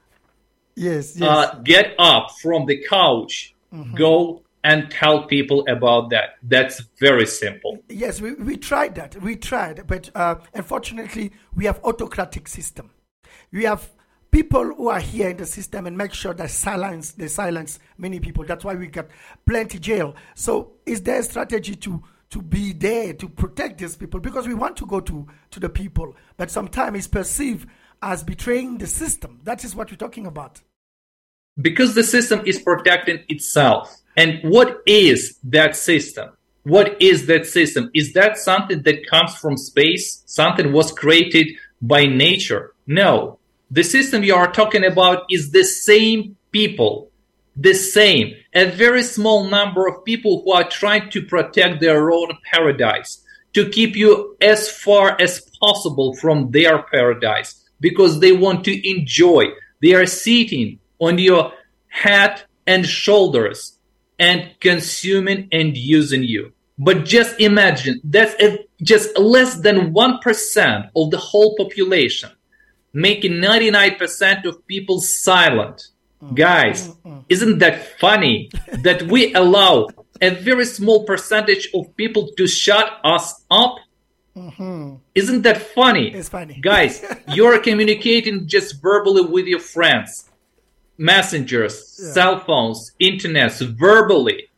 yes, 0.77 1.17
yes. 1.17 1.23
Uh, 1.23 1.61
get 1.65 1.95
up 1.99 2.33
from 2.43 2.67
the 2.67 2.85
couch, 2.87 3.55
mm-hmm. 3.73 3.95
go 3.95 4.43
and 4.65 4.91
tell 4.91 5.27
people 5.27 5.65
about 5.69 6.11
that. 6.11 6.37
That's 6.43 6.81
very 7.01 7.27
simple. 7.27 7.79
Yes, 7.89 8.21
we, 8.21 8.35
we 8.35 8.57
tried 8.57 8.95
that. 8.95 9.21
We 9.21 9.37
tried, 9.37 9.87
but 9.87 10.11
uh, 10.15 10.37
unfortunately, 10.55 11.33
we 11.55 11.65
have 11.65 11.81
autocratic 11.85 12.49
system. 12.49 12.91
We 13.51 13.65
have 13.65 13.91
people 14.31 14.65
who 14.75 14.89
are 14.89 15.01
here 15.01 15.29
in 15.29 15.37
the 15.37 15.47
system 15.47 15.87
and 15.87 15.97
make 15.97 16.15
sure 16.15 16.33
that 16.35 16.51
silence 16.51 17.13
they 17.13 17.29
silence 17.29 17.79
many 17.99 18.21
people. 18.21 18.45
That's 18.45 18.65
why 18.65 18.75
we 18.75 18.87
got 18.87 19.09
plenty 19.47 19.79
jail. 19.79 20.15
So, 20.35 20.73
is 20.87 21.03
there 21.03 21.21
a 21.21 21.23
strategy 21.23 21.75
to 21.77 22.03
to 22.31 22.41
be 22.41 22.73
there 22.73 23.13
to 23.13 23.29
protect 23.29 23.79
these 23.79 23.95
people 23.95 24.19
because 24.19 24.49
we 24.49 24.55
want 24.55 24.77
to 24.79 24.87
go 24.87 25.01
to 25.01 25.27
to 25.51 25.61
the 25.61 25.69
people, 25.69 26.17
but 26.37 26.51
sometimes 26.51 26.99
it's 26.99 27.09
perceived 27.09 27.69
as 28.01 28.25
betraying 28.25 28.79
the 28.79 28.87
system. 28.87 29.41
That 29.45 29.65
is 29.65 29.77
what 29.77 29.91
we're 29.91 29.97
talking 29.97 30.27
about. 30.27 30.61
Because 31.61 31.95
the 31.95 32.03
system 32.03 32.43
is 32.47 32.59
protecting 32.59 33.23
itself 33.29 34.02
and 34.17 34.41
what 34.43 34.83
is 34.87 35.39
that 35.45 35.77
system? 35.77 36.31
What 36.65 37.01
is 37.03 37.27
that 37.27 37.47
system? 37.47 37.91
Is 37.95 38.13
that 38.13 38.39
something 38.39 38.83
that 38.83 39.07
comes 39.07 39.35
from 39.37 39.57
space? 39.57 40.23
Something 40.27 40.73
was 40.73 40.93
created 40.93 41.49
by 41.81 42.07
nature? 42.07 42.75
No. 42.87 43.39
The 43.71 43.83
system 43.83 44.23
you 44.23 44.35
are 44.35 44.53
talking 44.53 44.85
about 44.85 45.25
is 45.31 45.51
the 45.51 45.65
same 45.65 46.37
people, 46.53 47.11
the 47.57 47.75
same, 47.75 48.35
a 48.55 48.67
very 48.67 49.03
small 49.03 49.49
number 49.49 49.89
of 49.89 50.05
people 50.05 50.43
who 50.43 50.53
are 50.53 50.69
trying 50.69 51.11
to 51.11 51.23
protect 51.23 51.81
their 51.81 52.13
own 52.13 52.29
paradise, 52.53 53.25
to 53.55 53.69
keep 53.69 53.97
you 53.97 54.37
as 54.41 54.71
far 54.71 55.17
as 55.21 55.41
possible 55.61 56.15
from 56.15 56.51
their 56.51 56.83
paradise 56.83 57.65
because 57.81 58.21
they 58.21 58.33
want 58.33 58.65
to 58.65 58.89
enjoy. 58.89 59.47
They 59.81 59.95
are 59.95 60.07
sitting 60.07 60.79
on 61.01 61.19
your 61.19 61.53
head 61.89 62.43
and 62.67 62.87
shoulders 62.87 63.79
and 64.19 64.55
consuming 64.61 65.49
and 65.53 65.77
using 65.77 66.23
you. 66.23 66.53
But 66.79 67.05
just 67.05 67.39
imagine 67.41 68.01
that's 68.03 68.35
a, 68.43 68.59
just 68.83 69.17
less 69.19 69.57
than 69.57 69.93
1% 69.93 70.91
of 70.97 71.11
the 71.11 71.19
whole 71.19 71.55
population, 71.57 72.31
making 72.93 73.33
99% 73.35 74.45
of 74.45 74.67
people 74.67 75.01
silent. 75.01 75.89
Mm. 76.23 76.35
Guys, 76.35 76.89
mm, 77.05 77.25
isn't 77.29 77.59
that 77.59 77.99
funny 77.99 78.51
that 78.83 79.03
we 79.03 79.35
allow 79.35 79.89
a 80.21 80.31
very 80.31 80.65
small 80.65 81.05
percentage 81.05 81.69
of 81.75 81.95
people 81.97 82.29
to 82.37 82.47
shut 82.47 83.01
us 83.05 83.45
up? 83.51 83.77
Mm-hmm. 84.37 84.95
Isn't 85.15 85.43
that 85.43 85.61
funny? 85.61 86.15
It's 86.15 86.31
funny. 86.31 86.59
Guys, 86.61 87.05
you're 87.29 87.59
communicating 87.61 88.47
just 88.49 88.81
verbally 88.81 89.23
with 89.23 89.47
your 89.47 89.61
friends 89.61 90.31
messengers, 91.03 91.75
yeah. 91.99 92.13
cell 92.13 92.41
phones, 92.41 92.93
internet, 92.99 93.53
verbally 93.59 94.49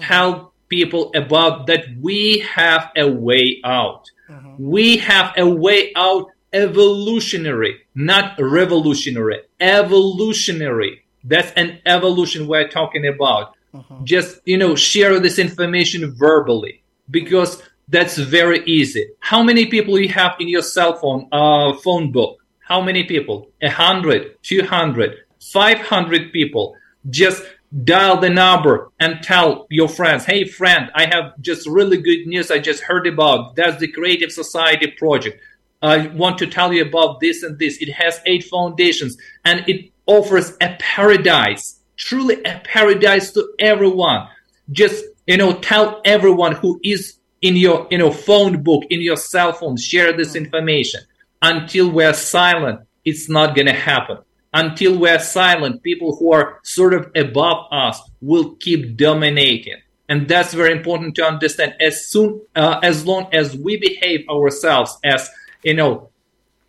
tell 0.00 0.52
people 0.68 1.10
about 1.14 1.66
that 1.66 1.84
we 2.00 2.38
have 2.38 2.90
a 2.96 3.06
way 3.06 3.60
out. 3.62 4.10
Mm-hmm. 4.30 4.56
We 4.58 4.96
have 4.98 5.34
a 5.36 5.46
way 5.46 5.92
out 5.94 6.30
evolutionary, 6.52 7.72
not 7.94 8.38
revolutionary, 8.38 9.40
evolutionary. 9.60 11.04
That's 11.24 11.52
an 11.52 11.78
evolution 11.84 12.48
we're 12.48 12.68
talking 12.68 13.06
about. 13.06 13.54
Mm-hmm. 13.74 14.04
Just, 14.04 14.40
you 14.44 14.58
know, 14.58 14.74
share 14.74 15.18
this 15.20 15.38
information 15.38 16.14
verbally 16.14 16.82
because 17.10 17.62
that's 17.88 18.16
very 18.16 18.64
easy. 18.64 19.04
How 19.20 19.42
many 19.42 19.66
people 19.66 19.98
you 19.98 20.08
have 20.08 20.36
in 20.40 20.48
your 20.48 20.62
cell 20.62 20.94
phone, 20.96 21.28
uh, 21.32 21.76
phone 21.84 22.12
book? 22.12 22.38
How 22.60 22.80
many 22.80 23.04
people? 23.04 23.50
A 23.60 23.68
hundred, 23.68 24.42
two 24.42 24.62
hundred, 24.64 25.10
500 25.50 26.32
people. 26.32 26.76
Just 27.10 27.42
dial 27.84 28.20
the 28.20 28.30
number 28.30 28.90
and 29.00 29.22
tell 29.22 29.66
your 29.70 29.88
friends, 29.88 30.24
hey, 30.24 30.44
friend, 30.44 30.90
I 30.94 31.06
have 31.06 31.40
just 31.40 31.66
really 31.66 32.00
good 32.00 32.26
news 32.26 32.50
I 32.50 32.58
just 32.58 32.82
heard 32.82 33.06
about. 33.06 33.56
That's 33.56 33.78
the 33.78 33.88
Creative 33.88 34.30
Society 34.30 34.88
project. 34.98 35.40
I 35.80 36.06
want 36.08 36.38
to 36.38 36.46
tell 36.46 36.72
you 36.72 36.82
about 36.82 37.20
this 37.20 37.42
and 37.42 37.58
this. 37.58 37.78
It 37.78 37.92
has 37.92 38.20
eight 38.26 38.44
foundations 38.44 39.16
and 39.44 39.68
it 39.68 39.90
offers 40.06 40.56
a 40.60 40.76
paradise, 40.78 41.80
truly 41.96 42.42
a 42.44 42.60
paradise 42.62 43.32
to 43.32 43.52
everyone. 43.58 44.28
Just, 44.70 45.04
you 45.26 45.38
know, 45.38 45.54
tell 45.54 46.00
everyone 46.04 46.52
who 46.52 46.78
is 46.84 47.16
in 47.40 47.56
your, 47.56 47.88
you 47.90 47.98
know, 47.98 48.12
phone 48.12 48.62
book, 48.62 48.84
in 48.90 49.00
your 49.00 49.16
cell 49.16 49.52
phone, 49.52 49.76
share 49.76 50.16
this 50.16 50.34
mm. 50.34 50.44
information. 50.44 51.00
Until 51.40 51.90
we're 51.90 52.14
silent, 52.14 52.82
it's 53.04 53.28
not 53.28 53.56
going 53.56 53.66
to 53.66 53.72
happen 53.72 54.18
until 54.52 54.98
we're 54.98 55.18
silent, 55.18 55.82
people 55.82 56.16
who 56.16 56.32
are 56.32 56.60
sort 56.62 56.94
of 56.94 57.10
above 57.14 57.66
us 57.72 58.00
will 58.20 58.54
keep 58.56 58.96
dominating. 58.96 59.76
And 60.08 60.28
that's 60.28 60.52
very 60.52 60.72
important 60.72 61.14
to 61.16 61.24
understand. 61.24 61.74
As 61.80 62.06
soon, 62.06 62.42
uh, 62.54 62.80
as 62.82 63.06
long 63.06 63.28
as 63.32 63.56
we 63.56 63.78
behave 63.78 64.28
ourselves 64.28 64.98
as, 65.02 65.30
you 65.62 65.74
know, 65.74 66.10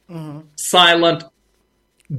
mm-hmm. 0.09 0.41
silent 0.55 1.25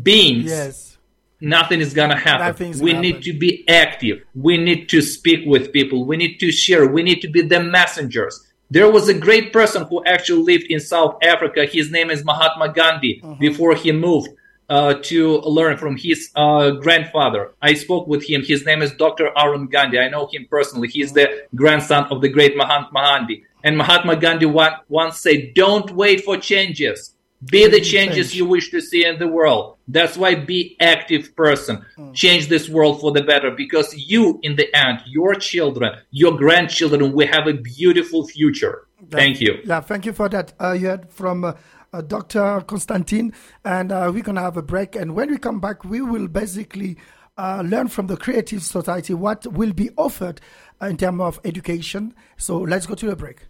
beings, 0.02 0.50
yes. 0.50 0.98
nothing 1.40 1.80
is 1.80 1.94
going 1.94 2.10
to 2.10 2.16
happen. 2.16 2.78
we 2.80 2.92
need 2.92 3.22
to 3.22 3.32
be 3.32 3.66
active. 3.68 4.22
We 4.34 4.58
need 4.58 4.90
to 4.90 5.00
speak 5.00 5.46
with 5.46 5.72
people. 5.72 6.04
We 6.04 6.18
need 6.18 6.38
to 6.40 6.52
share. 6.52 6.86
We 6.86 7.02
need 7.02 7.22
to 7.22 7.28
be 7.28 7.40
the 7.40 7.62
messengers. 7.62 8.46
There 8.70 8.90
was 8.90 9.08
a 9.08 9.14
great 9.14 9.52
person 9.52 9.84
who 9.84 10.04
actually 10.04 10.42
lived 10.42 10.64
in 10.64 10.80
South 10.80 11.16
Africa. 11.22 11.64
His 11.64 11.90
name 11.90 12.10
is 12.10 12.24
Mahatma 12.24 12.72
Gandhi 12.72 13.20
mm-hmm. 13.22 13.40
before 13.40 13.74
he 13.74 13.92
moved 13.92 14.28
uh, 14.68 14.94
to 15.02 15.38
learn 15.40 15.76
from 15.76 15.96
his 15.96 16.30
uh, 16.36 16.70
grandfather. 16.70 17.52
I 17.60 17.74
spoke 17.74 18.06
with 18.06 18.28
him. 18.28 18.42
His 18.44 18.64
name 18.64 18.82
is 18.82 18.92
Dr. 18.92 19.36
Arun 19.36 19.66
Gandhi. 19.66 19.98
I 19.98 20.08
know 20.08 20.28
him 20.32 20.46
personally. 20.50 20.88
He's 20.88 21.12
the 21.12 21.46
grandson 21.54 22.04
of 22.10 22.20
the 22.20 22.28
great 22.28 22.56
Mahatma 22.56 23.02
Gandhi. 23.02 23.44
And 23.62 23.76
Mahatma 23.78 24.16
Gandhi 24.16 24.46
once 24.46 25.20
said, 25.20 25.54
Don't 25.54 25.90
wait 25.92 26.24
for 26.24 26.36
changes. 26.36 27.14
Be 27.50 27.66
the 27.66 27.80
changes 27.80 28.34
you 28.34 28.46
wish 28.46 28.70
to 28.70 28.80
see 28.80 29.04
in 29.04 29.18
the 29.18 29.26
world. 29.26 29.76
That's 29.86 30.16
why 30.16 30.34
be 30.34 30.76
active 30.80 31.36
person. 31.36 31.84
Mm. 31.98 32.14
Change 32.14 32.48
this 32.48 32.68
world 32.68 33.00
for 33.00 33.12
the 33.12 33.22
better 33.22 33.50
because 33.50 33.94
you, 33.94 34.38
in 34.42 34.56
the 34.56 34.74
end, 34.74 35.00
your 35.06 35.34
children, 35.34 35.98
your 36.10 36.36
grandchildren, 36.38 37.12
we 37.12 37.26
have 37.26 37.46
a 37.46 37.52
beautiful 37.52 38.26
future. 38.26 38.86
Yeah, 39.00 39.06
thank 39.10 39.40
you. 39.40 39.60
Yeah, 39.64 39.80
thank 39.80 40.06
you 40.06 40.12
for 40.14 40.28
that. 40.30 40.54
Uh, 40.58 40.72
you 40.72 40.86
heard 40.88 41.10
from 41.10 41.44
uh, 41.44 41.52
uh, 41.94 42.00
Dr. 42.00 42.60
Constantine, 42.66 43.32
and 43.64 43.92
uh, 43.92 44.10
we're 44.12 44.22
going 44.22 44.34
to 44.34 44.42
have 44.42 44.56
a 44.56 44.62
break. 44.62 44.96
And 44.96 45.14
when 45.14 45.30
we 45.30 45.38
come 45.38 45.60
back, 45.60 45.84
we 45.84 46.00
will 46.00 46.26
basically 46.26 46.96
uh, 47.38 47.62
learn 47.64 47.88
from 47.88 48.08
the 48.08 48.16
Creative 48.16 48.62
Society 48.62 49.14
what 49.14 49.46
will 49.46 49.72
be 49.72 49.90
offered 49.96 50.40
in 50.80 50.96
terms 50.96 51.20
of 51.20 51.40
education. 51.44 52.14
So 52.36 52.58
let's 52.58 52.86
go 52.86 52.94
to 52.96 53.06
the 53.06 53.16
break. 53.16 53.46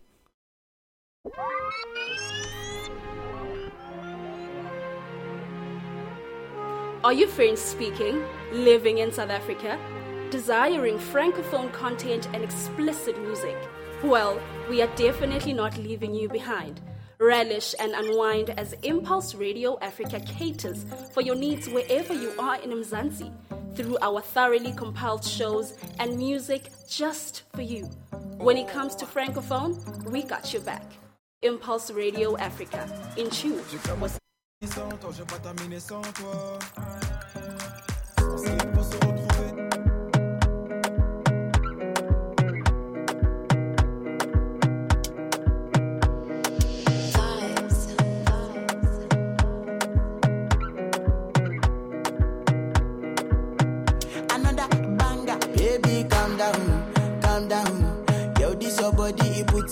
Are 7.03 7.13
you 7.13 7.27
French 7.27 7.59
speaking, 7.59 8.25
living 8.53 8.99
in 8.99 9.13
South 9.13 9.29
Africa, 9.31 9.79
desiring 10.31 10.99
francophone 10.99 11.71
content 11.73 12.29
and 12.33 12.43
explicit 12.43 13.21
music? 13.21 13.57
Well, 14.03 14.41
we 14.69 14.81
are 14.83 14.95
definitely 14.97 15.53
not 15.53 15.77
leaving 15.77 16.15
you 16.15 16.29
behind. 16.29 16.81
Relish 17.21 17.75
and 17.79 17.93
unwind 17.93 18.51
as 18.51 18.73
Impulse 18.83 19.35
Radio 19.35 19.79
Africa 19.81 20.21
caters 20.21 20.85
for 21.13 21.21
your 21.21 21.35
needs 21.35 21.69
wherever 21.69 22.13
you 22.13 22.33
are 22.39 22.61
in 22.61 22.71
Mzansi 22.71 23.33
through 23.75 23.99
our 24.03 24.21
thoroughly 24.21 24.73
compiled 24.73 25.25
shows 25.25 25.75
and 25.99 26.17
music 26.17 26.71
just 26.89 27.43
for 27.55 27.63
you. 27.63 27.85
When 28.39 28.57
it 28.57 28.69
comes 28.69 28.95
to 28.97 29.07
francophone, 29.07 30.11
we 30.11 30.23
got 30.23 30.53
your 30.53 30.63
back. 30.63 30.85
Impulse 31.43 31.91
Radio 31.91 32.37
Africa, 32.39 32.89
in 33.17 33.31
tune 33.31 33.63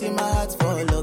in 0.03 0.15
my 0.17 0.23
heart 0.23 0.53
for 0.53 0.67
lockdown, 0.67 1.02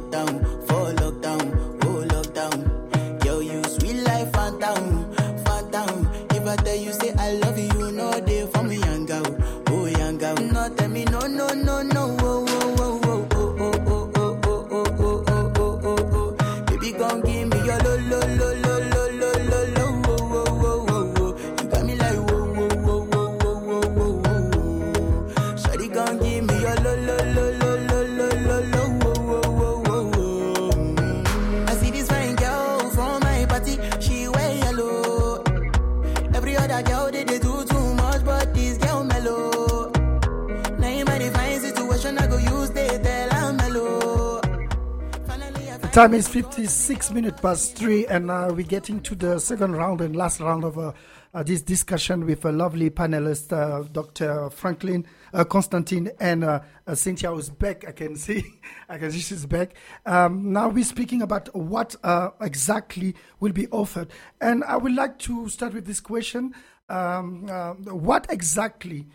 time 45.92 46.14
is 46.14 46.28
56 46.28 47.12
minutes 47.12 47.42
past 47.42 47.76
three, 47.76 48.06
and 48.06 48.30
uh, 48.30 48.52
we're 48.54 48.66
getting 48.66 49.00
to 49.02 49.16
the 49.16 49.40
second 49.40 49.76
round 49.76 50.02
and 50.02 50.16
last 50.16 50.40
round 50.40 50.64
of 50.64 50.78
uh, 50.78 50.92
uh, 51.34 51.42
this 51.42 51.64
discussion 51.64 52.26
with 52.28 52.46
a 52.46 52.52
lovely 52.52 52.92
panelist, 52.92 53.52
uh, 53.52 53.88
Dr. 53.92 54.52
Franklin 54.52 55.06
uh, 55.34 55.44
Constantine 55.44 56.12
and 56.20 56.44
uh, 56.44 56.60
Cynthia 56.94 57.34
is 57.34 57.50
back. 57.50 57.88
I 57.88 57.92
can 57.92 58.16
see, 58.18 58.44
I 58.88 59.00
can 59.00 59.12
see 59.12 59.20
she's 59.20 59.48
back. 59.48 59.74
Um, 60.06 60.54
now 60.54 60.70
we're 60.70 60.84
speaking 60.84 61.24
about 61.24 61.54
what 61.56 61.96
exactly 62.40 63.16
will 63.40 63.54
be 63.54 63.68
offered, 63.70 64.10
and 64.42 64.64
I 64.66 64.78
would 64.78 64.94
like 64.94 65.18
to 65.20 65.50
start 65.50 65.74
with 65.74 65.88
this 65.88 66.02
question: 66.02 66.54
um, 66.90 67.48
What 67.86 68.28
exactly? 68.30 69.08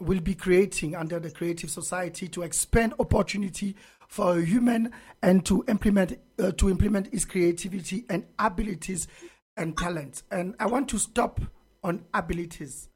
will 0.00 0.20
be 0.20 0.34
creating 0.34 0.96
under 0.96 1.20
the 1.20 1.30
Creative 1.30 1.70
Society 1.70 2.26
to 2.26 2.42
expand 2.42 2.94
opportunity 2.98 3.76
for 4.12 4.38
a 4.38 4.44
human 4.44 4.92
and 5.22 5.42
to 5.46 5.64
implement 5.68 6.18
uh, 6.38 6.52
to 6.52 6.68
implement 6.68 7.10
his 7.14 7.24
creativity 7.24 8.04
and 8.10 8.26
abilities 8.38 9.08
and 9.56 9.74
talents. 9.74 10.22
And 10.30 10.54
I 10.60 10.66
want 10.66 10.90
to 10.90 10.98
stop 10.98 11.40
on 11.82 12.04
abilities. 12.12 12.90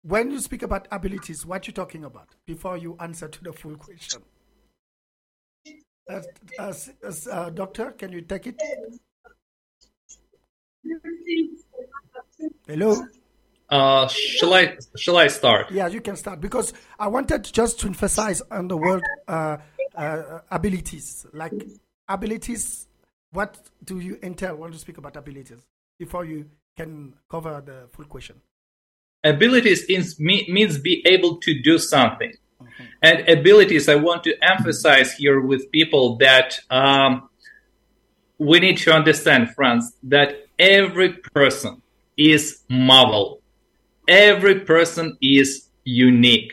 When 0.00 0.30
you 0.30 0.38
speak 0.38 0.62
about 0.62 0.88
abilities, 0.90 1.44
what 1.44 1.66
are 1.66 1.68
you 1.68 1.74
talking 1.74 2.04
about 2.04 2.28
before 2.46 2.78
you 2.78 2.96
answer 3.00 3.28
to 3.28 3.44
the 3.44 3.52
full 3.52 3.76
question? 3.76 4.22
Uh, 6.10 6.22
uh, 6.58 6.72
uh, 7.30 7.50
doctor, 7.50 7.90
can 7.90 8.10
you 8.10 8.22
take 8.22 8.46
it? 8.46 8.62
Hello. 12.66 12.96
Uh, 13.68 14.08
shall 14.08 14.54
I 14.54 14.78
shall 14.96 15.18
I 15.18 15.26
start? 15.26 15.70
Yeah, 15.70 15.88
you 15.88 16.00
can 16.00 16.16
start 16.16 16.40
because 16.40 16.72
I 16.98 17.08
wanted 17.08 17.44
just 17.44 17.78
to 17.80 17.88
emphasize 17.88 18.40
on 18.50 18.68
the 18.68 18.78
word 18.78 19.02
uh, 19.26 19.58
uh, 19.98 20.40
abilities, 20.50 21.26
like 21.32 21.52
abilities. 22.08 22.86
What 23.32 23.58
do 23.84 23.98
you 24.00 24.18
entail? 24.22 24.56
Want 24.56 24.72
to 24.72 24.78
speak 24.78 24.96
about 24.96 25.16
abilities 25.16 25.60
before 25.98 26.24
you 26.24 26.46
can 26.76 27.14
cover 27.28 27.62
the 27.64 27.88
full 27.90 28.06
question? 28.06 28.36
Abilities 29.24 29.82
is, 29.84 30.18
means 30.18 30.78
be 30.78 31.02
able 31.04 31.38
to 31.38 31.60
do 31.60 31.78
something. 31.78 32.32
Mm-hmm. 32.62 32.84
And 33.02 33.28
abilities, 33.28 33.88
I 33.88 33.96
want 33.96 34.24
to 34.24 34.34
emphasize 34.42 35.12
here 35.14 35.40
with 35.40 35.70
people 35.72 36.16
that 36.18 36.58
um, 36.70 37.28
we 38.38 38.60
need 38.60 38.78
to 38.78 38.92
understand, 38.92 39.50
friends, 39.54 39.92
that 40.04 40.46
every 40.58 41.14
person 41.34 41.82
is 42.16 42.62
marvel. 42.68 43.42
Every 44.06 44.60
person 44.60 45.18
is 45.20 45.68
unique. 45.84 46.52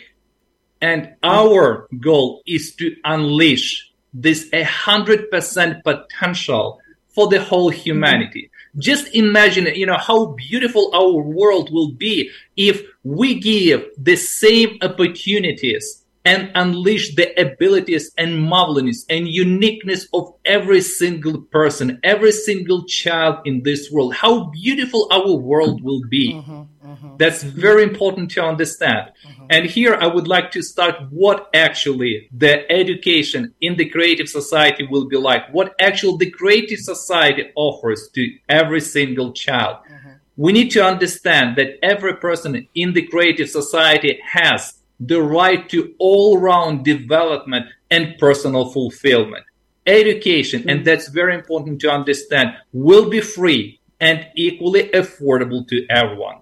And 0.86 1.16
our 1.24 1.88
goal 2.00 2.44
is 2.46 2.76
to 2.76 2.96
unleash 3.04 3.92
this 4.14 4.48
100% 4.52 5.84
potential 5.84 6.80
for 7.08 7.28
the 7.28 7.42
whole 7.42 7.72
humanity. 7.72 8.52
Just 8.78 9.16
imagine, 9.16 9.66
you 9.74 9.88
know, 9.88 9.98
how 9.98 10.36
beautiful 10.48 10.92
our 10.94 11.18
world 11.24 11.74
will 11.74 11.94
be 11.94 12.30
if 12.56 12.84
we 13.04 13.40
give 13.40 13.84
the 13.98 14.16
same 14.16 14.78
opportunities 14.84 16.06
and 16.24 16.52
unleash 16.54 17.16
the 17.16 17.34
abilities 17.40 18.12
and 18.16 18.40
marvelousness 18.40 19.06
and 19.10 19.28
uniqueness 19.28 20.08
of 20.14 20.34
every 20.46 20.82
single 20.82 21.42
person, 21.42 22.00
every 22.04 22.32
single 22.32 22.86
child 22.86 23.38
in 23.46 23.64
this 23.64 23.90
world. 23.92 24.14
How 24.14 24.52
beautiful 24.52 25.08
our 25.12 25.34
world 25.34 25.84
will 25.84 26.02
be. 26.10 26.34
Mm-hmm, 26.34 26.62
mm-hmm. 26.96 27.18
That's 27.18 27.44
very 27.44 27.84
important 27.84 28.32
to 28.32 28.44
understand. 28.44 29.12
Mm-hmm. 29.28 29.46
And 29.50 29.66
here 29.66 29.96
I 29.96 30.08
would 30.08 30.28
like 30.28 30.52
to 30.52 30.62
start 30.62 30.96
what 31.12 31.50
actually 31.54 32.30
the 32.32 32.70
education 32.72 33.54
in 33.62 33.76
the 33.76 33.90
creative 33.90 34.30
society 34.30 34.88
will 34.90 35.08
be 35.08 35.18
like, 35.18 35.54
what 35.54 35.76
actually 35.80 36.18
the 36.18 36.32
creative 36.32 36.80
society 36.80 37.52
offers 37.56 38.10
to 38.16 38.24
every 38.50 38.82
single 38.82 39.34
child. 39.34 39.78
Mm-hmm. 39.78 40.10
We 40.38 40.52
need 40.54 40.72
to 40.72 40.84
understand 40.84 41.56
that 41.58 41.80
every 41.82 42.16
person 42.16 42.68
in 42.76 42.94
the 42.94 43.04
creative 43.04 43.50
society 43.50 44.20
has 44.24 44.76
the 45.00 45.22
right 45.22 45.68
to 45.70 45.94
all 45.98 46.38
round 46.38 46.84
development 46.86 47.68
and 47.92 48.18
personal 48.18 48.70
fulfillment. 48.72 49.46
Education, 49.86 50.62
mm-hmm. 50.62 50.70
and 50.70 50.86
that's 50.86 51.10
very 51.10 51.36
important 51.36 51.80
to 51.82 51.92
understand, 51.92 52.56
will 52.74 53.10
be 53.10 53.22
free 53.22 53.80
and 54.00 54.28
equally 54.36 54.90
affordable 54.90 55.68
to 55.68 55.86
everyone. 55.90 56.38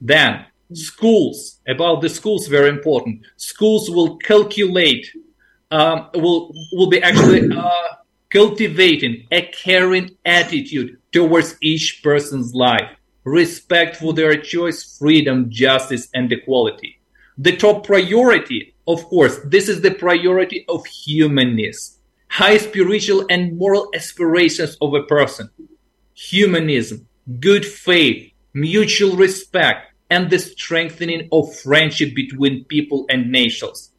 Then, 0.00 0.46
schools, 0.72 1.60
about 1.66 2.00
the 2.02 2.08
schools, 2.08 2.46
very 2.46 2.68
important. 2.68 3.22
Schools 3.36 3.90
will 3.90 4.16
calculate, 4.18 5.06
um, 5.70 6.08
will, 6.14 6.52
will 6.72 6.88
be 6.88 7.02
actually 7.02 7.50
uh, 7.56 7.88
cultivating 8.30 9.26
a 9.30 9.42
caring 9.42 10.16
attitude 10.24 10.98
towards 11.12 11.56
each 11.62 12.02
person's 12.02 12.54
life, 12.54 12.90
respect 13.24 13.96
for 13.96 14.12
their 14.12 14.36
choice, 14.36 14.98
freedom, 14.98 15.50
justice, 15.50 16.08
and 16.14 16.32
equality 16.32 16.98
the 17.38 17.56
top 17.56 17.86
priority, 17.86 18.74
of 18.88 19.04
course, 19.04 19.38
this 19.44 19.68
is 19.68 19.80
the 19.80 19.92
priority 19.92 20.64
of 20.68 20.84
humanness, 20.86 21.98
high 22.28 22.56
spiritual 22.56 23.24
and 23.30 23.56
moral 23.56 23.88
aspirations 23.94 24.76
of 24.80 24.92
a 24.94 25.04
person. 25.04 25.48
humanism, 26.14 27.06
good 27.38 27.64
faith, 27.64 28.32
mutual 28.52 29.14
respect, 29.14 29.87
and 30.10 30.30
the 30.30 30.38
strengthening 30.38 31.28
of 31.32 31.54
friendship 31.56 32.14
between 32.14 32.64
people 32.64 33.06
and 33.08 33.30
nations. 33.30 33.90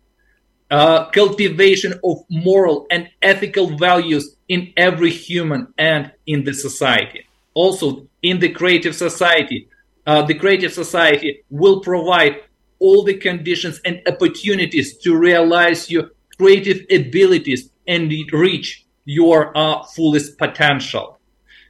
Uh, 0.72 1.10
cultivation 1.10 2.00
of 2.04 2.18
moral 2.30 2.86
and 2.92 3.10
ethical 3.22 3.76
values 3.78 4.36
in 4.48 4.72
every 4.78 5.10
human 5.10 5.74
and 5.78 6.12
in 6.28 6.44
the 6.44 6.54
society. 6.54 7.26
Also, 7.56 8.08
in 8.22 8.40
the 8.40 8.50
creative 8.50 8.96
society, 8.96 9.68
uh, 10.06 10.22
the 10.22 10.34
creative 10.34 10.72
society 10.72 11.44
will 11.50 11.82
provide 11.82 12.44
all 12.80 13.04
the 13.04 13.16
conditions 13.16 13.82
and 13.84 14.02
opportunities 14.08 14.98
to 14.98 15.18
realize 15.18 15.90
your 15.90 16.12
creative 16.38 16.86
abilities 16.92 17.70
and 17.88 18.12
reach 18.32 18.86
your 19.06 19.56
uh, 19.58 19.84
fullest 19.84 20.38
potential. 20.38 21.19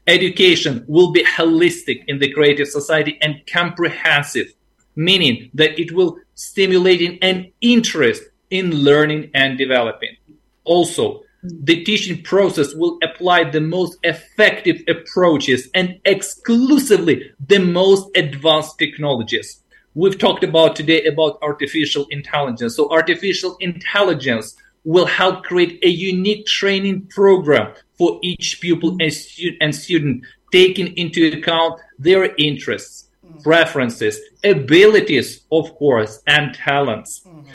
Education 0.09 0.83
will 0.87 1.11
be 1.11 1.23
holistic 1.23 2.03
in 2.07 2.17
the 2.17 2.33
creative 2.33 2.67
society 2.67 3.19
and 3.21 3.35
comprehensive, 3.45 4.47
meaning 4.95 5.51
that 5.53 5.79
it 5.79 5.91
will 5.91 6.17
stimulate 6.33 7.19
an 7.21 7.51
interest 7.61 8.23
in 8.49 8.71
learning 8.71 9.29
and 9.35 9.55
developing. 9.55 10.17
Also, 10.63 11.21
the 11.43 11.83
teaching 11.83 12.23
process 12.23 12.73
will 12.73 12.97
apply 13.03 13.51
the 13.51 13.61
most 13.61 13.99
effective 14.01 14.81
approaches 14.87 15.69
and 15.75 15.99
exclusively 16.05 17.31
the 17.47 17.59
most 17.59 18.09
advanced 18.15 18.79
technologies. 18.79 19.61
We've 19.93 20.17
talked 20.17 20.43
about 20.43 20.75
today 20.75 21.05
about 21.05 21.37
artificial 21.43 22.07
intelligence. 22.09 22.75
So 22.75 22.89
artificial 22.89 23.57
intelligence 23.59 24.55
will 24.83 25.05
help 25.05 25.43
create 25.43 25.79
a 25.83 25.89
unique 25.89 26.45
training 26.45 27.07
program 27.07 27.73
for 27.97 28.19
each 28.23 28.59
pupil 28.61 28.95
and, 28.99 29.13
stu- 29.13 29.57
and 29.61 29.75
student, 29.75 30.23
taking 30.51 30.95
into 30.97 31.27
account 31.27 31.79
their 31.97 32.33
interests, 32.35 33.09
mm. 33.25 33.43
preferences, 33.43 34.19
abilities, 34.43 35.41
of 35.51 35.75
course, 35.75 36.21
and 36.27 36.55
talents. 36.55 37.21
Mm-hmm. 37.27 37.49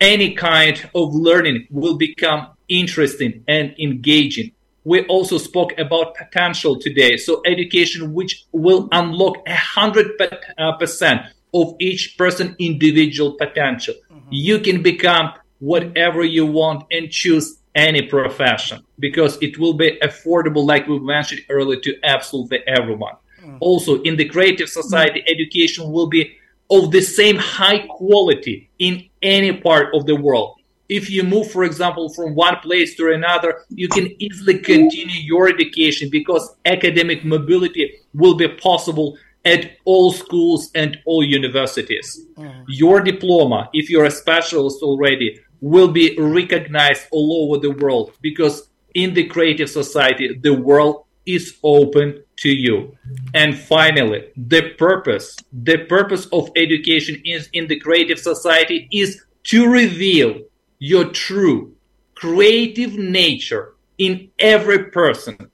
Any 0.00 0.34
kind 0.34 0.90
of 0.94 1.14
learning 1.14 1.68
will 1.70 1.96
become 1.96 2.48
interesting 2.68 3.44
and 3.46 3.74
engaging. 3.78 4.52
We 4.84 5.04
also 5.06 5.38
spoke 5.38 5.78
about 5.78 6.16
potential 6.16 6.80
today. 6.80 7.16
So 7.16 7.40
education, 7.46 8.12
which 8.12 8.46
will 8.50 8.88
unlock 8.90 9.36
a 9.46 9.54
hundred 9.54 10.20
uh, 10.58 10.72
percent 10.76 11.22
of 11.54 11.76
each 11.78 12.18
person 12.18 12.56
individual 12.58 13.34
potential. 13.34 13.94
Mm-hmm. 14.10 14.28
You 14.30 14.58
can 14.58 14.82
become 14.82 15.34
whatever 15.62 16.24
you 16.24 16.44
want 16.44 16.84
and 16.90 17.08
choose 17.08 17.60
any 17.76 18.02
profession 18.02 18.84
because 18.98 19.38
it 19.40 19.58
will 19.58 19.74
be 19.74 19.96
affordable, 20.02 20.66
like 20.66 20.88
we 20.88 20.98
mentioned 20.98 21.40
earlier, 21.48 21.78
to 21.78 21.94
absolutely 22.02 22.58
everyone. 22.66 23.14
Hmm. 23.40 23.58
Also, 23.60 24.02
in 24.02 24.16
the 24.16 24.28
creative 24.28 24.68
society, 24.68 25.22
education 25.28 25.92
will 25.92 26.08
be 26.08 26.36
of 26.68 26.90
the 26.90 27.00
same 27.00 27.36
high 27.36 27.86
quality 27.86 28.70
in 28.80 29.08
any 29.22 29.52
part 29.52 29.94
of 29.94 30.04
the 30.04 30.16
world. 30.16 30.56
If 30.88 31.08
you 31.08 31.22
move, 31.22 31.52
for 31.52 31.62
example, 31.62 32.12
from 32.12 32.34
one 32.34 32.56
place 32.56 32.96
to 32.96 33.12
another, 33.12 33.64
you 33.68 33.88
can 33.88 34.20
easily 34.20 34.58
continue 34.58 35.20
your 35.22 35.48
education 35.48 36.08
because 36.10 36.56
academic 36.64 37.24
mobility 37.24 38.00
will 38.14 38.34
be 38.34 38.48
possible 38.48 39.16
at 39.44 39.76
all 39.84 40.12
schools 40.12 40.70
and 40.74 40.98
all 41.06 41.24
universities. 41.24 42.26
Hmm. 42.36 42.62
Your 42.66 43.00
diploma, 43.00 43.70
if 43.72 43.88
you're 43.90 44.06
a 44.06 44.10
specialist 44.10 44.82
already, 44.82 45.38
will 45.62 45.88
be 45.88 46.18
recognized 46.18 47.06
all 47.12 47.46
over 47.46 47.58
the 47.58 47.70
world 47.70 48.12
because 48.20 48.68
in 48.94 49.14
the 49.14 49.24
creative 49.24 49.70
society, 49.70 50.34
the 50.34 50.52
world 50.52 51.04
is 51.24 51.56
open 51.62 52.22
to 52.36 52.50
you. 52.50 52.96
And 53.32 53.56
finally, 53.56 54.28
the 54.36 54.70
purpose, 54.76 55.36
the 55.52 55.78
purpose 55.78 56.26
of 56.26 56.50
education 56.56 57.22
is 57.24 57.48
in 57.52 57.68
the 57.68 57.78
creative 57.78 58.18
society 58.18 58.88
is 58.92 59.24
to 59.44 59.70
reveal 59.70 60.40
your 60.78 61.04
true 61.06 61.74
creative 62.16 62.94
nature 62.94 63.74
in 63.98 64.30
every 64.38 64.90
person 64.90 65.50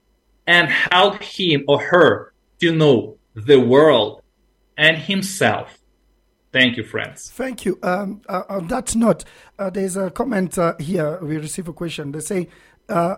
and 0.47 0.69
help 0.69 1.23
him 1.23 1.65
or 1.69 1.81
her 1.81 2.33
to 2.61 2.75
know 2.75 3.19
the 3.35 3.61
world 3.61 4.23
and 4.77 4.97
himself. 4.97 5.78
Thank 6.59 6.77
you, 6.77 6.83
friends. 6.83 7.31
Thank 7.31 7.65
you. 7.65 7.79
Um, 7.85 8.21
uh, 8.29 8.43
on 8.49 8.67
that 8.67 8.97
note, 8.97 9.25
uh, 9.61 9.71
there's 9.71 9.97
a 9.97 10.11
comment 10.11 10.59
uh, 10.59 10.75
here. 10.81 11.17
We 11.23 11.37
receive 11.37 11.69
a 11.69 11.73
question. 11.73 12.11
They 12.11 12.19
say, 12.19 12.49
uh, 12.89 13.17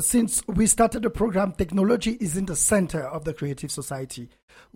since 0.00 0.44
we 0.48 0.66
started 0.66 1.02
the 1.02 1.10
program, 1.10 1.52
technology 1.52 2.16
is 2.20 2.36
in 2.36 2.46
the 2.46 2.56
center 2.56 3.02
of 3.02 3.24
the 3.24 3.34
creative 3.34 3.70
society. 3.70 4.28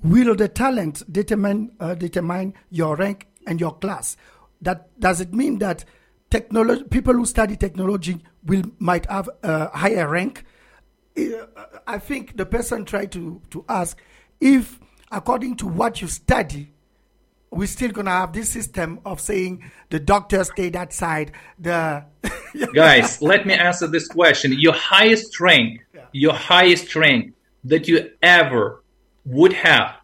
Will 0.04 0.36
the 0.36 0.46
talent 0.46 1.02
determine 1.10 1.72
uh, 1.80 1.96
determine 1.96 2.54
your 2.70 2.94
rank 2.94 3.26
and 3.44 3.60
your 3.60 3.74
class? 3.74 4.16
That 4.62 5.00
does 5.00 5.20
it 5.20 5.34
mean 5.34 5.58
that 5.58 5.84
technology 6.30 6.84
people 6.84 7.14
who 7.14 7.26
study 7.26 7.56
technology 7.56 8.22
will 8.44 8.62
might 8.78 9.06
have 9.06 9.28
a 9.42 9.76
higher 9.76 10.08
rank? 10.08 10.44
I 11.88 11.98
think 11.98 12.36
the 12.36 12.46
person 12.46 12.84
tried 12.84 13.10
to 13.12 13.42
to 13.50 13.64
ask 13.68 13.98
if, 14.38 14.78
according 15.10 15.56
to 15.56 15.66
what 15.66 16.00
you 16.00 16.06
study, 16.06 16.75
we're 17.56 17.66
still 17.66 17.90
gonna 17.90 18.10
have 18.10 18.32
this 18.32 18.50
system 18.50 19.00
of 19.04 19.20
saying 19.20 19.70
the 19.90 19.98
doctors 19.98 20.48
stay 20.48 20.70
outside. 20.72 21.32
The 21.58 22.04
guys, 22.74 23.22
let 23.22 23.46
me 23.46 23.54
answer 23.54 23.86
this 23.86 24.08
question. 24.08 24.52
Your 24.58 24.74
highest 24.74 25.40
rank, 25.40 25.80
your 26.12 26.34
highest 26.34 26.94
rank 26.94 27.34
that 27.64 27.88
you 27.88 28.10
ever 28.22 28.82
would 29.24 29.52
have 29.52 29.96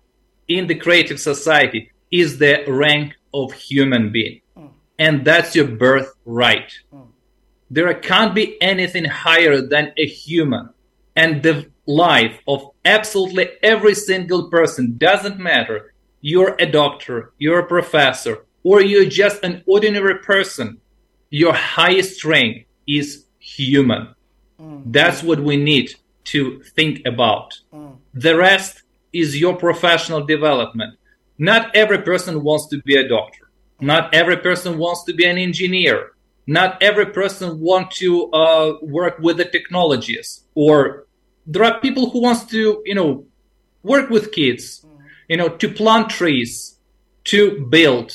in 0.48 0.66
the 0.66 0.74
creative 0.74 1.20
society 1.20 1.90
is 2.10 2.38
the 2.38 2.64
rank 2.66 3.14
of 3.32 3.52
human 3.52 4.10
being, 4.12 4.40
mm. 4.56 4.70
and 4.98 5.24
that's 5.24 5.54
your 5.54 5.68
birthright. 5.68 6.72
Mm. 6.92 7.06
There 7.70 7.94
can't 7.94 8.34
be 8.34 8.60
anything 8.60 9.04
higher 9.04 9.60
than 9.60 9.92
a 9.96 10.06
human, 10.06 10.70
and 11.14 11.42
the 11.42 11.70
life 11.86 12.38
of 12.46 12.70
absolutely 12.84 13.48
every 13.62 13.94
single 13.94 14.50
person 14.50 14.96
doesn't 14.98 15.38
matter 15.38 15.91
you're 16.22 16.56
a 16.58 16.66
doctor, 16.66 17.32
you're 17.36 17.58
a 17.58 17.66
professor, 17.66 18.46
or 18.62 18.80
you're 18.80 19.04
just 19.04 19.42
an 19.44 19.62
ordinary 19.66 20.18
person, 20.20 20.80
your 21.28 21.52
highest 21.52 22.24
rank 22.24 22.66
is 22.86 23.26
human. 23.38 24.14
That's 24.86 25.22
what 25.22 25.40
we 25.40 25.56
need 25.56 25.94
to 26.24 26.62
think 26.76 27.02
about. 27.04 27.58
The 28.14 28.36
rest 28.36 28.82
is 29.12 29.38
your 29.38 29.56
professional 29.56 30.24
development. 30.24 30.98
Not 31.38 31.74
every 31.74 31.98
person 31.98 32.42
wants 32.42 32.68
to 32.68 32.80
be 32.82 32.96
a 32.96 33.08
doctor. 33.08 33.50
Not 33.80 34.14
every 34.14 34.36
person 34.36 34.78
wants 34.78 35.02
to 35.04 35.12
be 35.12 35.24
an 35.24 35.38
engineer. 35.38 36.12
Not 36.46 36.80
every 36.82 37.06
person 37.06 37.60
wants 37.60 37.98
to 37.98 38.30
uh, 38.30 38.74
work 38.82 39.18
with 39.18 39.38
the 39.38 39.44
technologies. 39.44 40.44
Or 40.54 41.06
there 41.46 41.64
are 41.64 41.80
people 41.80 42.10
who 42.10 42.22
wants 42.22 42.44
to, 42.46 42.82
you 42.84 42.94
know, 42.94 43.26
work 43.82 44.10
with 44.10 44.30
kids, 44.30 44.86
you 45.28 45.36
know, 45.36 45.48
to 45.48 45.68
plant 45.68 46.10
trees, 46.10 46.78
to 47.24 47.66
build, 47.66 48.12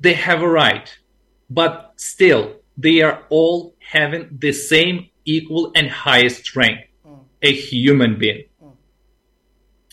they 0.00 0.14
have 0.14 0.42
a 0.42 0.48
right. 0.48 0.96
But 1.50 1.92
still, 1.96 2.56
they 2.76 3.02
are 3.02 3.24
all 3.28 3.74
having 3.78 4.38
the 4.38 4.52
same 4.52 5.08
equal 5.24 5.72
and 5.74 5.88
highest 5.90 6.56
rank, 6.56 6.80
a 7.42 7.52
human 7.52 8.18
being. 8.18 8.44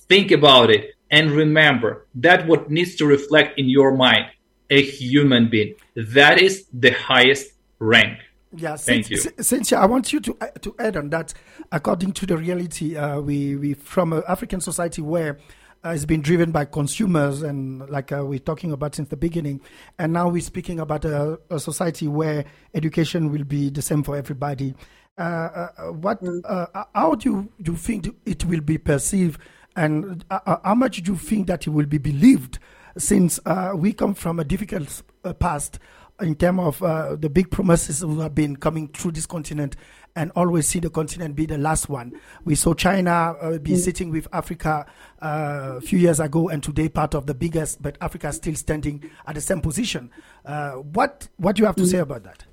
Think 0.08 0.32
about 0.32 0.72
it 0.72 0.96
and 1.12 1.32
remember 1.32 2.08
that 2.16 2.48
what 2.48 2.70
needs 2.70 2.96
to 2.96 3.06
reflect 3.06 3.60
in 3.60 3.70
your 3.70 3.96
mind, 3.96 4.26
a 4.70 4.82
human 4.82 5.50
being. 5.50 5.76
That 5.96 6.42
is 6.42 6.66
the 6.74 6.92
highest 6.92 7.54
rank. 7.80 8.20
Yeah, 8.56 8.78
Thank 8.78 9.12
you. 9.12 9.18
Cynthia, 9.18 9.78
I 9.78 9.86
want 9.86 10.12
you 10.12 10.20
to 10.22 10.38
uh, 10.42 10.48
to 10.62 10.76
add 10.80 10.98
on 10.98 11.10
that. 11.12 11.36
According 11.72 12.14
to 12.14 12.26
the 12.26 12.36
reality, 12.36 12.98
uh, 12.98 13.20
we 13.20 13.56
we 13.56 13.76
from 13.76 14.12
an 14.12 14.24
African 14.28 14.60
society 14.60 15.04
where 15.04 15.38
uh, 15.86 15.90
it's 15.90 16.06
been 16.06 16.22
driven 16.22 16.52
by 16.52 16.66
consumers 16.66 17.42
and 17.42 17.90
like 17.90 18.12
uh, 18.12 18.26
we're 18.26 18.40
talking 18.40 18.72
about 18.72 18.96
since 18.96 19.10
the 19.10 19.18
beginning, 19.18 19.62
and 19.98 20.12
now 20.12 20.28
we're 20.28 20.42
speaking 20.42 20.80
about 20.80 21.06
a, 21.06 21.40
a 21.50 21.60
society 21.60 22.08
where 22.08 22.46
education 22.74 23.32
will 23.32 23.46
be 23.46 23.70
the 23.70 23.82
same 23.82 24.04
for 24.04 24.18
everybody. 24.18 24.76
Uh, 25.18 25.22
uh, 25.22 25.68
what? 25.92 26.20
Uh, 26.46 26.66
how 26.94 27.16
do 27.16 27.30
you, 27.30 27.52
do 27.62 27.72
you 27.74 27.78
think 27.78 28.10
it 28.26 28.46
will 28.46 28.62
be 28.62 28.78
perceived, 28.78 29.40
and 29.76 30.26
how 30.30 30.76
much 30.76 31.02
do 31.04 31.14
you 31.14 31.18
think 31.18 31.48
that 31.48 31.66
it 31.66 31.70
will 31.70 31.86
be 31.86 31.98
believed? 31.98 32.60
Since 32.98 33.40
uh, 33.46 33.72
we 33.76 33.94
come 33.94 34.14
from 34.14 34.40
a 34.40 34.44
difficult 34.44 35.04
uh, 35.24 35.32
past 35.34 35.80
in 36.22 36.36
terms 36.36 36.60
of 36.60 36.84
uh, 36.84 37.16
the 37.16 37.30
big 37.30 37.50
promises 37.52 38.00
who 38.00 38.20
have 38.20 38.36
been 38.36 38.56
coming 38.56 38.88
through 38.90 39.12
this 39.12 39.26
continent 39.26 39.76
and 40.20 40.34
always 40.36 40.68
see 40.68 40.80
the 40.80 40.90
continent 40.90 41.34
be 41.34 41.46
the 41.46 41.58
last 41.58 41.88
one. 41.88 42.12
We 42.44 42.56
saw 42.56 42.74
China 42.74 43.36
uh, 43.40 43.58
be 43.58 43.78
sitting 43.78 44.12
with 44.12 44.28
Africa 44.34 44.86
uh, 45.22 45.76
a 45.78 45.82
few 45.82 45.98
years 45.98 46.20
ago 46.20 46.50
and 46.50 46.62
today 46.62 46.90
part 46.90 47.16
of 47.16 47.26
the 47.26 47.34
biggest, 47.34 47.82
but 47.82 47.98
Africa 48.02 48.34
still 48.34 48.56
standing 48.56 49.10
at 49.26 49.36
the 49.36 49.42
same 49.42 49.62
position. 49.62 50.12
Uh, 50.46 50.72
what 50.74 51.30
what 51.38 51.56
do 51.56 51.62
you 51.62 51.66
have 51.68 51.78
to 51.78 51.88
say 51.88 52.00
about 52.00 52.24
that? 52.24 52.44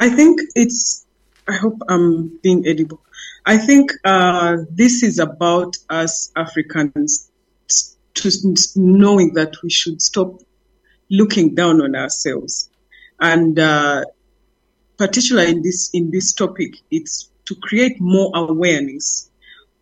I 0.00 0.08
think 0.08 0.40
it's 0.56 1.06
I 1.46 1.54
hope 1.54 1.78
I'm 1.88 2.40
being 2.42 2.66
edible. 2.66 3.00
I 3.46 3.56
think 3.56 3.92
uh, 4.04 4.56
this 4.68 5.04
is 5.04 5.20
about 5.20 5.76
us 5.88 6.32
Africans 6.34 7.30
to 8.14 8.30
knowing 8.74 9.34
that 9.34 9.54
we 9.62 9.70
should 9.70 10.02
stop 10.02 10.40
looking 11.08 11.54
down 11.54 11.80
on 11.80 11.94
ourselves, 11.94 12.68
and 13.20 13.58
uh, 13.60 14.04
particularly 15.02 15.50
in 15.50 15.62
this 15.62 15.90
in 15.92 16.12
this 16.12 16.32
topic, 16.32 16.76
it's 16.92 17.28
to 17.46 17.56
create 17.56 18.00
more 18.00 18.30
awareness 18.34 19.28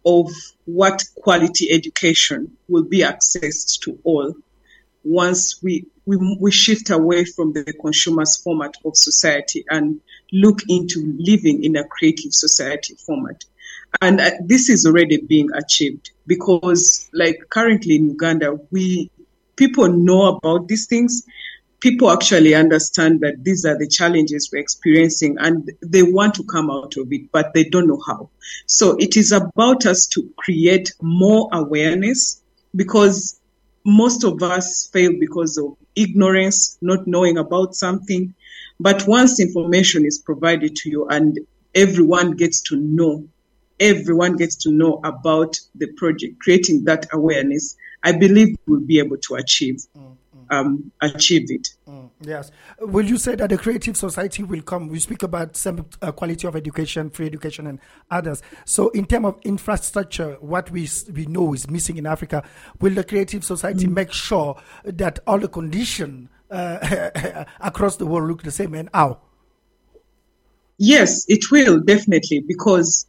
of 0.07 0.33
what 0.65 1.05
quality 1.15 1.71
education 1.71 2.57
will 2.69 2.85
be 2.85 3.01
accessed 3.01 3.81
to 3.81 3.99
all 4.03 4.35
once 5.05 5.63
we, 5.63 5.87
we, 6.07 6.17
we 6.41 6.51
shift 6.51 6.89
away 6.89 7.27
from 7.27 7.53
the 7.53 7.65
consumer's 7.83 8.39
format 8.39 8.75
of 8.87 8.97
society 8.97 9.63
and 9.69 10.01
look 10.33 10.61
into 10.69 11.15
living 11.19 11.65
in 11.65 11.77
a 11.77 11.85
creative 11.85 12.33
society 12.33 12.95
format. 13.07 13.45
And 14.01 14.23
uh, 14.23 14.31
this 14.43 14.71
is 14.71 14.87
already 14.87 15.19
being 15.19 15.51
achieved 15.53 16.13
because, 16.27 17.11
like 17.13 17.41
currently 17.51 17.97
in 17.97 18.09
Uganda, 18.09 18.59
we 18.71 19.11
people 19.57 19.89
know 19.89 20.37
about 20.37 20.67
these 20.67 20.87
things. 20.87 21.27
People 21.81 22.11
actually 22.11 22.55
understand 22.55 23.21
that 23.21 23.43
these 23.43 23.65
are 23.65 23.79
the 23.79 23.89
challenges 23.89 24.51
we're 24.53 24.59
experiencing 24.59 25.37
and 25.41 25.71
they 25.81 26.03
want 26.03 26.35
to 26.35 26.45
come 26.45 26.71
out 26.71 26.97
of 26.97 27.11
it, 27.13 27.33
but 27.33 27.55
they 27.55 27.65
don't 27.65 27.89
know 27.89 28.01
how. 28.07 28.29
So 28.67 28.97
it 28.99 29.17
is 29.17 29.33
about 29.33 29.87
us 29.87 30.07
to 30.09 30.31
create 30.37 30.93
more 31.01 31.49
awareness 31.53 32.43
because 32.77 33.41
most 33.85 34.25
of 34.25 34.43
us 34.43 34.89
fail 34.93 35.13
because 35.19 35.57
of 35.57 35.77
ignorance, 35.97 36.77
not 36.81 37.07
knowing 37.07 37.39
about 37.39 37.75
something. 37.75 38.35
But 38.79 39.07
once 39.07 39.41
information 39.41 40.05
is 40.05 40.19
provided 40.19 40.77
to 40.77 40.91
you 40.91 41.09
and 41.09 41.39
everyone 41.75 42.33
gets 42.33 42.61
to 42.63 42.77
know, 42.77 43.27
everyone 43.79 44.37
gets 44.37 44.57
to 44.57 44.71
know 44.71 45.01
about 45.05 45.59
the 45.75 45.87
project, 45.95 46.41
creating 46.41 46.85
that 46.85 47.07
awareness, 47.13 47.77
I 48.03 48.13
believe 48.13 48.57
we'll 48.67 48.81
be 48.81 48.99
able 48.99 49.19
to 49.19 49.35
achieve 49.35 49.87
mm. 49.97 50.17
Um, 50.51 50.91
achieve 51.01 51.51
it. 51.51 51.69
Mm, 51.89 52.11
yes. 52.21 52.51
Will 52.81 53.07
you 53.07 53.17
say 53.17 53.37
that 53.37 53.49
the 53.51 53.57
creative 53.57 53.97
society 53.97 54.43
will 54.43 54.63
come? 54.63 54.89
We 54.89 54.99
speak 54.99 55.23
about 55.23 55.57
some 55.57 55.87
uh, 56.03 56.13
quality 56.13 56.47
of 56.47 56.57
education, 56.57 57.11
free 57.11 57.27
education, 57.27 57.67
and 57.69 57.79
others. 58.11 58.43
So, 58.65 58.91
in 58.91 59.07
terms 59.07 59.27
of 59.27 59.39
infrastructure, 59.45 60.37
what 60.41 60.71
we 60.71 60.89
we 61.15 61.27
know 61.27 61.55
is 61.55 61.71
missing 61.71 61.97
in 61.97 62.07
Africa, 62.07 62.43
will 62.81 62.95
the 62.95 63.05
creative 63.05 63.45
society 63.45 63.87
mm. 63.87 63.93
make 63.93 64.13
sure 64.13 64.61
that 64.85 65.21
all 65.27 65.39
the 65.39 65.49
conditions 65.49 66.29
uh, 66.51 67.45
across 67.61 67.97
the 67.97 68.07
world 68.07 68.29
look 68.29 68.43
the 68.43 68.51
same? 68.51 68.75
And 68.75 68.91
how? 68.93 69.21
Yes, 70.79 71.27
it 71.29 71.51
will 71.51 71.81
definitely 71.81 72.41
because 72.41 73.07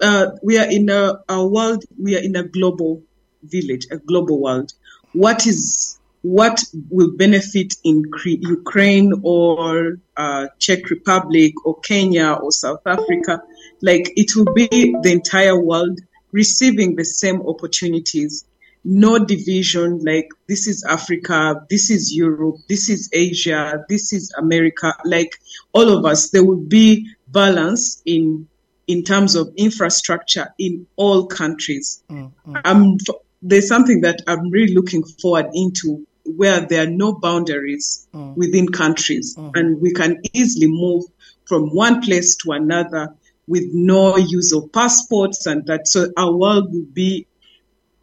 uh, 0.00 0.26
we 0.42 0.58
are 0.58 0.70
in 0.70 0.88
a, 0.90 1.18
a 1.28 1.44
world. 1.44 1.84
We 2.00 2.16
are 2.16 2.22
in 2.22 2.36
a 2.36 2.44
global 2.44 3.02
village, 3.42 3.86
a 3.90 3.98
global 3.98 4.40
world. 4.40 4.72
What 5.12 5.46
is 5.46 5.98
what 6.24 6.58
will 6.88 7.10
benefit 7.10 7.74
in 7.84 8.02
Ukraine 8.24 9.12
or 9.22 9.98
uh, 10.16 10.46
Czech 10.58 10.88
Republic 10.88 11.52
or 11.66 11.78
Kenya 11.80 12.32
or 12.42 12.50
South 12.50 12.80
Africa? 12.86 13.42
Like 13.82 14.10
it 14.16 14.34
will 14.34 14.50
be 14.54 14.96
the 15.02 15.12
entire 15.12 15.60
world 15.60 16.00
receiving 16.32 16.96
the 16.96 17.04
same 17.04 17.42
opportunities. 17.42 18.46
No 18.84 19.18
division, 19.18 20.02
like 20.02 20.30
this 20.48 20.66
is 20.66 20.82
Africa, 20.84 21.62
this 21.68 21.90
is 21.90 22.14
Europe, 22.14 22.56
this 22.70 22.88
is 22.88 23.10
Asia, 23.12 23.84
this 23.90 24.14
is 24.14 24.32
America. 24.38 24.94
Like 25.04 25.38
all 25.74 25.90
of 25.90 26.06
us, 26.06 26.30
there 26.30 26.42
will 26.42 26.56
be 26.56 27.06
balance 27.28 28.00
in 28.06 28.48
in 28.86 29.02
terms 29.02 29.34
of 29.34 29.52
infrastructure 29.56 30.54
in 30.58 30.86
all 30.96 31.26
countries. 31.26 32.02
Mm-hmm. 32.10 32.56
Um, 32.64 32.96
there's 33.42 33.68
something 33.68 34.00
that 34.00 34.22
I'm 34.26 34.48
really 34.48 34.74
looking 34.74 35.04
forward 35.04 35.48
into 35.52 36.06
where 36.24 36.60
there 36.60 36.84
are 36.86 36.90
no 36.90 37.12
boundaries 37.12 38.06
mm. 38.14 38.36
within 38.36 38.68
countries 38.68 39.36
mm. 39.36 39.50
and 39.54 39.80
we 39.80 39.92
can 39.92 40.20
easily 40.32 40.66
move 40.66 41.04
from 41.44 41.74
one 41.74 42.00
place 42.00 42.36
to 42.36 42.52
another 42.52 43.14
with 43.46 43.64
no 43.72 44.16
use 44.16 44.52
of 44.52 44.72
passports 44.72 45.46
and 45.46 45.66
that 45.66 45.86
so 45.86 46.10
our 46.16 46.32
world 46.34 46.72
will 46.72 46.86
be 46.92 47.26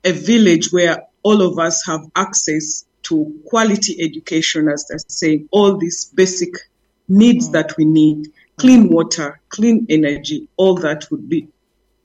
a 0.04 0.12
village 0.12 0.72
where 0.72 1.04
all 1.24 1.42
of 1.42 1.58
us 1.58 1.86
have 1.86 2.02
access 2.16 2.86
to 3.04 3.42
quality 3.48 4.00
education 4.02 4.68
as 4.70 4.86
they're 4.88 5.00
saying 5.08 5.48
all 5.52 5.78
these 5.78 6.06
basic 6.14 6.54
needs 7.08 7.50
mm. 7.50 7.54
that 7.54 7.76
we 7.78 7.86
need 7.86 8.32
clean 8.58 8.90
water 8.90 9.40
clean 9.50 9.88
energy 9.90 10.48
all 10.58 10.76
that 10.76 11.10
would 11.10 11.28
be 11.28 11.48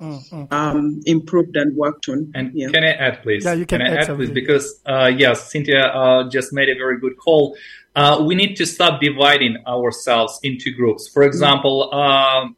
Mm, 0.00 0.52
um, 0.52 1.00
improved 1.06 1.56
and 1.56 1.74
worked 1.74 2.08
on. 2.10 2.30
And 2.34 2.52
yeah. 2.52 2.68
can 2.68 2.84
I 2.84 2.92
add, 2.92 3.22
please? 3.22 3.46
Yeah, 3.46 3.54
you 3.54 3.64
can, 3.64 3.80
can 3.80 3.86
add, 3.86 3.96
I 3.96 4.12
add 4.12 4.16
please? 4.16 4.30
Because 4.30 4.80
uh, 4.84 5.10
yes, 5.16 5.50
Cynthia 5.50 5.86
uh, 5.86 6.28
just 6.28 6.52
made 6.52 6.68
a 6.68 6.74
very 6.74 7.00
good 7.00 7.16
call. 7.16 7.56
Uh, 7.94 8.22
we 8.26 8.34
need 8.34 8.56
to 8.56 8.66
stop 8.66 9.00
dividing 9.00 9.56
ourselves 9.66 10.38
into 10.42 10.70
groups. 10.70 11.08
For 11.08 11.22
example, 11.22 11.94
um, 11.94 12.56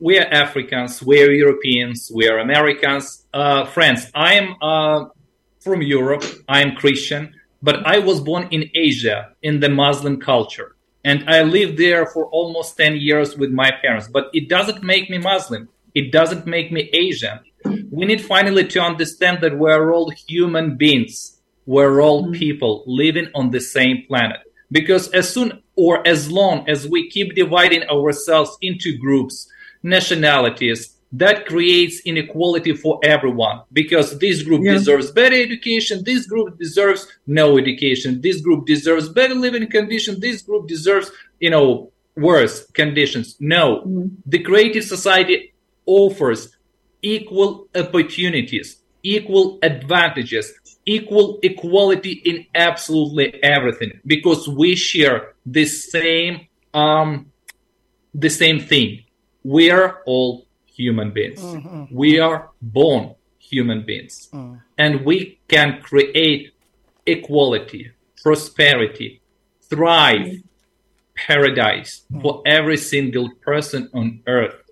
we 0.00 0.18
are 0.18 0.26
Africans, 0.26 1.02
we 1.02 1.22
are 1.22 1.30
Europeans, 1.30 2.10
we 2.14 2.26
are 2.28 2.38
Americans. 2.38 3.26
Uh, 3.34 3.66
friends, 3.66 4.10
I 4.14 4.34
am 4.34 4.56
uh, 4.62 5.06
from 5.60 5.82
Europe. 5.82 6.24
I 6.48 6.62
am 6.62 6.76
Christian, 6.76 7.34
but 7.62 7.86
I 7.86 7.98
was 7.98 8.20
born 8.20 8.48
in 8.50 8.70
Asia 8.74 9.34
in 9.42 9.60
the 9.60 9.68
Muslim 9.68 10.18
culture. 10.18 10.76
And 11.04 11.28
I 11.28 11.42
lived 11.42 11.76
there 11.76 12.06
for 12.06 12.26
almost 12.26 12.76
10 12.78 12.96
years 12.96 13.36
with 13.36 13.50
my 13.50 13.70
parents, 13.82 14.08
but 14.08 14.30
it 14.32 14.48
doesn't 14.48 14.82
make 14.82 15.10
me 15.10 15.18
Muslim 15.18 15.68
it 15.98 16.12
doesn't 16.12 16.46
make 16.46 16.70
me 16.70 16.82
Asian. 16.92 17.38
We 17.90 18.06
need 18.06 18.20
finally 18.20 18.66
to 18.68 18.80
understand 18.80 19.36
that 19.42 19.58
we're 19.58 19.92
all 19.94 20.10
human 20.28 20.76
beings. 20.76 21.40
We're 21.66 22.00
all 22.00 22.22
mm-hmm. 22.22 22.32
people 22.44 22.84
living 22.86 23.28
on 23.34 23.50
the 23.50 23.60
same 23.60 24.04
planet. 24.06 24.40
Because 24.70 25.08
as 25.20 25.26
soon 25.34 25.62
or 25.74 26.06
as 26.06 26.30
long 26.30 26.68
as 26.68 26.86
we 26.86 27.10
keep 27.10 27.34
dividing 27.34 27.82
ourselves 27.88 28.56
into 28.60 28.96
groups, 28.96 29.48
nationalities, 29.82 30.98
that 31.10 31.46
creates 31.46 32.00
inequality 32.00 32.74
for 32.76 33.00
everyone 33.02 33.62
because 33.72 34.18
this 34.18 34.42
group 34.42 34.62
yeah. 34.62 34.74
deserves 34.74 35.10
better 35.10 35.36
education 35.36 36.04
this 36.04 36.26
group 36.26 36.58
deserves 36.58 37.08
no 37.26 37.56
education 37.56 38.20
this 38.20 38.42
group 38.42 38.66
deserves 38.66 39.08
better 39.08 39.34
living 39.34 39.66
conditions 39.70 40.20
this 40.20 40.42
group 40.42 40.68
deserves 40.68 41.10
you 41.40 41.48
know 41.48 41.90
worse 42.14 42.66
conditions 42.72 43.36
no 43.40 43.80
mm. 43.86 44.10
the 44.26 44.40
creative 44.40 44.84
society 44.84 45.54
offers 45.88 46.54
equal 47.02 47.66
opportunities, 47.74 48.82
equal 49.02 49.58
advantages, 49.62 50.52
equal 50.84 51.38
equality 51.42 52.12
in 52.24 52.46
absolutely 52.54 53.42
everything 53.42 54.00
because 54.06 54.48
we 54.48 54.76
share 54.76 55.34
the 55.46 55.64
same 55.64 56.46
um, 56.74 57.32
the 58.14 58.28
same 58.28 58.60
thing. 58.60 59.04
We 59.42 59.70
are 59.70 60.02
all 60.06 60.46
human 60.66 61.10
beings. 61.12 61.40
Mm-hmm. 61.40 61.94
We 61.94 62.18
are 62.20 62.50
born 62.60 63.14
human 63.38 63.84
beings, 63.84 64.28
mm. 64.32 64.60
and 64.76 65.04
we 65.04 65.38
can 65.48 65.80
create 65.80 66.52
equality, 67.06 67.92
prosperity, 68.22 69.22
thrive, 69.62 70.26
mm. 70.26 70.42
paradise 71.14 72.02
mm. 72.12 72.20
for 72.20 72.42
every 72.44 72.76
single 72.76 73.30
person 73.42 73.88
on 73.94 74.20
earth 74.26 74.67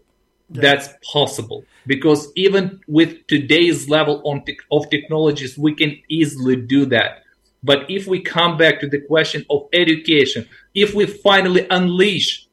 yeah. 0.51 0.63
that's 0.63 0.89
possible 1.13 1.65
because 1.87 2.31
even 2.37 2.81
with 2.87 3.27
today's 3.27 3.89
level 3.89 4.23
te- 4.47 4.59
of 4.71 4.89
technologies 4.91 5.59
we 5.59 5.75
can 5.75 5.97
easily 6.09 6.57
do 6.57 6.87
that 6.87 7.23
but 7.63 7.91
if 7.91 8.07
we 8.07 8.21
come 8.21 8.57
back 8.57 8.81
to 8.81 8.89
the 8.89 9.01
question 9.01 9.45
of 9.51 9.67
education 9.73 10.49
if 10.75 10.95
we 10.95 11.07
finally 11.07 11.67
unleash 11.71 12.47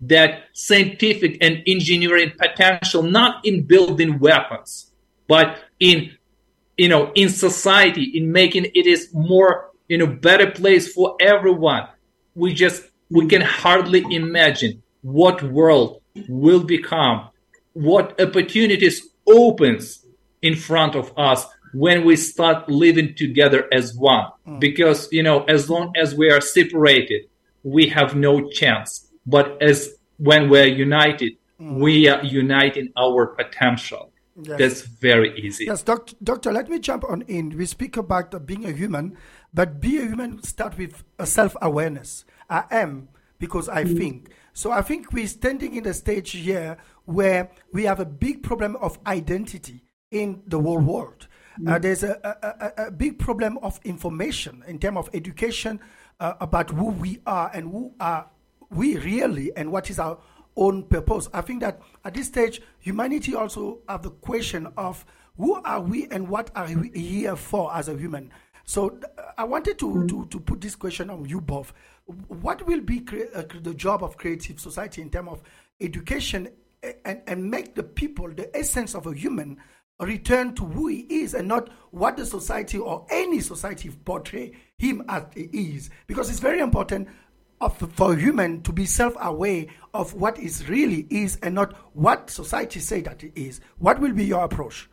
that 0.00 0.44
scientific 0.52 1.36
and 1.40 1.62
engineering 1.66 2.32
potential 2.38 3.02
not 3.02 3.44
in 3.44 3.62
building 3.62 4.18
weapons 4.18 4.92
but 5.28 5.58
in 5.80 6.10
you 6.76 6.88
know 6.88 7.12
in 7.14 7.28
society 7.28 8.04
in 8.16 8.30
making 8.32 8.64
it 8.74 8.86
is 8.86 9.12
more 9.12 9.70
you 9.88 9.98
know 9.98 10.06
better 10.06 10.50
place 10.50 10.92
for 10.92 11.16
everyone 11.20 11.86
we 12.34 12.54
just 12.54 12.84
we 13.10 13.26
can 13.26 13.42
hardly 13.42 14.04
imagine 14.14 14.82
what 15.02 15.42
world 15.42 16.00
will 16.28 16.62
become 16.62 17.28
what 17.72 18.20
opportunities 18.20 19.08
opens 19.26 20.04
in 20.42 20.56
front 20.56 20.94
of 20.94 21.12
us 21.16 21.46
when 21.72 22.04
we 22.04 22.16
start 22.16 22.68
living 22.68 23.14
together 23.14 23.68
as 23.72 23.94
one 23.94 24.26
mm. 24.46 24.58
because 24.58 25.08
you 25.12 25.22
know 25.22 25.44
as 25.44 25.70
long 25.70 25.92
as 25.96 26.14
we 26.14 26.30
are 26.30 26.40
separated 26.40 27.22
we 27.62 27.86
have 27.86 28.16
no 28.16 28.48
chance 28.50 29.08
but 29.26 29.60
as 29.62 29.90
when 30.16 30.48
we're 30.48 30.66
united 30.66 31.32
mm. 31.60 31.78
we 31.78 32.08
are 32.08 32.24
uniting 32.24 32.92
our 32.96 33.26
potential 33.26 34.10
yes. 34.42 34.58
that's 34.58 34.80
very 34.82 35.38
easy 35.38 35.66
yes 35.66 35.82
doctor, 35.82 36.16
doctor 36.22 36.52
let 36.52 36.68
me 36.68 36.78
jump 36.78 37.04
on 37.04 37.22
in 37.22 37.56
we 37.56 37.66
speak 37.66 37.96
about 37.96 38.46
being 38.46 38.64
a 38.64 38.72
human 38.72 39.16
but 39.54 39.80
be 39.80 39.98
a 39.98 40.06
human 40.06 40.42
start 40.42 40.76
with 40.76 41.04
a 41.18 41.26
self-awareness 41.26 42.24
i 42.48 42.64
am 42.70 43.08
because 43.38 43.68
i 43.68 43.84
mm. 43.84 43.96
think 43.96 44.30
So 44.52 44.70
I 44.72 44.82
think 44.82 45.12
we're 45.12 45.26
standing 45.26 45.76
in 45.76 45.86
a 45.86 45.94
stage 45.94 46.32
here 46.32 46.76
where 47.04 47.50
we 47.72 47.84
have 47.84 48.00
a 48.00 48.04
big 48.04 48.42
problem 48.42 48.76
of 48.76 48.98
identity 49.06 49.82
in 50.10 50.42
the 50.46 50.60
whole 50.60 50.78
world. 50.78 51.28
Uh, 51.66 51.78
there's 51.78 52.02
a, 52.02 52.72
a, 52.78 52.86
a, 52.86 52.90
big 52.90 53.18
problem 53.18 53.58
of 53.58 53.78
information 53.84 54.64
in 54.66 54.78
terms 54.78 54.96
of 54.96 55.10
education 55.12 55.78
uh, 56.18 56.34
about 56.40 56.70
who 56.70 56.86
we 56.86 57.18
are 57.26 57.50
and 57.52 57.70
who 57.70 57.92
are 58.00 58.26
we 58.70 58.96
really 58.98 59.54
and 59.56 59.70
what 59.70 59.90
is 59.90 59.98
our 59.98 60.18
own 60.56 60.82
purpose. 60.84 61.28
I 61.34 61.42
think 61.42 61.60
that 61.60 61.80
at 62.04 62.14
this 62.14 62.28
stage, 62.28 62.62
humanity 62.78 63.34
also 63.34 63.80
have 63.88 64.02
the 64.02 64.10
question 64.10 64.68
of 64.76 65.04
who 65.36 65.54
are 65.62 65.80
we 65.80 66.06
and 66.08 66.28
what 66.28 66.50
are 66.54 66.66
we 66.72 66.90
here 66.94 67.36
for 67.36 67.74
as 67.74 67.88
a 67.88 67.96
human. 67.96 68.30
So 68.64 68.98
I 69.36 69.44
wanted 69.44 69.78
to, 69.80 70.06
to, 70.06 70.26
to 70.26 70.40
put 70.40 70.60
this 70.60 70.76
question 70.76 71.10
on 71.10 71.24
you 71.28 71.40
both. 71.40 71.72
What 72.28 72.66
will 72.66 72.80
be 72.80 73.00
crea- 73.00 73.28
uh, 73.34 73.42
the 73.62 73.74
job 73.74 74.02
of 74.02 74.16
creative 74.16 74.60
society 74.60 75.02
in 75.02 75.10
terms 75.10 75.30
of 75.30 75.42
education 75.80 76.48
and, 77.04 77.22
and 77.26 77.50
make 77.50 77.74
the 77.74 77.82
people, 77.82 78.28
the 78.30 78.54
essence 78.56 78.94
of 78.94 79.06
a 79.06 79.14
human, 79.14 79.58
return 80.00 80.54
to 80.54 80.64
who 80.64 80.88
he 80.88 81.00
is 81.08 81.34
and 81.34 81.46
not 81.46 81.68
what 81.90 82.16
the 82.16 82.24
society 82.24 82.78
or 82.78 83.06
any 83.10 83.40
society 83.40 83.90
portray 84.04 84.52
him 84.78 85.04
as 85.08 85.24
he 85.34 85.42
is? 85.52 85.90
Because 86.06 86.30
it's 86.30 86.40
very 86.40 86.60
important 86.60 87.08
of, 87.60 87.76
for 87.76 88.16
human 88.16 88.62
to 88.62 88.72
be 88.72 88.86
self-aware 88.86 89.66
of 89.92 90.14
what 90.14 90.38
is 90.38 90.68
really 90.68 91.06
is 91.10 91.36
and 91.42 91.54
not 91.54 91.74
what 91.94 92.30
society 92.30 92.80
say 92.80 93.00
that 93.02 93.22
it 93.22 93.32
is. 93.34 93.60
What 93.78 94.00
will 94.00 94.12
be 94.12 94.24
your 94.24 94.44
approach? 94.44 94.88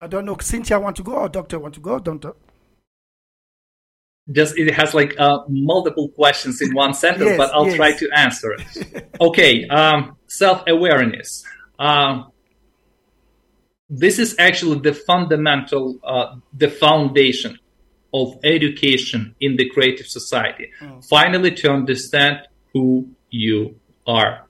I 0.00 0.06
don't 0.06 0.26
know. 0.26 0.36
Cynthia 0.38 0.78
want 0.78 0.96
to 0.96 1.02
go 1.02 1.12
or 1.12 1.30
Doctor 1.30 1.58
want 1.58 1.74
to 1.74 1.80
go? 1.80 1.98
Doctor. 1.98 2.34
Just 4.32 4.56
it 4.58 4.72
has 4.74 4.94
like 4.94 5.18
uh, 5.18 5.40
multiple 5.48 6.08
questions 6.08 6.62
in 6.62 6.74
one 6.74 6.94
sentence, 6.94 7.30
Yes, 7.30 7.36
but 7.36 7.52
I'll 7.52 7.66
yes. 7.66 7.76
try 7.76 7.92
to 7.92 8.10
answer 8.16 8.52
it. 8.52 9.10
okay, 9.20 9.66
um, 9.68 10.16
self-awareness. 10.26 11.44
Um, 11.78 12.30
this 13.90 14.18
is 14.18 14.34
actually 14.38 14.80
the 14.80 14.94
fundamental, 14.94 15.98
uh, 16.02 16.36
the 16.52 16.68
foundation 16.68 17.58
of 18.14 18.38
education 18.44 19.34
in 19.40 19.56
the 19.56 19.68
creative 19.70 20.06
society. 20.06 20.70
Finally, 21.08 21.50
to 21.50 21.70
understand 21.70 22.38
who 22.72 23.08
you 23.30 23.78
are. 24.06 24.46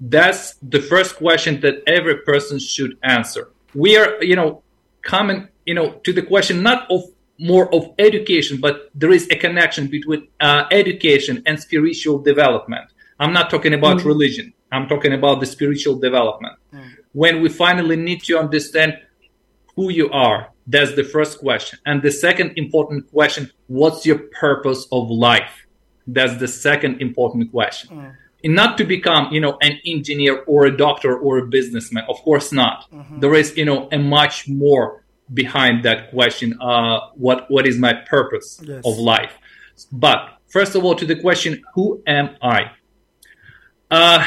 That's 0.00 0.54
the 0.62 0.80
first 0.80 1.16
question 1.16 1.60
that 1.60 1.82
every 1.86 2.18
person 2.18 2.58
should 2.58 2.96
answer. 3.02 3.50
We 3.74 3.96
are, 3.96 4.22
you 4.22 4.36
know, 4.36 4.62
coming, 5.02 5.48
you 5.66 5.74
know, 5.74 5.94
to 6.04 6.12
the 6.12 6.22
question 6.22 6.62
not 6.62 6.90
of 6.90 7.02
more 7.38 7.72
of 7.74 7.92
education, 7.98 8.60
but 8.60 8.90
there 8.94 9.10
is 9.10 9.28
a 9.30 9.36
connection 9.36 9.88
between 9.88 10.28
uh, 10.40 10.64
education 10.70 11.42
and 11.46 11.58
spiritual 11.58 12.18
development. 12.18 12.90
I'm 13.18 13.32
not 13.32 13.50
talking 13.50 13.74
about 13.74 13.98
mm. 13.98 14.04
religion. 14.04 14.52
I'm 14.70 14.88
talking 14.88 15.12
about 15.12 15.40
the 15.40 15.46
spiritual 15.46 15.96
development. 15.96 16.56
Mm. 16.72 16.96
When 17.12 17.42
we 17.42 17.48
finally 17.48 17.96
need 17.96 18.22
to 18.24 18.38
understand 18.38 18.98
who 19.76 19.90
you 19.90 20.10
are, 20.10 20.50
that's 20.66 20.94
the 20.94 21.04
first 21.04 21.38
question. 21.38 21.78
And 21.86 22.02
the 22.02 22.10
second 22.10 22.52
important 22.56 23.10
question, 23.10 23.50
what's 23.66 24.06
your 24.06 24.18
purpose 24.18 24.86
of 24.90 25.10
life? 25.10 25.66
That's 26.06 26.36
the 26.38 26.48
second 26.48 27.00
important 27.00 27.50
question. 27.50 28.14
And 28.42 28.54
not 28.54 28.76
to 28.78 28.84
become, 28.84 29.32
you 29.32 29.40
know, 29.40 29.56
an 29.62 29.78
engineer 29.86 30.42
or 30.46 30.66
a 30.66 30.76
doctor 30.76 31.16
or 31.16 31.38
a 31.38 31.46
businessman. 31.46 32.04
Of 32.08 32.18
course 32.22 32.52
not. 32.52 32.90
Mm-hmm. 32.90 33.20
There 33.20 33.34
is, 33.34 33.56
you 33.56 33.64
know, 33.64 33.88
a 33.90 33.98
much 33.98 34.48
more 34.48 35.03
behind 35.32 35.84
that 35.84 36.10
question. 36.10 36.58
Uh, 36.60 37.00
what 37.14 37.50
what 37.50 37.66
is 37.66 37.78
my 37.78 37.94
purpose 37.94 38.60
Yes. 38.62 38.82
of 38.84 38.98
life? 38.98 39.32
But 39.92 40.38
first 40.48 40.74
of 40.74 40.84
all, 40.84 40.94
to 40.96 41.06
the 41.06 41.16
question, 41.16 41.62
who 41.74 42.02
am 42.06 42.36
I? 42.42 42.70
Uh, 43.90 44.24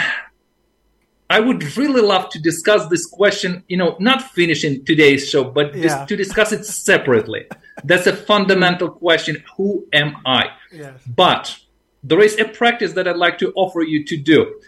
I 1.30 1.40
would 1.42 1.76
really 1.78 2.02
love 2.02 2.30
to 2.30 2.40
discuss 2.40 2.88
this 2.88 3.06
question, 3.06 3.64
you 3.68 3.76
know, 3.78 3.98
not 4.00 4.22
finishing 4.32 4.86
today's 4.86 5.30
show, 5.30 5.44
but 5.44 5.76
Yeah. 5.76 6.06
to 6.06 6.16
discuss 6.16 6.52
it 6.54 6.66
separately. 6.66 7.46
That's 7.84 8.08
a 8.08 8.16
fundamental 8.16 8.90
question. 8.90 9.44
Who 9.58 9.86
am 9.94 10.16
I? 10.26 10.46
Yes. 10.72 10.94
But 11.06 11.58
there 12.04 12.22
is 12.22 12.40
a 12.40 12.46
practice 12.46 12.94
that 12.94 13.08
I'd 13.08 13.18
like 13.18 13.38
to 13.40 13.52
offer 13.56 13.82
you 13.82 14.06
to 14.06 14.16
do. 14.18 14.60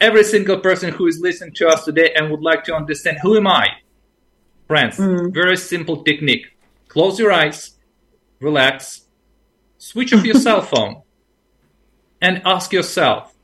Every 0.00 0.24
single 0.24 0.58
person 0.60 0.90
who 0.92 1.06
is 1.06 1.20
listening 1.20 1.54
to 1.54 1.68
us 1.68 1.84
today 1.84 2.12
and 2.14 2.30
would 2.30 2.42
like 2.42 2.64
to 2.64 2.74
understand 2.74 3.18
who 3.22 3.36
am 3.36 3.46
I? 3.46 3.68
Friends, 4.66 4.98
mm. 4.98 5.32
very 5.32 5.56
simple 5.56 6.02
technique. 6.02 6.46
Close 6.88 7.18
your 7.18 7.32
eyes, 7.32 7.76
relax, 8.40 9.06
switch 9.78 10.12
off 10.12 10.24
your 10.24 10.34
cell 10.46 10.62
phone, 10.62 11.02
and 12.20 12.42
ask 12.44 12.72
yourself, 12.72 13.34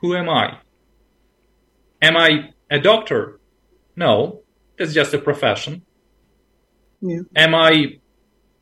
who 0.00 0.14
am 0.14 0.28
I? 0.28 0.58
Am 2.02 2.16
I 2.16 2.50
a 2.70 2.78
doctor? 2.78 3.40
No, 3.96 4.42
that's 4.78 4.92
just 4.92 5.14
a 5.14 5.18
profession. 5.18 5.82
Yeah. 7.00 7.20
Am 7.34 7.54
I, 7.54 7.98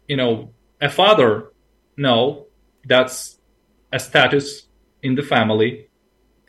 you 0.07 0.17
know, 0.17 0.53
a 0.81 0.89
father? 0.89 1.53
No, 1.97 2.47
that's 2.85 3.39
a 3.93 3.99
status 3.99 4.69
in 5.03 5.15
the 5.15 5.23
family. 5.23 5.89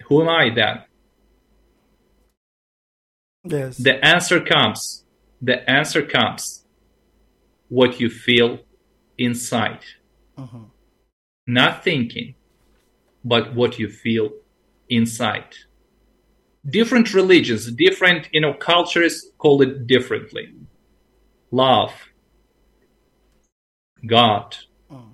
Who 0.07 0.21
am 0.21 0.29
I 0.29 0.49
then? 0.53 0.83
Yes. 3.43 3.77
The 3.77 4.03
answer 4.05 4.41
comes. 4.41 5.03
The 5.41 5.69
answer 5.69 6.01
comes. 6.01 6.65
What 7.69 7.99
you 7.99 8.09
feel 8.09 8.59
inside. 9.17 9.83
Uh-huh. 10.37 10.65
Not 11.45 11.83
thinking, 11.83 12.35
but 13.23 13.53
what 13.55 13.79
you 13.79 13.89
feel 13.89 14.31
inside. 14.89 15.55
Different 16.69 17.13
religions, 17.13 17.71
different, 17.71 18.29
you 18.31 18.41
know, 18.41 18.53
cultures 18.53 19.27
call 19.37 19.61
it 19.61 19.87
differently. 19.87 20.53
Love. 21.51 21.93
God. 24.05 24.55
Uh-huh. 24.89 25.13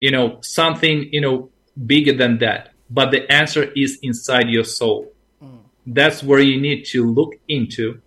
You 0.00 0.10
know, 0.10 0.38
something, 0.42 1.08
you 1.12 1.20
know, 1.20 1.50
bigger 1.86 2.12
than 2.12 2.38
that. 2.38 2.70
But 2.90 3.10
the 3.10 3.30
answer 3.30 3.70
is 3.76 3.98
inside 4.02 4.48
your 4.48 4.64
soul. 4.64 5.12
Uh-huh. 5.40 5.58
That's 5.86 6.22
where 6.22 6.40
you 6.40 6.60
need 6.60 6.84
to 6.86 7.10
look 7.10 7.34
into 7.48 8.00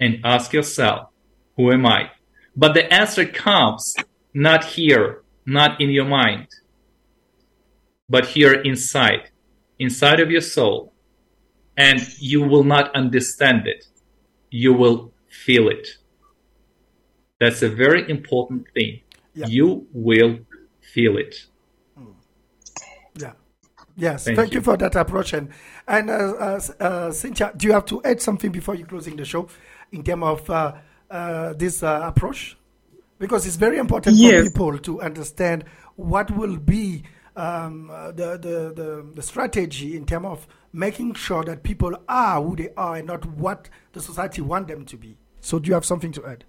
and 0.00 0.20
ask 0.24 0.52
yourself, 0.52 1.08
who 1.56 1.70
am 1.70 1.86
I? 1.86 2.10
But 2.56 2.74
the 2.74 2.92
answer 2.92 3.24
comes 3.26 3.94
not 4.34 4.64
here, 4.64 5.22
not 5.46 5.80
in 5.80 5.90
your 5.90 6.06
mind, 6.06 6.48
but 8.08 8.26
here 8.26 8.54
inside, 8.54 9.30
inside 9.78 10.20
of 10.20 10.30
your 10.30 10.40
soul. 10.40 10.92
And 11.76 12.00
you 12.18 12.42
will 12.42 12.64
not 12.64 12.94
understand 12.94 13.66
it. 13.66 13.84
You 14.50 14.72
will 14.74 15.12
feel 15.28 15.68
it. 15.68 15.88
That's 17.38 17.62
a 17.62 17.68
very 17.68 18.08
important 18.10 18.66
thing. 18.74 19.00
Yeah. 19.34 19.46
You 19.46 19.86
will 19.92 20.40
feel 20.80 21.16
it. 21.16 21.46
Yeah. 23.18 23.32
Yes. 23.96 24.24
Thank 24.24 24.36
Thank, 24.36 24.52
you. 24.52 24.58
you. 24.58 24.62
for 24.62 24.76
that 24.76 24.94
approach. 24.96 25.32
And, 25.32 25.48
and 25.86 26.10
uh, 26.10 26.14
uh, 26.14 26.60
uh, 26.80 27.12
Cynthia, 27.12 27.52
do 27.56 27.66
you 27.66 27.72
have 27.72 27.86
to 27.86 28.02
add 28.02 28.20
something 28.20 28.52
before 28.52 28.74
you 28.74 28.84
closing 28.84 29.16
the 29.16 29.24
show 29.24 29.48
in 29.92 30.02
terms 30.02 30.24
of 30.24 30.50
uh, 30.50 30.74
uh, 31.10 31.52
this 31.54 31.82
uh, 31.82 32.00
approach? 32.04 32.56
Because 33.18 33.46
it's 33.46 33.56
very 33.56 33.78
important 33.78 34.16
for 34.18 34.42
people 34.42 34.78
to 34.78 35.02
understand 35.02 35.64
what 35.96 36.30
will 36.30 36.56
be 36.56 37.02
um, 37.36 37.88
the, 37.88 38.38
the, 38.38 38.72
the, 38.74 39.06
the 39.14 39.22
strategy 39.22 39.96
in 39.96 40.06
terms 40.06 40.26
of 40.26 40.48
making 40.72 41.14
sure 41.14 41.44
that 41.44 41.62
people 41.62 41.94
are 42.08 42.42
who 42.42 42.56
they 42.56 42.70
are 42.76 42.96
and 42.96 43.06
not 43.06 43.26
what 43.26 43.68
the 43.92 44.00
society 44.00 44.40
want 44.40 44.68
them 44.68 44.84
to 44.86 44.96
be. 44.96 45.16
So 45.40 45.58
do 45.58 45.68
you 45.68 45.74
have 45.74 45.84
something 45.84 46.12
to 46.12 46.26
add? 46.26 46.44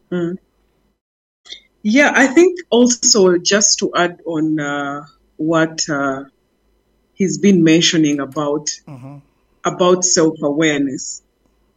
Yeah, 1.84 2.12
I 2.14 2.28
think 2.28 2.60
also 2.70 3.38
just 3.38 3.80
to 3.80 3.92
add 3.96 4.22
on 4.26 4.60
uh, 4.60 5.06
what 5.38 5.82
uh, 5.90 6.26
he's 7.14 7.40
been 7.40 7.64
mentioning 7.64 8.20
about 8.20 8.70
about 9.66 10.04
self 10.06 10.36
awareness, 10.44 11.24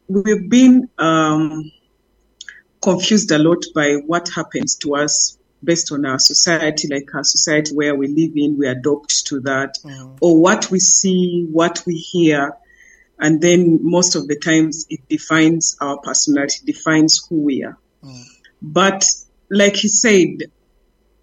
we've 0.08 0.48
been 0.48 0.88
um, 0.98 1.70
confused 2.82 3.30
a 3.30 3.38
lot 3.38 3.64
by 3.74 3.94
what 4.06 4.28
happens 4.28 4.76
to 4.76 4.94
us 4.96 5.38
based 5.62 5.92
on 5.92 6.04
our 6.04 6.18
society, 6.18 6.88
like 6.88 7.14
our 7.14 7.24
society 7.24 7.74
where 7.74 7.94
we 7.94 8.06
live 8.08 8.36
in, 8.36 8.58
we 8.58 8.68
adopt 8.68 9.26
to 9.26 9.40
that, 9.40 9.78
or 10.20 10.38
what 10.38 10.70
we 10.70 10.78
see, 10.78 11.46
what 11.50 11.82
we 11.86 11.94
hear, 11.94 12.52
and 13.18 13.40
then 13.40 13.78
most 13.82 14.14
of 14.14 14.28
the 14.28 14.36
times 14.36 14.86
it 14.90 15.00
defines 15.08 15.76
our 15.80 15.98
personality, 15.98 16.58
defines 16.66 17.26
who 17.26 17.40
we 17.40 17.64
are. 17.64 17.78
But 18.60 19.04
like 19.50 19.76
he 19.76 19.88
said, 19.88 20.50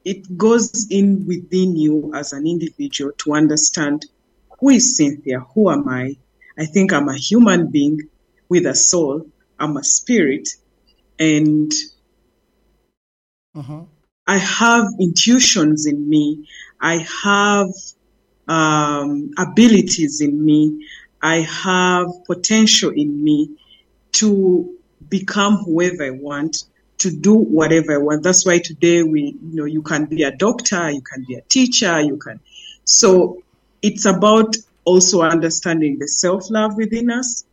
it 0.03 0.37
goes 0.37 0.87
in 0.89 1.27
within 1.27 1.75
you 1.75 2.11
as 2.15 2.33
an 2.33 2.47
individual 2.47 3.11
to 3.19 3.33
understand 3.33 4.07
who 4.59 4.69
is 4.69 4.97
Cynthia, 4.97 5.41
who 5.53 5.69
am 5.69 5.87
I? 5.87 6.17
I 6.57 6.65
think 6.65 6.93
I'm 6.93 7.09
a 7.09 7.15
human 7.15 7.69
being 7.69 8.09
with 8.51 8.65
a 8.65 8.75
soul, 8.75 9.25
I'm 9.57 9.77
a 9.77 9.83
spirit, 9.83 10.49
and 11.17 11.71
I 14.27 14.37
have 14.37 14.87
intuitions 14.99 15.85
in 15.85 16.09
me. 16.09 16.49
I 16.81 17.07
have 17.23 17.69
um, 18.49 19.31
abilities 19.37 20.19
in 20.19 20.43
me. 20.43 20.85
I 21.21 21.37
have 21.37 22.07
potential 22.25 22.89
in 22.89 23.23
me 23.23 23.51
to 24.19 24.75
become 25.07 25.55
whoever 25.63 26.03
I 26.03 26.09
want, 26.09 26.65
to 26.97 27.09
do 27.09 27.33
whatever 27.33 27.93
I 27.93 27.99
want. 27.99 28.23
That's 28.23 28.45
why 28.45 28.59
today 28.59 29.01
we, 29.01 29.37
you 29.41 29.55
know, 29.55 29.65
you 29.65 29.81
can 29.81 30.07
be 30.07 30.23
a 30.23 30.31
doctor, 30.35 30.91
you 30.91 31.01
can 31.01 31.23
be 31.25 31.35
a 31.35 31.41
teacher, 31.43 32.01
you 32.01 32.17
can. 32.17 32.41
So 32.83 33.43
it's 33.81 34.03
about 34.05 34.57
also 34.83 35.21
understanding 35.21 35.99
the 35.99 36.09
self 36.09 36.49
love 36.49 36.75
within 36.75 37.09
us, 37.11 37.45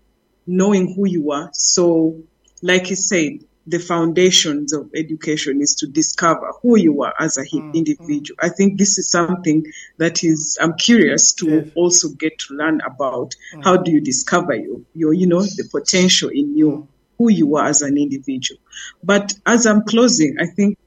knowing 0.49 0.95
who 0.95 1.07
you 1.07 1.31
are. 1.31 1.51
So, 1.53 2.23
like 2.63 2.91
you 2.91 2.97
said, 2.97 3.45
the 3.67 3.79
foundations 3.79 4.73
of 4.73 4.89
education 4.97 5.61
is 5.61 5.75
to 5.75 5.87
discover 5.87 6.53
who 6.63 6.79
you 6.79 7.03
are 7.03 7.13
as 7.21 7.37
an 7.37 7.45
mm, 7.53 7.75
individual. 7.75 8.39
I 8.41 8.49
think 8.49 8.79
this 8.79 8.97
is 8.97 9.11
something 9.11 9.67
that 9.99 10.25
is 10.25 10.57
I'm 10.59 10.73
curious 10.73 11.35
to 11.35 11.47
yes. 11.51 11.69
also 11.75 12.09
get 12.09 12.39
to 12.39 12.55
learn 12.55 12.81
about. 12.81 13.35
Mm. 13.55 13.65
How 13.65 13.77
do 13.77 13.91
you 13.91 14.01
discover 14.01 14.55
you, 14.55 14.87
your 14.95 15.13
you 15.13 15.27
know 15.27 15.43
the 15.43 15.69
potential 15.71 16.31
in 16.31 16.57
you, 16.57 16.71
mm. 16.71 16.87
who 17.19 17.31
you 17.31 17.57
are 17.57 17.67
as 17.67 17.83
an 17.83 17.99
individual. 17.99 18.59
But 19.05 19.35
as 19.45 19.67
I'm 19.67 19.85
closing, 19.85 20.39
I 20.41 20.47
think 20.47 20.79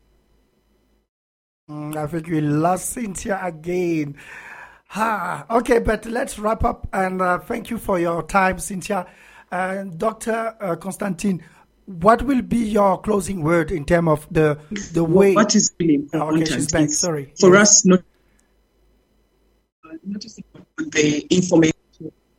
mm, 1.70 1.96
I 1.96 2.08
think 2.08 2.28
we 2.28 2.42
lost 2.42 2.90
Cynthia 2.90 3.40
again. 3.44 4.16
Ha. 4.88 5.46
Okay, 5.52 5.80
but 5.80 6.08
let's 6.08 6.40
wrap 6.40 6.64
up 6.64 6.88
and 6.92 7.22
uh, 7.22 7.38
thank 7.38 7.70
you 7.70 7.78
for 7.78 8.00
your 8.00 8.24
time, 8.24 8.58
Cynthia. 8.58 9.06
And 9.52 9.98
Dr. 9.98 10.56
Uh, 10.60 10.76
Constantine, 10.78 11.44
what 11.86 12.22
will 12.22 12.42
be 12.42 12.58
your 12.58 13.00
closing 13.02 13.42
word 13.44 13.72
in 13.72 13.86
terms 13.86 14.10
of 14.10 14.28
the 14.32 14.58
the 14.94 15.04
way? 15.04 15.34
What 15.34 15.56
is 15.56 15.74
really 15.80 15.96
important? 15.96 16.50
Okay, 16.50 16.66
back. 16.72 16.90
Sorry. 16.90 17.34
For 17.40 17.54
yes. 17.54 17.62
us, 17.62 17.86
not 17.86 18.04
noticing 20.04 20.44
the 20.78 21.26
information. 21.30 21.74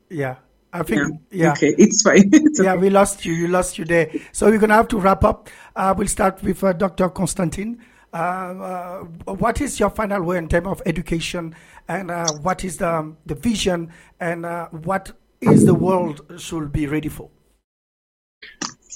Yeah. 0.09 0.37
I 0.75 0.83
think 0.83 1.21
yeah. 1.31 1.45
yeah. 1.45 1.53
Okay, 1.53 1.75
it's 1.77 2.03
fine. 2.03 2.31
It's 2.33 2.63
yeah, 2.63 2.77
we 2.77 2.89
lost 2.89 3.27
you. 3.27 3.35
You 3.35 3.49
lost 3.49 3.77
you 3.77 3.85
there. 3.85 4.11
So 4.33 4.49
we're 4.49 4.59
gonna 4.59 4.75
have 4.75 4.89
to 4.89 4.99
wrap 4.99 5.23
up. 5.23 5.51
Uh, 5.77 5.95
we'll 5.97 6.09
start 6.09 6.43
with 6.43 6.65
uh, 6.65 6.73
Dr. 6.73 7.11
Constantine. 7.11 7.79
Uh, 8.15 8.17
uh, 8.17 9.35
what 9.35 9.61
is 9.61 9.79
your 9.79 9.91
final 9.91 10.23
word 10.23 10.39
in 10.39 10.49
terms 10.49 10.69
of 10.69 10.83
education, 10.87 11.55
and 11.89 12.11
uh, 12.11 12.27
what 12.41 12.65
is 12.65 12.79
the 12.79 13.15
the 13.27 13.35
vision, 13.35 13.91
and 14.19 14.47
uh, 14.47 14.69
what 14.69 15.13
is 15.43 15.65
the 15.65 15.75
world 15.75 16.23
should 16.39 16.73
be 16.73 16.87
ready 16.87 17.09
for? 17.09 17.31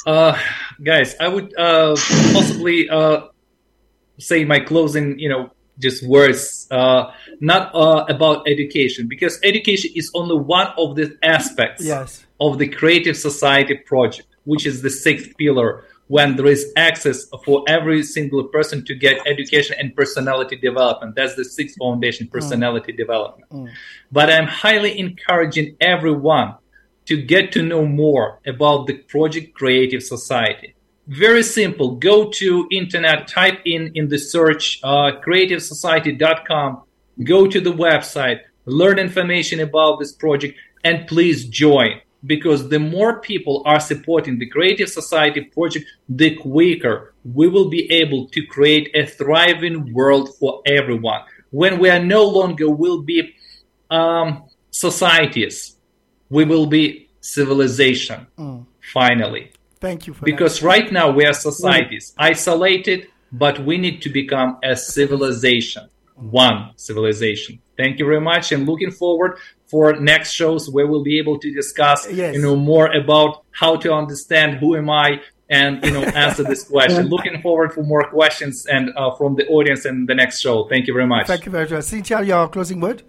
Uh, 0.06 0.38
guys, 0.82 1.16
I 1.18 1.28
would 1.28 1.56
uh, 1.58 1.96
possibly 2.32 2.88
uh, 2.88 3.22
say 4.18 4.44
my 4.44 4.60
closing, 4.60 5.18
you 5.18 5.28
know, 5.28 5.50
just 5.78 6.06
words, 6.06 6.66
uh, 6.70 7.10
not 7.40 7.74
uh, 7.74 8.06
about 8.08 8.48
education, 8.48 9.08
because 9.08 9.38
education 9.42 9.90
is 9.94 10.10
only 10.14 10.36
one 10.36 10.68
of 10.78 10.96
the 10.96 11.16
aspects 11.22 11.84
yes. 11.84 12.24
of 12.40 12.58
the 12.58 12.68
Creative 12.68 13.16
Society 13.16 13.74
project, 13.74 14.28
which 14.44 14.64
is 14.64 14.80
the 14.80 14.90
sixth 14.90 15.36
pillar 15.36 15.84
when 16.08 16.36
there 16.36 16.46
is 16.46 16.72
access 16.76 17.26
for 17.44 17.64
every 17.66 18.02
single 18.02 18.44
person 18.44 18.84
to 18.84 18.94
get 18.94 19.18
education 19.26 19.76
and 19.78 19.94
personality 19.96 20.56
development. 20.56 21.16
That's 21.16 21.34
the 21.34 21.44
sixth 21.44 21.76
foundation, 21.78 22.28
personality 22.28 22.92
mm. 22.92 22.96
development. 22.96 23.50
Mm. 23.50 23.70
But 24.12 24.30
I'm 24.30 24.46
highly 24.46 24.98
encouraging 24.98 25.76
everyone 25.80 26.54
to 27.06 27.20
get 27.20 27.52
to 27.52 27.62
know 27.62 27.86
more 27.86 28.40
about 28.46 28.86
the 28.86 28.94
project 28.94 29.54
creative 29.54 30.02
society 30.02 30.76
very 31.06 31.42
simple 31.42 31.92
go 31.96 32.30
to 32.30 32.66
internet 32.70 33.28
type 33.28 33.60
in 33.64 33.92
in 33.94 34.08
the 34.08 34.18
search 34.18 34.80
uh, 34.82 35.12
creativesociety.com 35.24 36.82
go 37.22 37.46
to 37.46 37.60
the 37.60 37.70
website 37.70 38.40
learn 38.64 38.98
information 38.98 39.60
about 39.60 40.00
this 40.00 40.12
project 40.12 40.58
and 40.82 41.06
please 41.06 41.44
join 41.44 42.00
because 42.24 42.68
the 42.68 42.78
more 42.78 43.20
people 43.20 43.62
are 43.66 43.80
supporting 43.80 44.38
the 44.38 44.46
creative 44.46 44.88
society 44.88 45.42
project 45.42 45.86
the 46.08 46.34
quicker 46.36 47.14
we 47.34 47.46
will 47.48 47.68
be 47.68 47.90
able 47.92 48.26
to 48.28 48.44
create 48.46 48.90
a 48.94 49.06
thriving 49.06 49.92
world 49.92 50.34
for 50.36 50.62
everyone 50.66 51.20
when 51.50 51.78
we 51.78 51.88
are 51.90 52.02
no 52.02 52.24
longer 52.24 52.68
will 52.70 53.02
be 53.02 53.34
um, 53.90 54.44
societies 54.70 55.76
we 56.30 56.44
will 56.44 56.66
be 56.66 57.06
civilization 57.20 58.26
mm. 58.38 58.64
finally. 58.92 59.52
Thank 59.80 60.06
you 60.06 60.14
because 60.22 60.60
that. 60.60 60.66
right 60.66 60.92
now 60.92 61.10
we 61.10 61.24
are 61.26 61.34
societies 61.34 62.12
mm. 62.12 62.24
isolated, 62.24 63.08
but 63.32 63.58
we 63.64 63.78
need 63.78 64.00
to 64.02 64.08
become 64.08 64.58
a 64.62 64.76
civilization, 64.76 65.88
one 66.14 66.70
civilization. 66.76 67.60
Thank 67.76 67.98
you 67.98 68.06
very 68.06 68.20
much, 68.20 68.52
and 68.52 68.66
looking 68.66 68.90
forward 68.90 69.38
for 69.66 69.94
next 69.94 70.32
shows 70.32 70.70
where 70.70 70.86
we'll 70.86 71.02
be 71.02 71.18
able 71.18 71.38
to 71.38 71.52
discuss, 71.52 72.10
yes. 72.10 72.34
you 72.34 72.42
know, 72.42 72.56
more 72.56 72.92
about 72.92 73.44
how 73.50 73.76
to 73.76 73.92
understand 73.92 74.58
who 74.58 74.76
am 74.76 74.90
I 74.90 75.20
and 75.48 75.82
you 75.84 75.92
know 75.92 76.02
answer 76.02 76.42
this 76.42 76.64
question. 76.64 77.06
Looking 77.08 77.40
forward 77.42 77.72
for 77.72 77.82
more 77.82 78.08
questions 78.08 78.66
and 78.66 78.90
uh, 78.96 79.14
from 79.16 79.36
the 79.36 79.46
audience 79.48 79.86
in 79.86 80.04
the 80.06 80.14
next 80.14 80.40
show. 80.40 80.68
Thank 80.68 80.86
you 80.86 80.94
very 80.94 81.06
much. 81.06 81.26
Thank 81.26 81.46
you 81.46 81.52
very 81.52 81.68
much, 81.68 81.84
Cynthia. 81.84 82.22
Your 82.22 82.48
closing 82.48 82.80
word. 82.80 83.02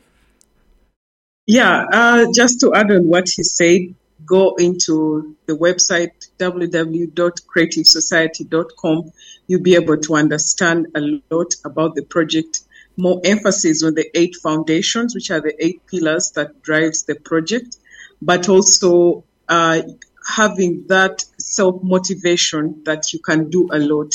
Yeah, 1.46 1.86
uh, 1.92 2.26
just 2.34 2.60
to 2.62 2.74
add 2.74 2.90
on 2.92 3.08
what 3.08 3.30
he 3.30 3.44
said, 3.44 3.94
go 4.26 4.56
into 4.56 5.36
the 5.46 5.54
website 5.54 6.12
www.creativesociety.com. 6.40 9.12
You'll 9.48 9.62
be 9.62 9.76
able 9.76 9.98
to 9.98 10.16
understand 10.16 10.88
a 10.94 11.22
lot 11.32 11.54
about 11.64 11.96
the 11.96 12.04
project. 12.04 12.60
More 12.98 13.22
emphasis 13.24 13.84
on 13.84 13.94
the 13.94 14.10
eight 14.18 14.36
foundations, 14.36 15.16
which 15.16 15.32
are 15.32 15.40
the 15.42 15.54
eight 15.64 15.86
pillars 15.88 16.32
that 16.32 16.62
drives 16.64 17.04
the 17.04 17.16
project, 17.16 17.78
but 18.22 18.50
also 18.50 19.24
uh, 19.48 19.82
having 20.28 20.86
that 20.88 21.24
self 21.38 21.82
motivation 21.84 22.82
that 22.86 23.14
you 23.14 23.20
can 23.20 23.50
do 23.50 23.70
a 23.72 23.80
lot 23.80 24.14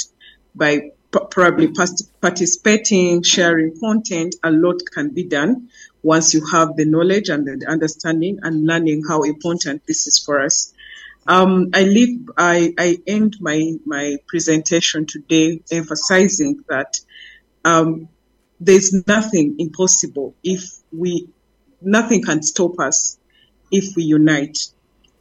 by 0.55 0.91
p- 1.13 1.27
probably 1.31 1.73
participating, 2.21 3.23
sharing 3.23 3.79
content. 3.79 4.35
A 4.43 4.51
lot 4.51 4.81
can 4.93 5.11
be 5.11 5.25
done 5.25 5.71
once 6.03 6.35
you 6.35 6.45
have 6.47 6.77
the 6.77 6.85
knowledge 6.85 7.29
and 7.29 7.47
the 7.47 7.67
understanding 7.69 8.41
and 8.43 8.67
learning 8.67 9.05
how 9.09 9.23
important 9.23 9.87
this 9.87 10.07
is 10.07 10.19
for 10.19 10.41
us. 10.41 10.75
Um, 11.27 11.71
I 11.73 11.85
leave, 11.85 12.29
I, 12.37 12.75
I 12.77 12.99
end 13.07 13.37
my, 13.41 13.75
my 13.87 14.17
presentation 14.27 15.07
today 15.07 15.63
emphasizing 15.71 16.65
that, 16.69 16.99
um, 17.65 18.09
there's 18.65 19.07
nothing 19.07 19.57
impossible 19.59 20.35
if 20.43 20.63
we, 20.93 21.29
nothing 21.81 22.23
can 22.23 22.43
stop 22.43 22.79
us 22.79 23.19
if 23.71 23.97
we 23.97 24.05
unite. 24.05 24.59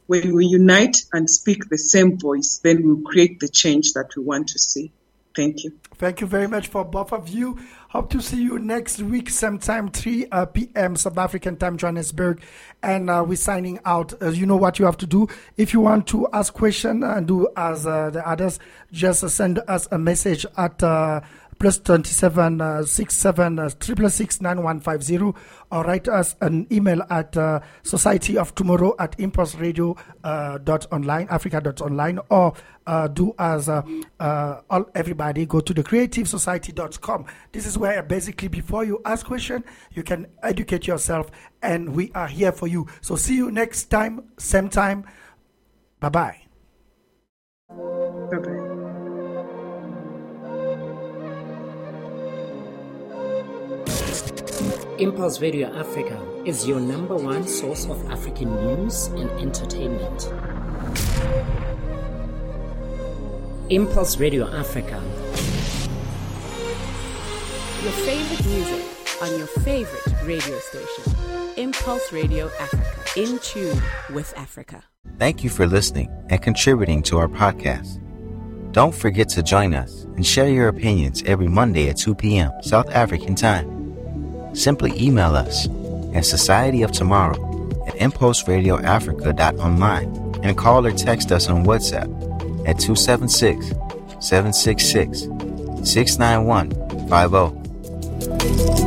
When 0.06 0.34
we 0.34 0.46
unite 0.46 1.04
and 1.12 1.28
speak 1.28 1.68
the 1.68 1.78
same 1.78 2.18
voice, 2.18 2.60
then 2.62 2.82
we'll 2.82 3.02
create 3.02 3.40
the 3.40 3.48
change 3.48 3.94
that 3.94 4.10
we 4.16 4.22
want 4.22 4.48
to 4.48 4.58
see. 4.58 4.92
Thank 5.34 5.64
you. 5.64 5.72
Thank 5.94 6.20
you 6.20 6.26
very 6.26 6.46
much 6.46 6.68
for 6.68 6.84
both 6.84 7.12
of 7.12 7.28
you. 7.28 7.58
Hope 7.88 8.10
to 8.10 8.20
see 8.20 8.42
you 8.42 8.58
next 8.58 9.00
week, 9.00 9.30
sometime 9.30 9.90
3 9.90 10.26
uh, 10.30 10.46
p.m. 10.46 10.96
South 10.96 11.16
African 11.16 11.56
time, 11.56 11.76
Johannesburg. 11.76 12.42
And 12.82 13.08
uh, 13.08 13.24
we're 13.26 13.36
signing 13.36 13.78
out. 13.84 14.12
Uh, 14.20 14.28
you 14.28 14.44
know 14.44 14.56
what 14.56 14.78
you 14.78 14.84
have 14.84 14.96
to 14.98 15.06
do. 15.06 15.28
If 15.56 15.72
you 15.72 15.80
want 15.80 16.06
to 16.08 16.28
ask 16.32 16.52
question 16.52 17.02
and 17.02 17.26
do 17.26 17.48
as 17.56 17.86
uh, 17.86 18.10
the 18.10 18.28
others, 18.28 18.58
just 18.92 19.26
send 19.30 19.60
us 19.68 19.88
a 19.90 19.98
message 19.98 20.44
at 20.56 20.82
uh, 20.82 21.20
plus 21.62 21.78
27 21.78 22.60
uh, 22.60 22.82
67 22.82 23.58
uh, 23.60 23.70
or 25.70 25.84
write 25.84 26.08
us 26.08 26.34
an 26.40 26.66
email 26.72 27.00
at 27.08 27.36
uh, 27.36 27.60
society 27.84 28.36
of 28.36 28.52
tomorrow 28.56 28.96
at 28.98 29.18
impulse 29.20 29.54
radio 29.54 29.96
uh, 30.24 30.58
dot 30.58 30.86
online 30.92 31.28
africa 31.30 31.60
dot 31.60 31.80
online 31.80 32.18
or 32.30 32.52
uh, 32.88 33.06
do 33.06 33.32
as 33.38 33.68
uh, 33.68 33.80
uh, 34.18 34.60
all 34.70 34.84
everybody 34.96 35.46
go 35.46 35.60
to 35.60 35.72
the 35.72 35.84
creativesociety.com 35.84 37.24
this 37.52 37.64
is 37.64 37.78
where 37.78 38.02
basically 38.02 38.48
before 38.48 38.84
you 38.84 39.00
ask 39.04 39.24
question 39.24 39.62
you 39.92 40.02
can 40.02 40.26
educate 40.42 40.88
yourself 40.88 41.30
and 41.62 41.94
we 41.94 42.10
are 42.12 42.26
here 42.26 42.50
for 42.50 42.66
you. 42.66 42.88
So 43.00 43.14
see 43.14 43.36
you 43.36 43.52
next 43.52 43.84
time 43.84 44.24
same 44.36 44.68
time. 44.68 45.06
Bye 46.00 46.08
bye 46.08 46.38
bye 47.68 48.38
bye 48.38 48.71
Impulse 54.98 55.40
Radio 55.40 55.72
Africa 55.78 56.20
is 56.44 56.68
your 56.68 56.78
number 56.78 57.16
one 57.16 57.46
source 57.46 57.86
of 57.86 58.10
African 58.10 58.54
news 58.54 59.06
and 59.06 59.30
entertainment. 59.40 60.30
Impulse 63.70 64.18
Radio 64.18 64.46
Africa. 64.52 65.02
Your 67.82 67.92
favorite 68.04 68.46
music 68.46 68.84
on 69.22 69.38
your 69.38 69.46
favorite 69.46 70.22
radio 70.24 70.58
station. 70.58 71.14
Impulse 71.56 72.12
Radio 72.12 72.50
Africa. 72.60 72.86
In 73.16 73.38
tune 73.38 73.80
with 74.12 74.34
Africa. 74.36 74.84
Thank 75.18 75.42
you 75.42 75.48
for 75.48 75.66
listening 75.66 76.10
and 76.28 76.42
contributing 76.42 77.02
to 77.04 77.18
our 77.18 77.28
podcast. 77.28 78.00
Don't 78.72 78.94
forget 78.94 79.30
to 79.30 79.42
join 79.42 79.72
us 79.74 80.04
and 80.16 80.26
share 80.26 80.50
your 80.50 80.68
opinions 80.68 81.22
every 81.24 81.48
Monday 81.48 81.88
at 81.88 81.96
2 81.96 82.14
p.m. 82.14 82.50
South 82.62 82.90
African 82.90 83.34
time. 83.34 83.81
Simply 84.54 84.92
email 85.00 85.36
us 85.36 85.68
at 86.14 86.26
Society 86.26 86.82
of 86.82 86.92
Tomorrow 86.92 87.36
at 87.86 87.94
impulseradioafrica.online 87.94 90.40
and 90.42 90.56
call 90.56 90.86
or 90.86 90.92
text 90.92 91.32
us 91.32 91.48
on 91.48 91.64
WhatsApp 91.64 92.08
at 92.68 92.78
276 92.78 93.70
766 94.20 95.22
69150. 95.88 98.81